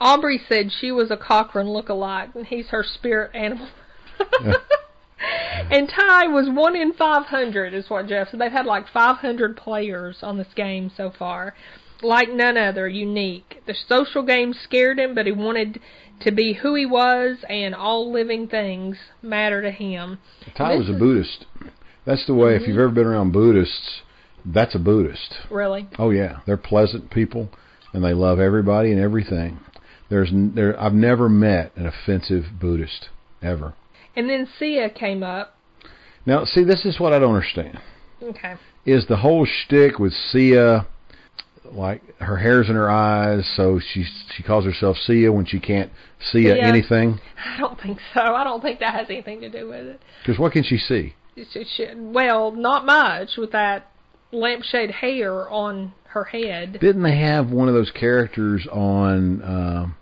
Aubry 0.00 0.38
said 0.48 0.70
she 0.72 0.90
was 0.90 1.10
a 1.10 1.16
Cochran 1.16 1.68
look-alike, 1.70 2.30
and 2.34 2.46
he's 2.46 2.68
her 2.68 2.82
spirit 2.82 3.30
animal. 3.34 3.68
and 5.70 5.88
Tai 5.88 6.28
was 6.28 6.48
one 6.50 6.76
in 6.76 6.92
500, 6.92 7.74
is 7.74 7.88
what 7.88 8.06
Jeff 8.06 8.30
said. 8.30 8.40
They've 8.40 8.52
had 8.52 8.66
like 8.66 8.88
500 8.92 9.56
players 9.56 10.18
on 10.22 10.36
this 10.36 10.52
game 10.54 10.90
so 10.96 11.12
far. 11.16 11.54
Like 12.02 12.28
none 12.30 12.56
other, 12.56 12.88
unique. 12.88 13.62
The 13.66 13.74
social 13.88 14.24
game 14.24 14.52
scared 14.52 14.98
him, 14.98 15.14
but 15.14 15.26
he 15.26 15.32
wanted 15.32 15.80
to 16.20 16.30
be 16.30 16.54
who 16.54 16.74
he 16.74 16.86
was, 16.86 17.38
and 17.48 17.74
all 17.74 18.12
living 18.12 18.46
things 18.46 18.96
matter 19.22 19.62
to 19.62 19.70
him. 19.70 20.18
Tai 20.56 20.76
This 20.76 20.86
was 20.86 20.96
a 20.96 20.98
Buddhist. 20.98 21.46
That's 22.04 22.26
the 22.26 22.34
way. 22.34 22.54
If 22.54 22.62
mm-hmm. 22.62 22.70
you've 22.70 22.80
ever 22.80 22.90
been 22.90 23.06
around 23.06 23.32
Buddhists, 23.32 24.02
that's 24.44 24.74
a 24.74 24.78
Buddhist. 24.78 25.34
Really. 25.50 25.88
Oh 25.98 26.10
yeah, 26.10 26.40
they're 26.46 26.56
pleasant 26.56 27.10
people, 27.10 27.48
and 27.92 28.04
they 28.04 28.12
love 28.12 28.38
everybody 28.38 28.92
and 28.92 29.00
everything. 29.00 29.60
There's 30.10 30.28
n- 30.28 30.52
there. 30.54 30.80
I've 30.80 30.92
never 30.92 31.28
met 31.28 31.72
an 31.76 31.86
offensive 31.86 32.44
Buddhist 32.60 33.08
ever. 33.42 33.74
And 34.16 34.28
then 34.28 34.48
Sia 34.58 34.90
came 34.90 35.22
up. 35.22 35.56
Now, 36.26 36.44
see, 36.44 36.64
this 36.64 36.84
is 36.84 36.98
what 36.98 37.12
I 37.12 37.18
don't 37.18 37.34
understand. 37.34 37.78
Okay. 38.22 38.54
Is 38.86 39.06
the 39.06 39.16
whole 39.16 39.46
shtick 39.46 39.98
with 39.98 40.12
Sia 40.12 40.86
like 41.72 42.02
her 42.20 42.36
hair's 42.36 42.68
in 42.68 42.76
her 42.76 42.90
eyes, 42.90 43.50
so 43.56 43.80
she 43.80 44.04
she 44.36 44.42
calls 44.42 44.64
herself 44.64 44.96
Sia 44.98 45.32
when 45.32 45.46
she 45.46 45.58
can't 45.58 45.90
see 46.20 46.44
Sia. 46.44 46.56
anything? 46.56 47.20
I 47.44 47.58
don't 47.58 47.80
think 47.80 47.98
so. 48.12 48.20
I 48.20 48.44
don't 48.44 48.62
think 48.62 48.80
that 48.80 48.94
has 48.94 49.06
anything 49.10 49.40
to 49.40 49.50
do 49.50 49.68
with 49.68 49.86
it. 49.86 50.00
Because 50.22 50.38
what 50.38 50.52
can 50.52 50.62
she 50.62 50.78
see? 50.78 51.14
It's 51.36 51.52
just, 51.52 51.96
well, 51.96 52.52
not 52.52 52.86
much 52.86 53.36
with 53.36 53.52
that 53.52 53.90
lampshade 54.30 54.90
hair 54.90 55.48
on 55.48 55.92
her 56.08 56.24
head. 56.24 56.78
Didn't 56.80 57.02
they 57.02 57.16
have 57.18 57.50
one 57.50 57.68
of 57.68 57.74
those 57.74 57.90
characters 57.90 58.66
on 58.70 59.42
um 59.42 59.96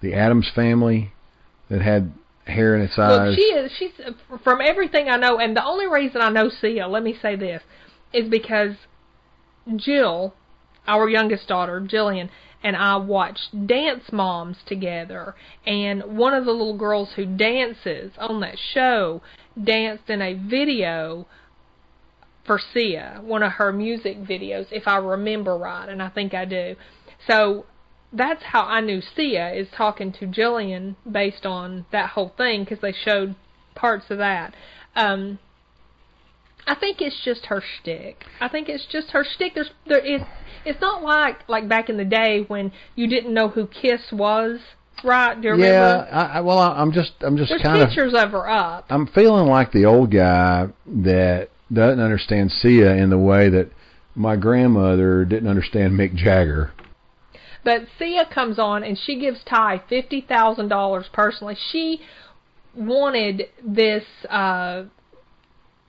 the 0.00 0.14
Addams 0.14 0.50
Family 0.54 1.12
that 1.68 1.82
had 1.82 2.12
hair 2.46 2.76
in 2.76 2.82
its 2.82 2.98
eyes? 2.98 3.30
Look, 3.30 3.36
she 3.36 3.44
is. 3.44 3.72
She's 3.78 3.92
from 4.42 4.60
everything 4.60 5.08
I 5.08 5.16
know, 5.16 5.38
and 5.38 5.56
the 5.56 5.64
only 5.64 5.86
reason 5.86 6.20
I 6.20 6.30
know 6.30 6.48
Sia, 6.48 6.86
let 6.86 7.02
me 7.02 7.16
say 7.20 7.36
this, 7.36 7.62
is 8.12 8.28
because 8.28 8.74
Jill, 9.74 10.34
our 10.86 11.08
youngest 11.08 11.48
daughter, 11.48 11.80
Jillian, 11.80 12.30
and 12.62 12.76
I 12.76 12.96
watched 12.96 13.66
Dance 13.66 14.04
Moms 14.12 14.56
together, 14.66 15.34
and 15.66 16.02
one 16.16 16.34
of 16.34 16.44
the 16.44 16.52
little 16.52 16.76
girls 16.76 17.10
who 17.16 17.26
dances 17.26 18.12
on 18.18 18.40
that 18.40 18.56
show 18.72 19.22
danced 19.62 20.08
in 20.08 20.22
a 20.22 20.34
video 20.34 21.26
for 22.44 22.60
Sia, 22.72 23.20
one 23.22 23.42
of 23.42 23.52
her 23.52 23.72
music 23.72 24.22
videos, 24.22 24.66
if 24.70 24.86
I 24.86 24.96
remember 24.96 25.56
right, 25.56 25.88
and 25.88 26.02
I 26.02 26.08
think 26.08 26.32
I 26.32 26.44
do. 26.44 26.76
So 27.26 27.66
that's 28.12 28.42
how 28.42 28.62
I 28.62 28.80
knew 28.80 29.00
Sia 29.00 29.52
is 29.52 29.68
talking 29.76 30.12
to 30.12 30.26
Jillian 30.26 30.96
based 31.10 31.44
on 31.44 31.86
that 31.92 32.10
whole 32.10 32.32
thing 32.36 32.64
because 32.64 32.80
they 32.80 32.92
showed 32.92 33.34
parts 33.74 34.06
of 34.10 34.18
that. 34.18 34.54
Um, 34.94 35.38
I 36.66 36.74
think 36.74 37.00
it's 37.00 37.20
just 37.24 37.46
her 37.46 37.62
shtick. 37.62 38.24
I 38.40 38.48
think 38.48 38.68
it's 38.68 38.86
just 38.90 39.10
her 39.10 39.24
shtick. 39.24 39.54
There's 39.54 39.70
there 39.86 40.04
is. 40.04 40.22
It's 40.64 40.80
not 40.80 41.02
like 41.02 41.48
like 41.48 41.68
back 41.68 41.88
in 41.88 41.96
the 41.96 42.04
day 42.04 42.44
when 42.48 42.72
you 42.96 43.06
didn't 43.06 43.32
know 43.32 43.48
who 43.48 43.68
Kiss 43.68 44.00
was, 44.12 44.58
right? 45.04 45.40
Do 45.40 45.48
you 45.48 45.52
remember? 45.52 46.06
yeah, 46.08 46.18
I, 46.18 46.38
I, 46.38 46.40
well, 46.40 46.58
I, 46.58 46.80
I'm 46.80 46.92
just 46.92 47.12
I'm 47.20 47.36
just 47.36 47.52
kind 47.62 47.82
of 47.82 47.88
pictures 47.88 48.14
of 48.16 48.32
her 48.32 48.48
up. 48.48 48.86
I'm 48.88 49.06
feeling 49.06 49.46
like 49.46 49.70
the 49.70 49.84
old 49.84 50.10
guy 50.10 50.68
that 50.86 51.50
doesn't 51.72 52.00
understand 52.00 52.50
Sia 52.50 52.94
in 52.94 53.10
the 53.10 53.18
way 53.18 53.48
that 53.48 53.70
my 54.16 54.34
grandmother 54.34 55.24
didn't 55.24 55.48
understand 55.48 55.92
Mick 55.92 56.16
Jagger. 56.16 56.72
But 57.66 57.88
Sia 57.98 58.24
comes 58.32 58.60
on 58.60 58.84
and 58.84 58.96
she 58.96 59.18
gives 59.18 59.42
Tai 59.42 59.82
fifty 59.88 60.20
thousand 60.20 60.68
dollars 60.68 61.06
personally. 61.12 61.56
She 61.72 62.00
wanted 62.76 63.48
this. 63.60 64.04
uh 64.30 64.84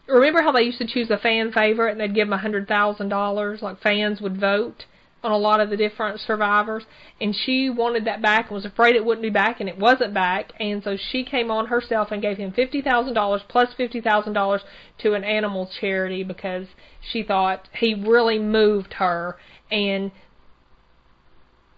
Remember 0.07 0.41
how 0.41 0.51
they 0.53 0.63
used 0.63 0.79
to 0.79 0.87
choose 0.87 1.11
a 1.11 1.19
fan 1.19 1.51
favorite 1.51 1.91
and 1.91 2.01
they'd 2.01 2.15
give 2.15 2.27
them 2.29 2.33
a 2.33 2.39
hundred 2.39 2.67
thousand 2.67 3.09
dollars? 3.09 3.61
Like 3.61 3.79
fans 3.79 4.21
would 4.21 4.39
vote 4.39 4.85
on 5.23 5.31
a 5.31 5.37
lot 5.37 5.59
of 5.59 5.69
the 5.69 5.77
different 5.77 6.19
survivors, 6.19 6.83
and 7.21 7.35
she 7.35 7.69
wanted 7.69 8.05
that 8.05 8.23
back 8.23 8.47
and 8.47 8.55
was 8.55 8.65
afraid 8.65 8.95
it 8.95 9.05
wouldn't 9.05 9.23
be 9.23 9.29
back, 9.29 9.59
and 9.59 9.69
it 9.69 9.77
wasn't 9.77 10.13
back, 10.13 10.53
and 10.59 10.83
so 10.83 10.95
she 10.95 11.23
came 11.23 11.51
on 11.51 11.67
herself 11.67 12.11
and 12.11 12.23
gave 12.23 12.37
him 12.37 12.51
fifty 12.51 12.81
thousand 12.81 13.13
dollars 13.13 13.41
plus 13.47 13.69
fifty 13.77 14.01
thousand 14.01 14.33
dollars 14.33 14.61
to 14.97 15.13
an 15.13 15.23
animal 15.23 15.69
charity 15.79 16.23
because 16.23 16.65
she 17.11 17.21
thought 17.21 17.67
he 17.79 17.93
really 17.93 18.39
moved 18.39 18.93
her 18.93 19.37
and 19.69 20.11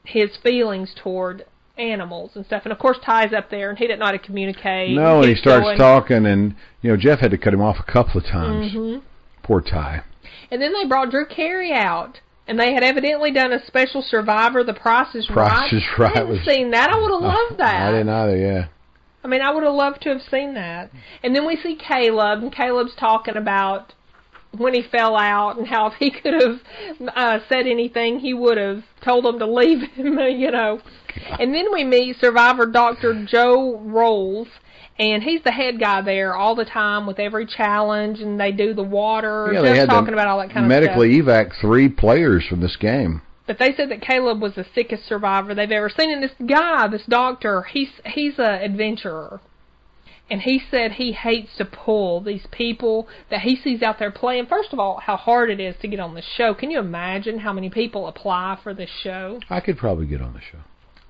his 0.09 0.29
feelings 0.43 0.93
toward 1.01 1.45
animals 1.77 2.31
and 2.35 2.45
stuff. 2.45 2.63
And 2.65 2.71
of 2.73 2.79
course, 2.79 2.97
Tai's 3.05 3.31
up 3.33 3.49
there, 3.49 3.69
and 3.69 3.77
he 3.77 3.85
didn't 3.87 3.99
know 3.99 4.05
how 4.07 4.11
to 4.11 4.19
communicate. 4.19 4.91
No, 4.95 5.21
and 5.21 5.29
he 5.29 5.35
starts 5.35 5.63
going. 5.63 5.77
talking, 5.77 6.25
and 6.25 6.55
you 6.81 6.91
know 6.91 6.97
Jeff 6.97 7.19
had 7.19 7.31
to 7.31 7.37
cut 7.37 7.53
him 7.53 7.61
off 7.61 7.77
a 7.79 7.89
couple 7.91 8.19
of 8.19 8.25
times. 8.25 8.73
Mhm. 8.73 9.01
Poor 9.43 9.61
Tai. 9.61 10.01
And 10.51 10.61
then 10.61 10.73
they 10.73 10.85
brought 10.85 11.11
Drew 11.11 11.25
Carey 11.25 11.71
out, 11.73 12.19
And 12.47 12.59
they 12.59 12.73
had 12.73 12.83
evidently 12.83 13.29
done 13.29 13.53
a 13.53 13.63
special 13.67 14.01
Survivor, 14.01 14.63
The 14.63 14.73
Price 14.73 15.13
is 15.13 15.27
Price 15.27 15.51
Right. 15.61 15.71
is 15.73 15.83
Right 15.99 16.09
I 16.15 16.19
hadn't 16.21 16.29
was- 16.29 16.45
seen 16.45 16.71
that. 16.71 16.89
I 16.91 16.97
would 16.99 17.11
have 17.11 17.21
loved 17.37 17.57
that. 17.59 17.89
I 17.89 17.91
didn't 17.91 18.09
either. 18.09 18.35
Yeah. 18.37 18.65
I 19.23 19.27
mean, 19.27 19.41
I 19.43 19.51
would 19.51 19.63
have 19.63 19.75
loved 19.75 20.01
to 20.01 20.09
have 20.09 20.23
seen 20.23 20.55
that. 20.55 20.89
And 21.23 21.35
then 21.35 21.45
we 21.45 21.57
see 21.57 21.75
Caleb, 21.75 22.41
and 22.41 22.51
Caleb's 22.51 22.95
talking 22.95 23.37
about 23.37 23.93
when 24.57 24.73
he 24.73 24.81
fell 24.81 25.15
out 25.15 25.57
and 25.57 25.67
how 25.67 25.87
if 25.87 25.93
he 25.93 26.11
could 26.11 26.33
have 26.33 26.59
uh, 27.15 27.39
said 27.47 27.67
anything, 27.67 28.19
he 28.19 28.33
would 28.33 28.57
have 28.57 28.83
told 29.03 29.25
them 29.25 29.39
to 29.39 29.45
leave 29.45 29.81
him, 29.91 30.17
you 30.37 30.51
know. 30.51 30.81
And 31.39 31.53
then 31.53 31.71
we 31.71 31.83
meet 31.83 32.17
Survivor 32.19 32.65
Dr. 32.65 33.25
Joe 33.25 33.79
Rolls, 33.79 34.47
and 34.97 35.23
he's 35.23 35.41
the 35.43 35.51
head 35.51 35.79
guy 35.79 36.01
there 36.01 36.35
all 36.35 36.55
the 36.55 36.65
time 36.65 37.05
with 37.05 37.19
every 37.19 37.45
challenge, 37.45 38.19
and 38.19 38.39
they 38.39 38.51
do 38.51 38.73
the 38.73 38.83
water. 38.83 39.51
Yeah, 39.53 39.75
just 39.75 39.89
talking 39.89 40.13
about 40.13 40.27
all 40.27 40.39
that 40.39 40.51
kind 40.51 40.67
medically 40.67 41.19
of 41.19 41.25
stuff. 41.25 41.27
Medically 41.27 41.51
evac 41.51 41.61
three 41.61 41.89
players 41.89 42.45
from 42.47 42.61
this 42.61 42.75
game. 42.75 43.21
But 43.49 43.57
they 43.57 43.73
said 43.75 43.89
that 43.89 44.01
Caleb 44.01 44.41
was 44.41 44.53
the 44.53 44.65
sickest 44.75 45.07
survivor 45.07 45.55
they've 45.55 45.71
ever 45.71 45.89
seen. 45.89 46.11
And 46.11 46.21
this 46.21 46.35
guy, 46.47 46.87
this 46.87 47.01
doctor, 47.09 47.63
he's 47.63 47.89
he's 48.05 48.37
a 48.37 48.63
adventurer, 48.63 49.41
and 50.29 50.41
he 50.41 50.61
said 50.69 50.93
he 50.93 51.11
hates 51.13 51.49
to 51.57 51.65
pull 51.65 52.21
these 52.21 52.45
people 52.51 53.07
that 53.29 53.41
he 53.41 53.55
sees 53.55 53.81
out 53.81 53.99
there 53.99 54.11
playing. 54.11 54.45
First 54.45 54.73
of 54.73 54.79
all, 54.79 54.99
how 54.99 55.15
hard 55.17 55.49
it 55.49 55.59
is 55.59 55.75
to 55.81 55.87
get 55.87 55.99
on 55.99 56.13
the 56.13 56.21
show. 56.21 56.53
Can 56.53 56.71
you 56.71 56.79
imagine 56.79 57.39
how 57.39 57.53
many 57.53 57.69
people 57.69 58.07
apply 58.07 58.59
for 58.61 58.73
this 58.73 58.89
show? 59.01 59.39
I 59.49 59.59
could 59.59 59.77
probably 59.77 60.05
get 60.05 60.21
on 60.21 60.33
the 60.33 60.41
show. 60.41 60.59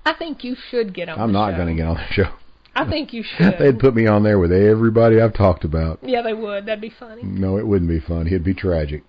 I 0.04 0.14
think 0.14 0.44
you 0.44 0.56
should 0.70 0.94
get 0.94 1.08
on. 1.08 1.20
I'm 1.20 1.32
not 1.32 1.56
going 1.56 1.68
to 1.68 1.74
get 1.74 1.86
on 1.86 1.96
the 1.96 2.12
show. 2.12 2.32
I 2.74 2.88
think 2.88 3.12
you 3.12 3.22
should. 3.36 3.56
They'd 3.58 3.78
put 3.78 3.94
me 3.94 4.06
on 4.06 4.22
there 4.22 4.38
with 4.38 4.52
everybody 4.52 5.20
I've 5.20 5.34
talked 5.34 5.64
about. 5.64 5.98
yeah, 6.02 6.22
they 6.22 6.32
would. 6.34 6.66
That'd 6.66 6.80
be 6.80 6.92
funny. 6.98 7.22
No, 7.22 7.58
it 7.58 7.66
wouldn't 7.66 7.90
be 7.90 8.00
fun. 8.00 8.26
It'd 8.26 8.44
be 8.44 8.54
tragic. 8.54 9.02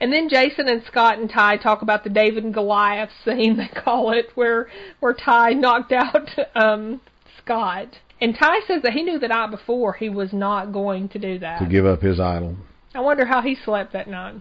And 0.00 0.12
then 0.12 0.28
Jason 0.30 0.66
and 0.68 0.82
Scot 0.84 1.18
and 1.18 1.28
Tai 1.28 1.58
talk 1.58 1.82
about 1.82 2.04
the 2.04 2.10
David 2.10 2.44
and 2.44 2.54
Goliath 2.54 3.10
scene 3.24 3.56
they 3.58 3.68
call 3.68 4.12
it, 4.12 4.30
where 4.34 4.68
where 5.00 5.12
Tai 5.14 5.54
knocked 5.54 5.92
out 5.92 6.28
um 6.54 7.00
Scot. 7.38 7.98
And 8.20 8.36
Tai 8.38 8.60
says 8.66 8.82
that 8.82 8.92
he 8.92 9.02
knew 9.02 9.18
the 9.18 9.28
night 9.28 9.50
before 9.50 9.94
he 9.94 10.08
was 10.10 10.32
not 10.32 10.72
going 10.72 11.08
to 11.10 11.18
do 11.18 11.38
that. 11.38 11.58
To 11.60 11.66
give 11.66 11.86
up 11.86 12.02
his 12.02 12.20
idol. 12.20 12.56
I 12.94 13.00
wonder 13.00 13.24
how 13.24 13.40
he 13.40 13.54
slept 13.64 13.92
that 13.92 14.08
night. 14.08 14.34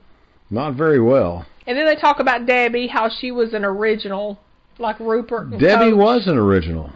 Not 0.49 0.73
very 0.73 0.99
well. 0.99 1.45
And 1.67 1.77
then 1.77 1.85
they 1.85 1.95
talk 1.95 2.19
about 2.19 2.45
Debbie, 2.45 2.87
how 2.87 3.09
she 3.09 3.31
was 3.31 3.53
an 3.53 3.63
original, 3.63 4.39
like 4.79 4.99
Rupert. 4.99 5.51
Debbie 5.51 5.91
Coach. 5.91 5.95
was 5.95 6.27
an 6.27 6.37
original. 6.37 6.91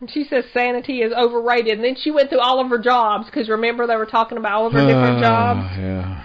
And 0.00 0.10
she 0.10 0.24
says 0.24 0.44
sanity 0.52 1.02
is 1.02 1.12
overrated. 1.12 1.74
And 1.74 1.84
then 1.84 1.96
she 2.00 2.10
went 2.10 2.30
through 2.30 2.40
all 2.40 2.60
of 2.60 2.68
her 2.70 2.78
jobs 2.78 3.26
because 3.26 3.48
remember 3.48 3.86
they 3.86 3.96
were 3.96 4.06
talking 4.06 4.38
about 4.38 4.52
all 4.52 4.66
of 4.68 4.72
her 4.72 4.86
different 4.86 5.20
jobs. 5.20 5.60
Ah, 5.62 5.76
Yeah. 5.78 6.24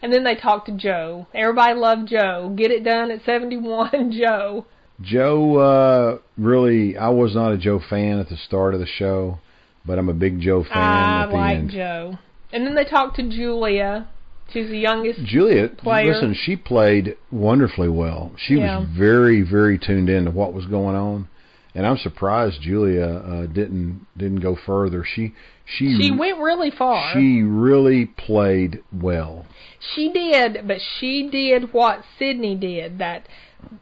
And 0.00 0.12
then 0.12 0.24
they 0.24 0.34
talked 0.34 0.66
to 0.66 0.72
Joe. 0.72 1.26
Everybody 1.32 1.78
loved 1.78 2.08
Joe. 2.08 2.52
Get 2.56 2.72
it 2.72 2.82
done 2.82 3.10
at 3.12 3.24
71, 3.24 4.10
Joe. 4.18 4.66
Joe, 5.02 5.56
uh, 5.56 6.18
really, 6.38 6.96
I 6.96 7.08
was 7.08 7.34
not 7.34 7.52
a 7.52 7.58
Joe 7.58 7.80
fan 7.90 8.18
at 8.18 8.28
the 8.28 8.36
start 8.36 8.74
of 8.74 8.80
the 8.80 8.86
show, 8.86 9.38
but 9.84 9.98
I'm 9.98 10.08
a 10.08 10.14
big 10.14 10.40
Joe 10.40 10.62
fan 10.64 10.76
I 10.78 11.22
at 11.24 11.26
the 11.30 11.34
like 11.36 11.56
end. 11.56 11.70
Joe. 11.70 12.18
And 12.52 12.66
then 12.66 12.74
they 12.74 12.84
talked 12.84 13.16
to 13.16 13.22
Julia. 13.28 14.08
She's 14.52 14.68
the 14.68 14.78
youngest. 14.78 15.20
Juliet, 15.24 15.78
player. 15.78 16.12
listen, 16.12 16.34
she 16.34 16.56
played 16.56 17.16
wonderfully 17.30 17.88
well. 17.88 18.32
She 18.36 18.56
Yeah. 18.56 18.80
was 18.80 18.88
very, 18.90 19.40
very 19.42 19.78
tuned 19.78 20.10
in 20.10 20.26
to 20.26 20.30
what 20.30 20.52
was 20.52 20.66
going 20.66 20.94
on, 20.94 21.28
and 21.74 21.86
I'm 21.86 21.96
surprised 21.96 22.60
Julia 22.60 23.06
uh, 23.06 23.46
didn't 23.46 24.06
didn't 24.16 24.40
go 24.40 24.54
further. 24.66 25.04
She 25.04 25.32
she 25.64 25.96
She 25.98 26.10
went 26.10 26.38
really 26.38 26.70
far. 26.70 27.12
she 27.14 27.42
really 27.42 28.04
played 28.04 28.82
well. 28.92 29.46
She 29.94 30.10
did, 30.12 30.68
but 30.68 30.78
she 30.98 31.30
did 31.30 31.72
what 31.72 32.04
Cydney 32.18 32.54
did. 32.54 32.98
That 32.98 33.26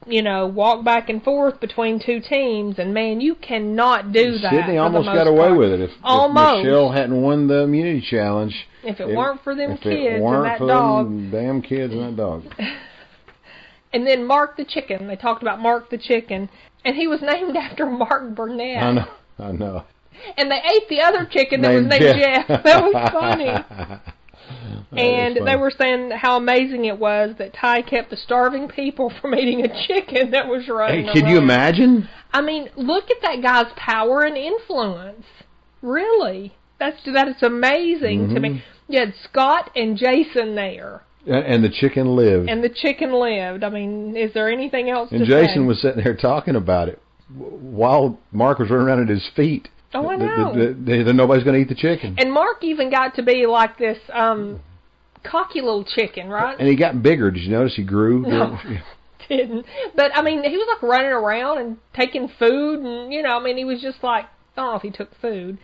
you 0.06 0.22
know, 0.22 0.46
walk 0.46 0.84
back 0.84 1.08
and 1.08 1.22
forth 1.22 1.60
between 1.60 2.00
two 2.04 2.20
teams, 2.20 2.78
and 2.78 2.92
man, 2.94 3.20
you 3.20 3.34
cannot 3.34 4.12
do 4.12 4.38
that. 4.38 4.50
Cydney 4.50 4.78
almost 4.78 5.06
got 5.06 5.26
away 5.26 5.48
part. 5.48 5.58
with 5.58 5.72
it. 5.72 5.80
If, 5.80 5.90
Almost. 6.02 6.60
if 6.60 6.64
Michelle 6.64 6.90
hadn't 6.92 7.20
won 7.22 7.46
the 7.46 7.62
immunity 7.62 8.00
challenge, 8.10 8.54
If 8.82 8.98
it, 9.00 9.08
weren't 9.08 9.42
for 9.44 9.54
them 9.54 9.72
if 9.72 9.80
kids 9.80 9.96
it 9.96 10.20
and 10.22 10.44
that 10.44 10.58
for 10.58 10.66
dog. 10.66 11.06
them 11.06 11.30
damn 11.30 11.62
kids 11.62 11.92
and 11.92 12.02
that 12.02 12.16
dog. 12.16 12.44
And 13.92 14.06
then 14.06 14.24
Mark 14.24 14.56
the 14.56 14.64
chicken. 14.64 15.08
They 15.08 15.16
talked 15.16 15.42
about 15.42 15.58
Mark 15.60 15.90
the 15.90 15.98
chicken, 15.98 16.48
and 16.84 16.94
he 16.94 17.08
was 17.08 17.20
named 17.22 17.56
after 17.56 17.86
Mark 17.86 18.36
Burnett. 18.36 18.82
I 18.82 18.92
know, 18.92 19.08
I 19.38 19.52
know. 19.52 19.84
And 20.36 20.50
they 20.50 20.58
ate 20.58 20.88
the 20.88 21.00
other 21.00 21.24
chicken 21.28 21.62
that 21.62 21.72
was 21.74 21.86
named 21.86 22.20
Jeff. 22.20 22.46
That 22.64 22.84
was 22.84 23.10
funny. 23.10 24.02
And 24.92 25.36
they 25.46 25.56
were 25.56 25.70
saying 25.70 26.10
how 26.12 26.36
amazing 26.36 26.86
it 26.86 26.98
was 26.98 27.36
that 27.38 27.54
Tai 27.54 27.82
kept 27.82 28.10
the 28.10 28.16
starving 28.16 28.68
people 28.68 29.12
from 29.20 29.34
eating 29.34 29.62
a 29.64 29.86
chicken 29.86 30.30
that 30.32 30.46
was 30.48 30.68
running 30.68 31.06
Hey, 31.06 31.12
can 31.20 31.28
you 31.28 31.38
imagine? 31.38 32.08
I 32.32 32.40
mean, 32.42 32.68
look 32.76 33.10
at 33.10 33.22
that 33.22 33.42
guy's 33.42 33.72
power 33.76 34.22
and 34.22 34.36
influence. 34.36 35.24
Really, 35.82 36.54
that's 36.78 36.98
that 37.12 37.28
is 37.28 37.42
amazing 37.42 38.28
to 38.28 38.34
Mm-hmm. 38.40 38.42
me. 38.54 38.62
You 38.88 38.98
had 39.00 39.14
Scot 39.24 39.70
and 39.76 39.96
Jason 39.96 40.56
there, 40.56 41.02
And 41.24 41.44
and 41.46 41.64
the 41.64 41.68
chicken 41.70 42.16
lived. 42.16 42.48
and 42.50 42.62
the 42.64 42.68
chicken 42.68 43.12
lived. 43.12 43.62
I 43.62 43.70
mean, 43.70 44.16
is 44.16 44.34
there 44.34 44.50
anything 44.50 44.90
else 44.90 45.10
And 45.12 45.20
to 45.20 45.26
Jason 45.26 45.62
say? 45.62 45.66
was 45.66 45.80
sitting 45.80 46.02
there 46.02 46.16
talking 46.16 46.56
about 46.56 46.88
it 46.88 47.00
while 47.36 48.18
Mark 48.32 48.58
was 48.58 48.68
running 48.70 48.86
around 48.88 49.02
at 49.02 49.08
his 49.08 49.28
feet. 49.36 49.68
Oh, 49.92 50.08
I 50.08 50.16
Th- 50.16 50.28
th- 50.28 50.38
know. 50.38 50.52
th- 50.54 50.86
th- 50.86 51.06
Then 51.06 51.16
nobody's 51.16 51.42
going 51.44 51.56
to 51.56 51.60
eat 51.62 51.68
the 51.68 51.74
chicken. 51.74 52.14
And 52.18 52.32
Mark 52.32 52.62
even 52.62 52.90
got 52.90 53.16
to 53.16 53.22
be 53.22 53.46
like 53.46 53.76
this 53.78 53.98
um 54.12 54.60
cocky 55.24 55.60
little 55.60 55.84
chicken, 55.84 56.28
right? 56.28 56.58
And 56.58 56.68
he 56.68 56.76
got 56.76 57.02
bigger. 57.02 57.30
Did 57.30 57.42
you 57.42 57.50
notice 57.50 57.74
he 57.76 57.82
grew? 57.84 58.22
No. 58.26 58.58
Didn't. 59.28 59.64
But 59.94 60.10
I 60.16 60.22
mean, 60.22 60.42
he 60.42 60.56
was 60.56 60.66
like 60.74 60.82
running 60.90 61.12
around 61.12 61.58
and 61.58 61.76
taking 61.94 62.28
food, 62.38 62.80
and 62.80 63.12
you 63.12 63.22
know, 63.22 63.38
I 63.38 63.42
mean, 63.42 63.56
he 63.56 63.64
was 63.64 63.80
just 63.80 64.02
like 64.02 64.24
I 64.56 64.62
don't 64.62 64.70
know 64.72 64.76
if 64.76 64.82
he 64.82 64.90
took 64.90 65.10
food. 65.20 65.58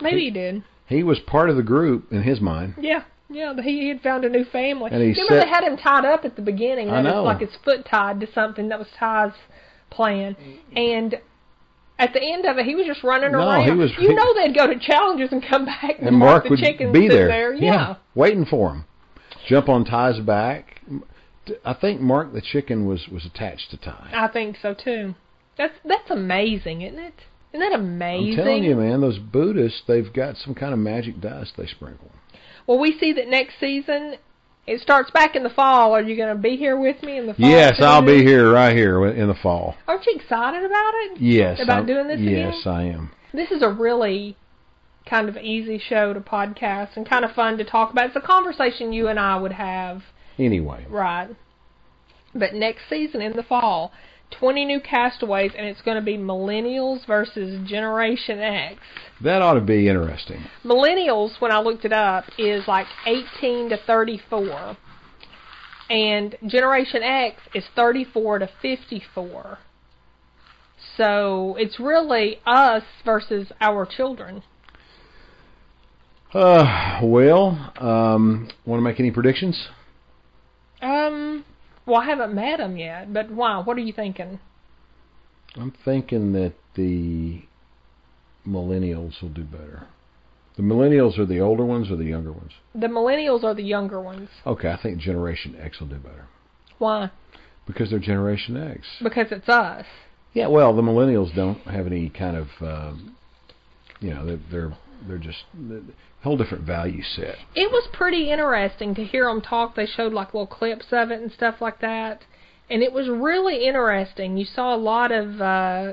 Maybe 0.00 0.20
he 0.26 0.30
did. 0.30 0.62
He 0.86 1.02
was 1.02 1.18
part 1.26 1.50
of 1.50 1.56
the 1.56 1.62
group 1.64 2.12
in 2.12 2.22
his 2.22 2.40
mind. 2.40 2.74
Yeah, 2.80 3.02
yeah. 3.28 3.52
but 3.56 3.64
He, 3.64 3.80
he 3.80 3.88
had 3.88 4.00
found 4.02 4.24
a 4.24 4.28
new 4.28 4.44
family. 4.44 4.90
And 4.92 5.02
he 5.02 5.08
Remember 5.10 5.32
said- 5.34 5.42
they 5.42 5.48
had 5.48 5.64
him 5.64 5.76
tied 5.76 6.04
up 6.04 6.24
at 6.24 6.36
the 6.36 6.42
beginning. 6.42 6.90
I 6.90 7.02
That 7.02 7.08
know. 7.10 7.22
was 7.24 7.26
like 7.26 7.40
his 7.40 7.58
foot 7.64 7.84
tied 7.90 8.20
to 8.20 8.32
something. 8.32 8.68
That 8.68 8.78
was 8.78 8.88
Tai's 8.98 9.32
plan. 9.90 10.36
And 10.76 11.18
at 11.98 12.12
the 12.12 12.22
end 12.22 12.44
of 12.46 12.58
it, 12.58 12.64
he 12.66 12.74
was 12.74 12.86
just 12.86 13.02
running 13.02 13.32
No, 13.32 13.38
around. 13.40 13.64
he 13.64 13.72
was- 13.72 13.90
you 13.98 14.08
he- 14.08 14.14
know, 14.14 14.34
they'd 14.34 14.54
go 14.54 14.66
to 14.66 14.78
challenges 14.78 15.32
and 15.32 15.42
come 15.42 15.64
back, 15.64 15.98
and, 15.98 16.08
And 16.08 16.16
Mark 16.16 16.44
the 16.44 16.50
would 16.50 16.58
chicken 16.60 16.92
be 16.92 17.08
sitting 17.08 17.26
there. 17.28 17.52
Yeah. 17.54 17.96
waiting 18.14 18.44
for 18.44 18.70
him. 18.70 18.84
Jump 19.46 19.68
on 19.68 19.84
Tai's 19.84 20.20
back. 20.20 20.80
I 21.64 21.72
think 21.72 22.00
Mark 22.00 22.32
the 22.34 22.42
chicken 22.42 22.86
was 22.86 23.08
was 23.08 23.24
attached 23.24 23.70
to 23.70 23.76
Tai. 23.78 24.10
I 24.12 24.28
think 24.28 24.56
so 24.60 24.74
too. 24.74 25.14
That's 25.56 25.74
that's 25.84 26.10
amazing, 26.10 26.82
isn't 26.82 26.98
it? 26.98 27.14
Isn't 27.54 27.60
that 27.70 27.78
amazing? 27.78 28.38
I'm 28.40 28.44
telling 28.44 28.64
you, 28.64 28.76
man, 28.76 29.00
those 29.00 29.18
Buddhists, 29.18 29.82
they've 29.86 30.12
got 30.12 30.36
some 30.36 30.54
kind 30.54 30.74
of 30.74 30.78
magic 30.78 31.20
dust 31.20 31.54
they 31.56 31.66
sprinkle. 31.66 32.10
Well, 32.66 32.78
we 32.78 32.98
see 32.98 33.14
that 33.14 33.28
next 33.28 33.54
season 33.58 34.16
it 34.68 34.80
starts 34.80 35.10
back 35.10 35.34
in 35.34 35.42
the 35.42 35.50
fall. 35.50 35.94
Are 35.94 36.02
you 36.02 36.16
going 36.16 36.34
to 36.34 36.40
be 36.40 36.56
here 36.56 36.78
with 36.78 37.02
me 37.02 37.16
in 37.18 37.26
the 37.26 37.34
fall? 37.34 37.48
Yes, 37.48 37.76
I'll 37.80 38.04
be 38.04 38.22
here 38.22 38.52
right 38.52 38.76
here 38.76 39.06
in 39.06 39.28
the 39.28 39.34
fall. 39.34 39.76
Aren't 39.86 40.04
you 40.06 40.12
excited 40.14 40.64
about 40.64 40.92
it? 40.94 41.20
Yes. 41.20 41.58
About 41.62 41.76
I'm- 41.78 41.86
doing 41.86 42.06
this 42.08 42.20
Yes, 42.20 42.54
again? 42.60 42.72
I 42.74 42.82
am. 42.84 43.10
This 43.32 43.50
is 43.50 43.62
a 43.62 43.68
really 43.70 44.36
kind 45.06 45.28
of 45.28 45.36
easy 45.38 45.78
show 45.78 46.12
to 46.12 46.20
podcast 46.20 46.96
and 46.96 47.08
kind 47.08 47.24
of 47.24 47.32
fun 47.32 47.56
to 47.58 47.64
talk 47.64 47.90
about. 47.92 48.06
It's 48.08 48.16
a 48.16 48.20
conversation 48.20 48.92
you 48.92 49.08
and 49.08 49.18
I 49.18 49.36
would 49.36 49.52
have, 49.52 50.02
Anyway, 50.38 50.86
right? 50.88 51.28
But 52.34 52.52
next 52.54 52.82
season 52.90 53.22
in 53.22 53.32
the 53.34 53.42
fall, 53.42 53.90
20 54.30 54.64
new 54.64 54.80
castaways, 54.80 55.52
and 55.56 55.66
it's 55.66 55.80
going 55.82 55.96
to 55.96 56.02
be 56.02 56.16
millennials 56.16 57.06
versus 57.06 57.66
Generation 57.68 58.38
X. 58.38 58.76
that 59.22 59.42
ought 59.42 59.54
to 59.54 59.60
be 59.60 59.88
interesting. 59.88 60.44
Millennials, 60.64 61.40
when 61.40 61.50
I 61.50 61.60
looked 61.60 61.84
it 61.84 61.92
up, 61.92 62.24
is 62.38 62.68
like 62.68 62.86
18 63.06 63.70
to 63.70 63.78
34. 63.86 64.76
And 65.90 66.36
Generation 66.46 67.02
X 67.02 67.40
is 67.54 67.64
34 67.74 68.40
to 68.40 68.50
54. 68.60 69.58
So 70.96 71.56
it's 71.58 71.80
really 71.80 72.40
us 72.44 72.82
versus 73.04 73.50
our 73.60 73.86
children. 73.86 74.42
Uh, 76.32 77.00
well, 77.02 77.72
um, 77.80 78.50
want 78.66 78.78
to 78.78 78.82
make 78.82 79.00
any 79.00 79.10
predictions? 79.10 79.68
Um, 80.82 81.44
well, 81.88 82.00
I 82.00 82.04
haven't 82.04 82.34
met 82.34 82.58
them 82.58 82.76
yet, 82.76 83.12
but 83.12 83.30
why? 83.30 83.58
what 83.60 83.76
are 83.76 83.80
you 83.80 83.92
thinking? 83.92 84.38
I'm 85.56 85.72
thinking 85.84 86.32
that 86.34 86.54
the 86.76 87.42
millennials 88.46 89.20
will 89.20 89.30
do 89.30 89.44
better. 89.44 89.86
The 90.56 90.62
millennials 90.62 91.18
are 91.18 91.26
the 91.26 91.40
older 91.40 91.64
ones 91.64 91.90
or 91.90 91.96
the 91.96 92.04
younger 92.04 92.32
ones? 92.32 92.52
The 92.74 92.88
millennials 92.88 93.44
are 93.44 93.54
the 93.54 93.62
younger 93.62 94.00
ones. 94.00 94.28
Okay, 94.44 94.68
I 94.68 94.80
think 94.80 94.98
Generation 94.98 95.56
X 95.58 95.80
will 95.80 95.86
do 95.86 95.96
better 95.96 96.26
Why? 96.78 97.10
because 97.66 97.90
they're 97.90 97.98
Generation 97.98 98.56
X. 98.56 98.86
Because 99.02 99.26
it's 99.30 99.48
us. 99.48 99.84
Yeah, 100.32 100.48
well, 100.48 100.74
the 100.74 100.82
millennials 100.82 101.34
don't 101.34 101.60
have 101.60 101.86
any 101.86 102.08
kind 102.10 102.36
of, 102.36 102.48
um, 102.60 103.16
you 104.00 104.14
know, 104.14 104.24
they're 104.26 104.40
they're, 104.50 104.76
they're 105.06 105.18
just 105.18 105.44
a 105.70 105.80
whole 106.22 106.36
different 106.36 106.64
value 106.64 107.02
set. 107.02 107.36
It 107.54 107.70
was 107.70 107.88
pretty 107.92 108.30
interesting 108.30 108.94
to 108.96 109.04
hear 109.04 109.24
them 109.26 109.40
talk. 109.40 109.74
They 109.74 109.86
showed 109.86 110.12
like 110.12 110.34
little 110.34 110.46
clips 110.46 110.86
of 110.92 111.10
it 111.10 111.20
and 111.20 111.30
stuff 111.32 111.56
like 111.60 111.80
that. 111.80 112.24
and 112.70 112.82
it 112.82 112.92
was 112.92 113.08
really 113.08 113.66
interesting. 113.66 114.36
You 114.36 114.44
saw 114.44 114.74
a 114.74 114.76
lot 114.76 115.10
of 115.12 115.40
uh, 115.40 115.92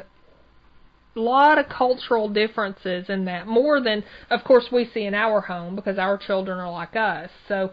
lot 1.15 1.57
of 1.57 1.69
cultural 1.69 2.27
differences 2.29 3.09
in 3.09 3.25
that, 3.25 3.47
more 3.47 3.81
than 3.81 4.03
of 4.29 4.43
course 4.43 4.65
we 4.71 4.89
see 4.93 5.05
in 5.05 5.13
our 5.13 5.41
home 5.41 5.75
because 5.75 5.97
our 5.97 6.17
children 6.17 6.59
are 6.59 6.71
like 6.71 6.95
us. 6.95 7.29
So 7.47 7.71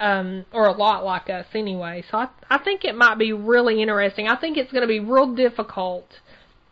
um, 0.00 0.46
or 0.52 0.66
a 0.66 0.72
lot 0.72 1.04
like 1.04 1.28
us 1.28 1.46
anyway. 1.54 2.04
So 2.10 2.18
I, 2.18 2.28
I 2.48 2.58
think 2.58 2.84
it 2.84 2.94
might 2.94 3.18
be 3.18 3.32
really 3.32 3.82
interesting. 3.82 4.28
I 4.28 4.36
think 4.36 4.56
it's 4.56 4.70
going 4.70 4.82
to 4.82 4.88
be 4.88 5.00
real 5.00 5.34
difficult 5.34 6.06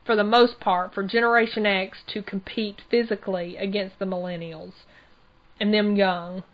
for 0.07 0.17
the 0.17 0.25
most 0.25 0.61
part 0.61 0.95
for 0.95 1.03
Generation 1.03 1.67
X 1.67 1.99
to 2.09 2.23
compete 2.23 2.81
physically 2.91 3.57
against 3.57 3.99
the 3.99 4.05
millennials 4.05 4.73
and 5.61 5.75
them 5.75 5.97
young. 5.97 6.45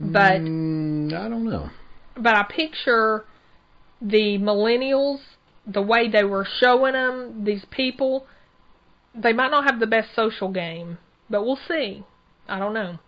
But 0.00 0.40
mm, 0.40 1.12
I 1.12 1.28
don't 1.28 1.44
know. 1.44 1.70
But 2.16 2.36
I 2.36 2.44
picture 2.44 3.24
the 4.00 4.38
millennials, 4.38 5.18
the 5.66 5.82
way 5.82 6.08
they 6.08 6.24
were 6.24 6.46
showing 6.60 6.94
them, 6.94 7.44
these 7.44 7.64
people, 7.70 8.26
they 9.14 9.32
might 9.32 9.50
not 9.50 9.64
have 9.64 9.80
the 9.80 9.86
best 9.86 10.14
social 10.14 10.50
game, 10.50 10.98
but 11.28 11.44
we'll 11.44 11.58
see. 11.68 12.04
I 12.48 12.58
don't 12.58 12.74
know. 12.74 12.98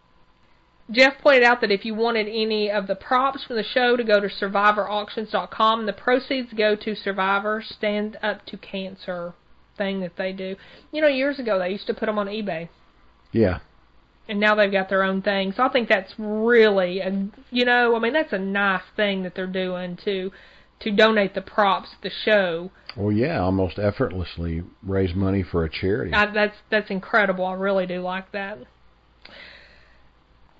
Jeff 0.91 1.18
pointed 1.18 1.43
out 1.43 1.61
that 1.62 1.70
if 1.70 1.85
you 1.85 1.95
wanted 1.95 2.28
any 2.28 2.70
of 2.70 2.87
the 2.87 2.95
props 2.95 3.45
from 3.45 3.57
the 3.57 3.64
show 3.64 3.97
to 3.97 4.05
go 4.05 4.20
to 4.20 4.28
survivorauctions.com, 4.28 5.87
the 5.87 5.93
proceeds 5.93 6.53
go 6.53 6.76
to 6.76 6.95
Survivor 6.95 7.62
Stand 7.66 8.18
Up 8.22 8.45
to 8.47 8.59
Cancer 8.59 9.35
thing 9.76 10.01
that 10.01 10.16
they 10.16 10.32
do. 10.32 10.57
You 10.93 11.01
know, 11.01 11.09
years 11.09 11.39
ago 11.39 11.59
they 11.59 11.70
used 11.70 11.87
to 11.87 11.95
put 11.95 12.07
them 12.07 12.18
on 12.18 12.26
eBay. 12.26 12.68
Yeah. 13.32 13.61
And 14.28 14.41
now 14.41 14.55
they've 14.55 14.70
got 14.70 14.89
their 14.89 15.03
own 15.03 15.22
thing. 15.22 15.53
So 15.57 15.62
I 15.62 15.68
think 15.70 15.89
that's 15.89 16.12
really 16.18 17.01
a, 17.01 17.28
you 17.51 17.64
know, 17.64 17.97
I 17.97 17.99
mean 17.99 18.12
that's 18.12 18.32
a 18.32 18.39
nice 18.39 18.82
thing 18.95 19.22
that 19.22 19.35
they're 19.35 19.47
doing 19.47 19.99
to 20.05 20.30
to 20.80 20.91
donate 20.91 21.35
the 21.35 21.41
props 21.41 21.91
to 21.91 21.97
the 22.03 22.11
show. 22.24 22.70
Well, 22.97 23.12
yeah, 23.12 23.41
almost 23.41 23.78
effortlessly 23.78 24.62
raise 24.82 25.14
money 25.14 25.43
for 25.43 25.64
a 25.64 25.70
charity. 25.70 26.12
I, 26.12 26.26
that's 26.26 26.57
that's 26.70 26.91
incredible. 26.91 27.45
I 27.47 27.55
really 27.55 27.87
do 27.87 28.01
like 28.01 28.32
that. 28.32 28.59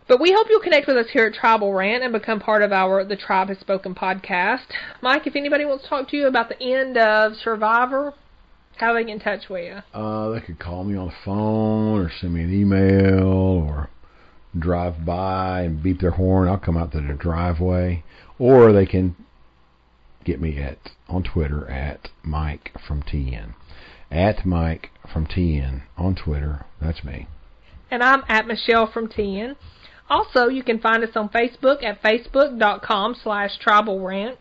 But 0.07 0.21
we 0.21 0.33
hope 0.33 0.49
you'll 0.51 0.61
connect 0.61 0.87
with 0.87 0.99
us 0.99 1.07
here 1.11 1.27
at 1.27 1.35
Tribal 1.35 1.73
Rant 1.73 2.05
and 2.05 2.13
become 2.13 2.39
part 2.39 2.61
of 2.61 2.73
our 2.73 3.05
The 3.05 3.17
Tribe 3.17 3.49
Has 3.49 3.59
Spoken 3.59 3.95
podcast. 3.95 4.67
Mike, 5.01 5.27
if 5.27 5.35
anybody 5.35 5.65
wants 5.65 5.85
to 5.85 5.91
talk 5.91 6.09
to 6.11 6.17
you 6.17 6.27
about 6.27 6.51
the 6.51 6.63
end 6.63 6.99
of 6.99 7.37
Survivor, 7.37 8.13
how 8.77 8.93
they 8.93 9.05
get 9.05 9.13
in 9.15 9.21
touch 9.21 9.49
with 9.49 9.65
you? 9.65 9.99
Uh, 9.99 10.29
they 10.31 10.41
could 10.41 10.59
call 10.59 10.85
me 10.85 10.95
on 10.95 11.07
the 11.07 11.15
phone 11.25 12.05
or 12.05 12.11
send 12.21 12.35
me 12.35 12.43
an 12.43 12.53
email 12.53 13.25
or 13.25 13.89
drive 14.59 15.07
by 15.07 15.63
and 15.63 15.83
beep 15.83 16.01
their 16.01 16.11
horn. 16.11 16.49
I'll 16.49 16.59
come 16.59 16.77
out 16.77 16.93
to 16.93 17.01
their 17.01 17.15
driveway. 17.15 18.05
Or 18.39 18.75
they 18.75 18.85
can 18.85 19.17
get 20.23 20.39
me 20.39 20.59
at 20.59 20.79
on 21.09 21.23
Twitter 21.23 21.67
at 21.71 22.11
Mike 22.23 22.73
from 22.87 23.03
TN. 23.03 23.55
At 24.11 24.45
Mike 24.45 24.91
from 25.11 25.27
TN 25.27 25.83
on 25.97 26.15
Twitter. 26.15 26.67
That's 26.79 27.03
me. 27.05 27.27
And 27.91 28.03
I'm 28.03 28.23
at 28.29 28.47
Michelle 28.47 28.91
from 28.91 29.09
TN. 29.09 29.57
Also, 30.09 30.49
you 30.49 30.63
can 30.63 30.79
find 30.79 31.03
us 31.03 31.17
on 31.17 31.29
Facebook 31.31 31.83
at 31.83 32.03
facebook.com 32.03 33.17
slash 33.23 33.59
tribalrant. 33.59 34.37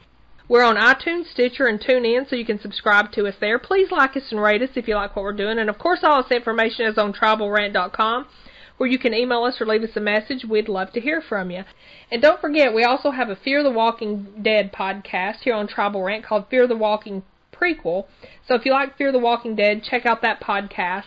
We're 0.49 0.64
on 0.64 0.76
iTunes, 0.76 1.32
Stitcher, 1.32 1.68
and 1.68 1.80
TuneIn, 1.80 2.30
so 2.30 2.36
you 2.36 2.45
can 2.45 2.59
subscribe 2.59 3.11
to 3.14 3.26
us 3.28 3.36
there. 3.39 3.57
Please 3.57 3.91
like 3.91 4.18
us 4.18 4.30
and 4.30 4.41
rate 4.41 4.61
us 4.61 4.72
if 4.76 4.88
you 4.88 4.95
like 4.95 5.16
what 5.16 5.24
we're 5.24 5.32
doing. 5.32 5.57
And 5.57 5.70
of 5.70 5.80
course, 5.80 5.99
all 6.03 6.22
this 6.22 6.32
information 6.32 6.86
is 6.86 6.97
on 6.97 7.14
tribalrant.com, 7.14 8.28
where 8.76 8.89
you 8.89 8.99
can 8.99 9.14
email 9.14 9.45
us 9.45 9.61
or 9.61 9.66
leave 9.66 9.84
us 9.84 9.95
a 9.95 10.01
message. 10.01 10.43
We'd 10.43 10.68
love 10.68 10.91
to 10.93 10.99
hear 10.99 11.22
from 11.22 11.49
you. 11.49 11.64
And 12.11 12.22
don't 12.22 12.41
forget, 12.41 12.74
we 12.74 12.84
also 12.84 13.11
have 13.11 13.30
a 13.30 13.38
Fear 13.38 13.64
the 13.64 13.72
Walking 13.72 14.41
Dead 14.41 14.74
podcast 14.74 15.38
here 15.43 15.55
on 15.55 15.68
Tribal 15.68 16.03
Rant 16.03 16.26
called 16.26 16.49
Fear 16.49 16.68
the 16.68 16.76
Walking 16.76 17.24
Prequel. 17.53 18.05
So 18.45 18.55
if 18.55 18.66
you 18.66 18.74
like 18.74 18.97
Fear 18.97 19.14
the 19.14 19.20
Walking 19.20 19.55
Dead, 19.55 19.82
check 19.82 20.05
out 20.05 20.22
that 20.24 20.41
podcast 20.41 21.05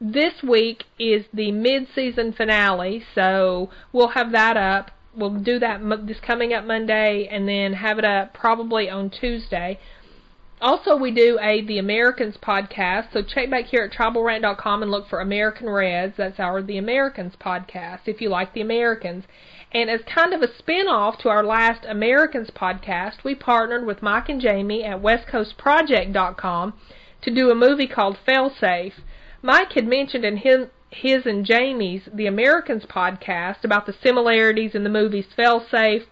this 0.00 0.42
week 0.42 0.84
is 0.98 1.26
the 1.32 1.52
mid-season 1.52 2.32
finale, 2.32 3.04
so 3.14 3.70
we'll 3.92 4.08
have 4.08 4.32
that 4.32 4.56
up. 4.56 4.90
We'll 5.14 5.34
do 5.34 5.58
that 5.58 5.80
this 6.06 6.20
coming 6.20 6.52
up 6.54 6.64
Monday, 6.64 7.28
and 7.30 7.48
then 7.48 7.74
have 7.74 7.98
it 7.98 8.04
up 8.04 8.32
probably 8.32 8.88
on 8.88 9.10
Tuesday. 9.10 9.78
Also, 10.62 10.94
we 10.96 11.10
do 11.10 11.38
a 11.40 11.62
The 11.64 11.78
Americans 11.78 12.36
podcast, 12.36 13.12
so 13.12 13.22
check 13.22 13.50
back 13.50 13.66
here 13.66 13.82
at 13.82 13.92
tribalrant.com 13.92 14.82
and 14.82 14.90
look 14.90 15.08
for 15.08 15.20
American 15.20 15.68
Reds. 15.68 16.14
That's 16.18 16.38
our 16.38 16.62
The 16.62 16.78
Americans 16.78 17.34
podcast, 17.40 18.00
if 18.06 18.20
you 18.20 18.28
like 18.28 18.52
The 18.52 18.60
Americans. 18.60 19.24
And 19.72 19.88
as 19.88 20.00
kind 20.02 20.34
of 20.34 20.42
a 20.42 20.54
spin-off 20.58 21.18
to 21.18 21.28
our 21.28 21.44
last 21.44 21.86
Americans 21.88 22.50
podcast, 22.50 23.24
we 23.24 23.34
partnered 23.34 23.86
with 23.86 24.02
Mike 24.02 24.28
and 24.28 24.40
Jamie 24.40 24.84
at 24.84 25.00
westcoastproject.com 25.00 26.74
to 27.22 27.34
do 27.34 27.50
a 27.50 27.54
movie 27.54 27.86
called 27.86 28.18
Failsafe. 28.26 28.94
Mike 29.42 29.72
had 29.72 29.86
mentioned 29.86 30.24
in 30.24 30.38
his, 30.38 30.66
his 30.90 31.24
and 31.24 31.46
Jamie's 31.46 32.02
The 32.12 32.26
Americans 32.26 32.84
podcast 32.84 33.64
about 33.64 33.86
the 33.86 33.94
similarities 34.02 34.74
in 34.74 34.84
the 34.84 34.90
movies 34.90 35.26
Failsafe 35.36 36.06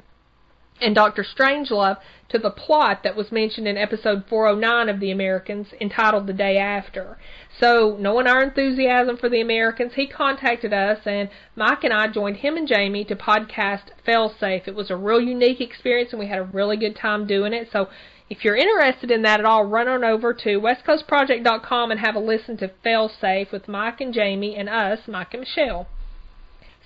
and 0.80 0.94
Doctor 0.94 1.24
Strangelove 1.24 1.98
to 2.28 2.38
the 2.38 2.50
plot 2.50 3.02
that 3.02 3.16
was 3.16 3.32
mentioned 3.32 3.66
in 3.66 3.76
episode 3.76 4.24
409 4.28 4.88
of 4.88 5.00
The 5.00 5.10
Americans 5.10 5.68
entitled 5.80 6.26
The 6.26 6.32
Day 6.32 6.58
After. 6.58 7.18
So, 7.58 7.96
knowing 7.98 8.26
our 8.26 8.42
enthusiasm 8.42 9.16
for 9.16 9.28
The 9.28 9.40
Americans, 9.40 9.94
he 9.94 10.06
contacted 10.06 10.72
us 10.72 11.00
and 11.04 11.28
Mike 11.56 11.84
and 11.84 11.92
I 11.92 12.08
joined 12.08 12.36
him 12.36 12.56
and 12.56 12.68
Jamie 12.68 13.04
to 13.06 13.16
podcast 13.16 13.90
Failsafe. 14.06 14.68
It 14.68 14.74
was 14.74 14.90
a 14.90 14.96
real 14.96 15.20
unique 15.20 15.60
experience 15.60 16.12
and 16.12 16.20
we 16.20 16.28
had 16.28 16.38
a 16.38 16.44
really 16.44 16.76
good 16.76 16.96
time 16.96 17.26
doing 17.26 17.52
it. 17.52 17.68
So, 17.72 17.88
if 18.30 18.44
you're 18.44 18.56
interested 18.56 19.10
in 19.10 19.22
that 19.22 19.40
at 19.40 19.46
all, 19.46 19.64
run 19.64 19.88
on 19.88 20.04
over 20.04 20.34
to 20.34 20.60
westcoastproject.com 20.60 21.90
and 21.90 22.00
have 22.00 22.14
a 22.14 22.20
listen 22.20 22.56
to 22.58 22.70
Failsafe 22.84 23.50
with 23.52 23.68
Mike 23.68 24.00
and 24.00 24.12
Jamie 24.12 24.56
and 24.56 24.68
us, 24.68 25.00
Mike 25.06 25.32
and 25.32 25.40
Michelle. 25.40 25.88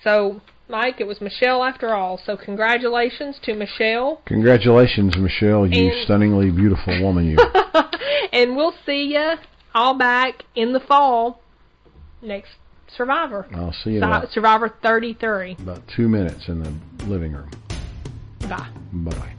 So, 0.03 0.41
Mike, 0.69 0.95
it 0.99 1.07
was 1.07 1.21
Michelle 1.21 1.63
after 1.63 1.93
all. 1.93 2.19
So, 2.23 2.37
congratulations 2.37 3.39
to 3.43 3.53
Michelle. 3.53 4.21
Congratulations, 4.25 5.17
Michelle, 5.17 5.67
you 5.67 5.91
and 5.91 6.03
stunningly 6.05 6.51
beautiful 6.51 7.01
woman, 7.01 7.25
you. 7.25 7.37
and 8.33 8.55
we'll 8.55 8.75
see 8.85 9.13
you 9.13 9.35
all 9.73 9.97
back 9.97 10.43
in 10.55 10.73
the 10.73 10.79
fall 10.79 11.41
next 12.21 12.51
Survivor. 12.95 13.47
I'll 13.55 13.73
see 13.73 13.91
you. 13.91 13.97
About, 13.97 14.29
Survivor 14.29 14.69
33. 14.81 15.57
About 15.59 15.81
two 15.95 16.07
minutes 16.07 16.47
in 16.47 16.61
the 16.61 17.05
living 17.05 17.33
room. 17.33 17.49
Bye 18.41 18.69
bye. 18.93 19.33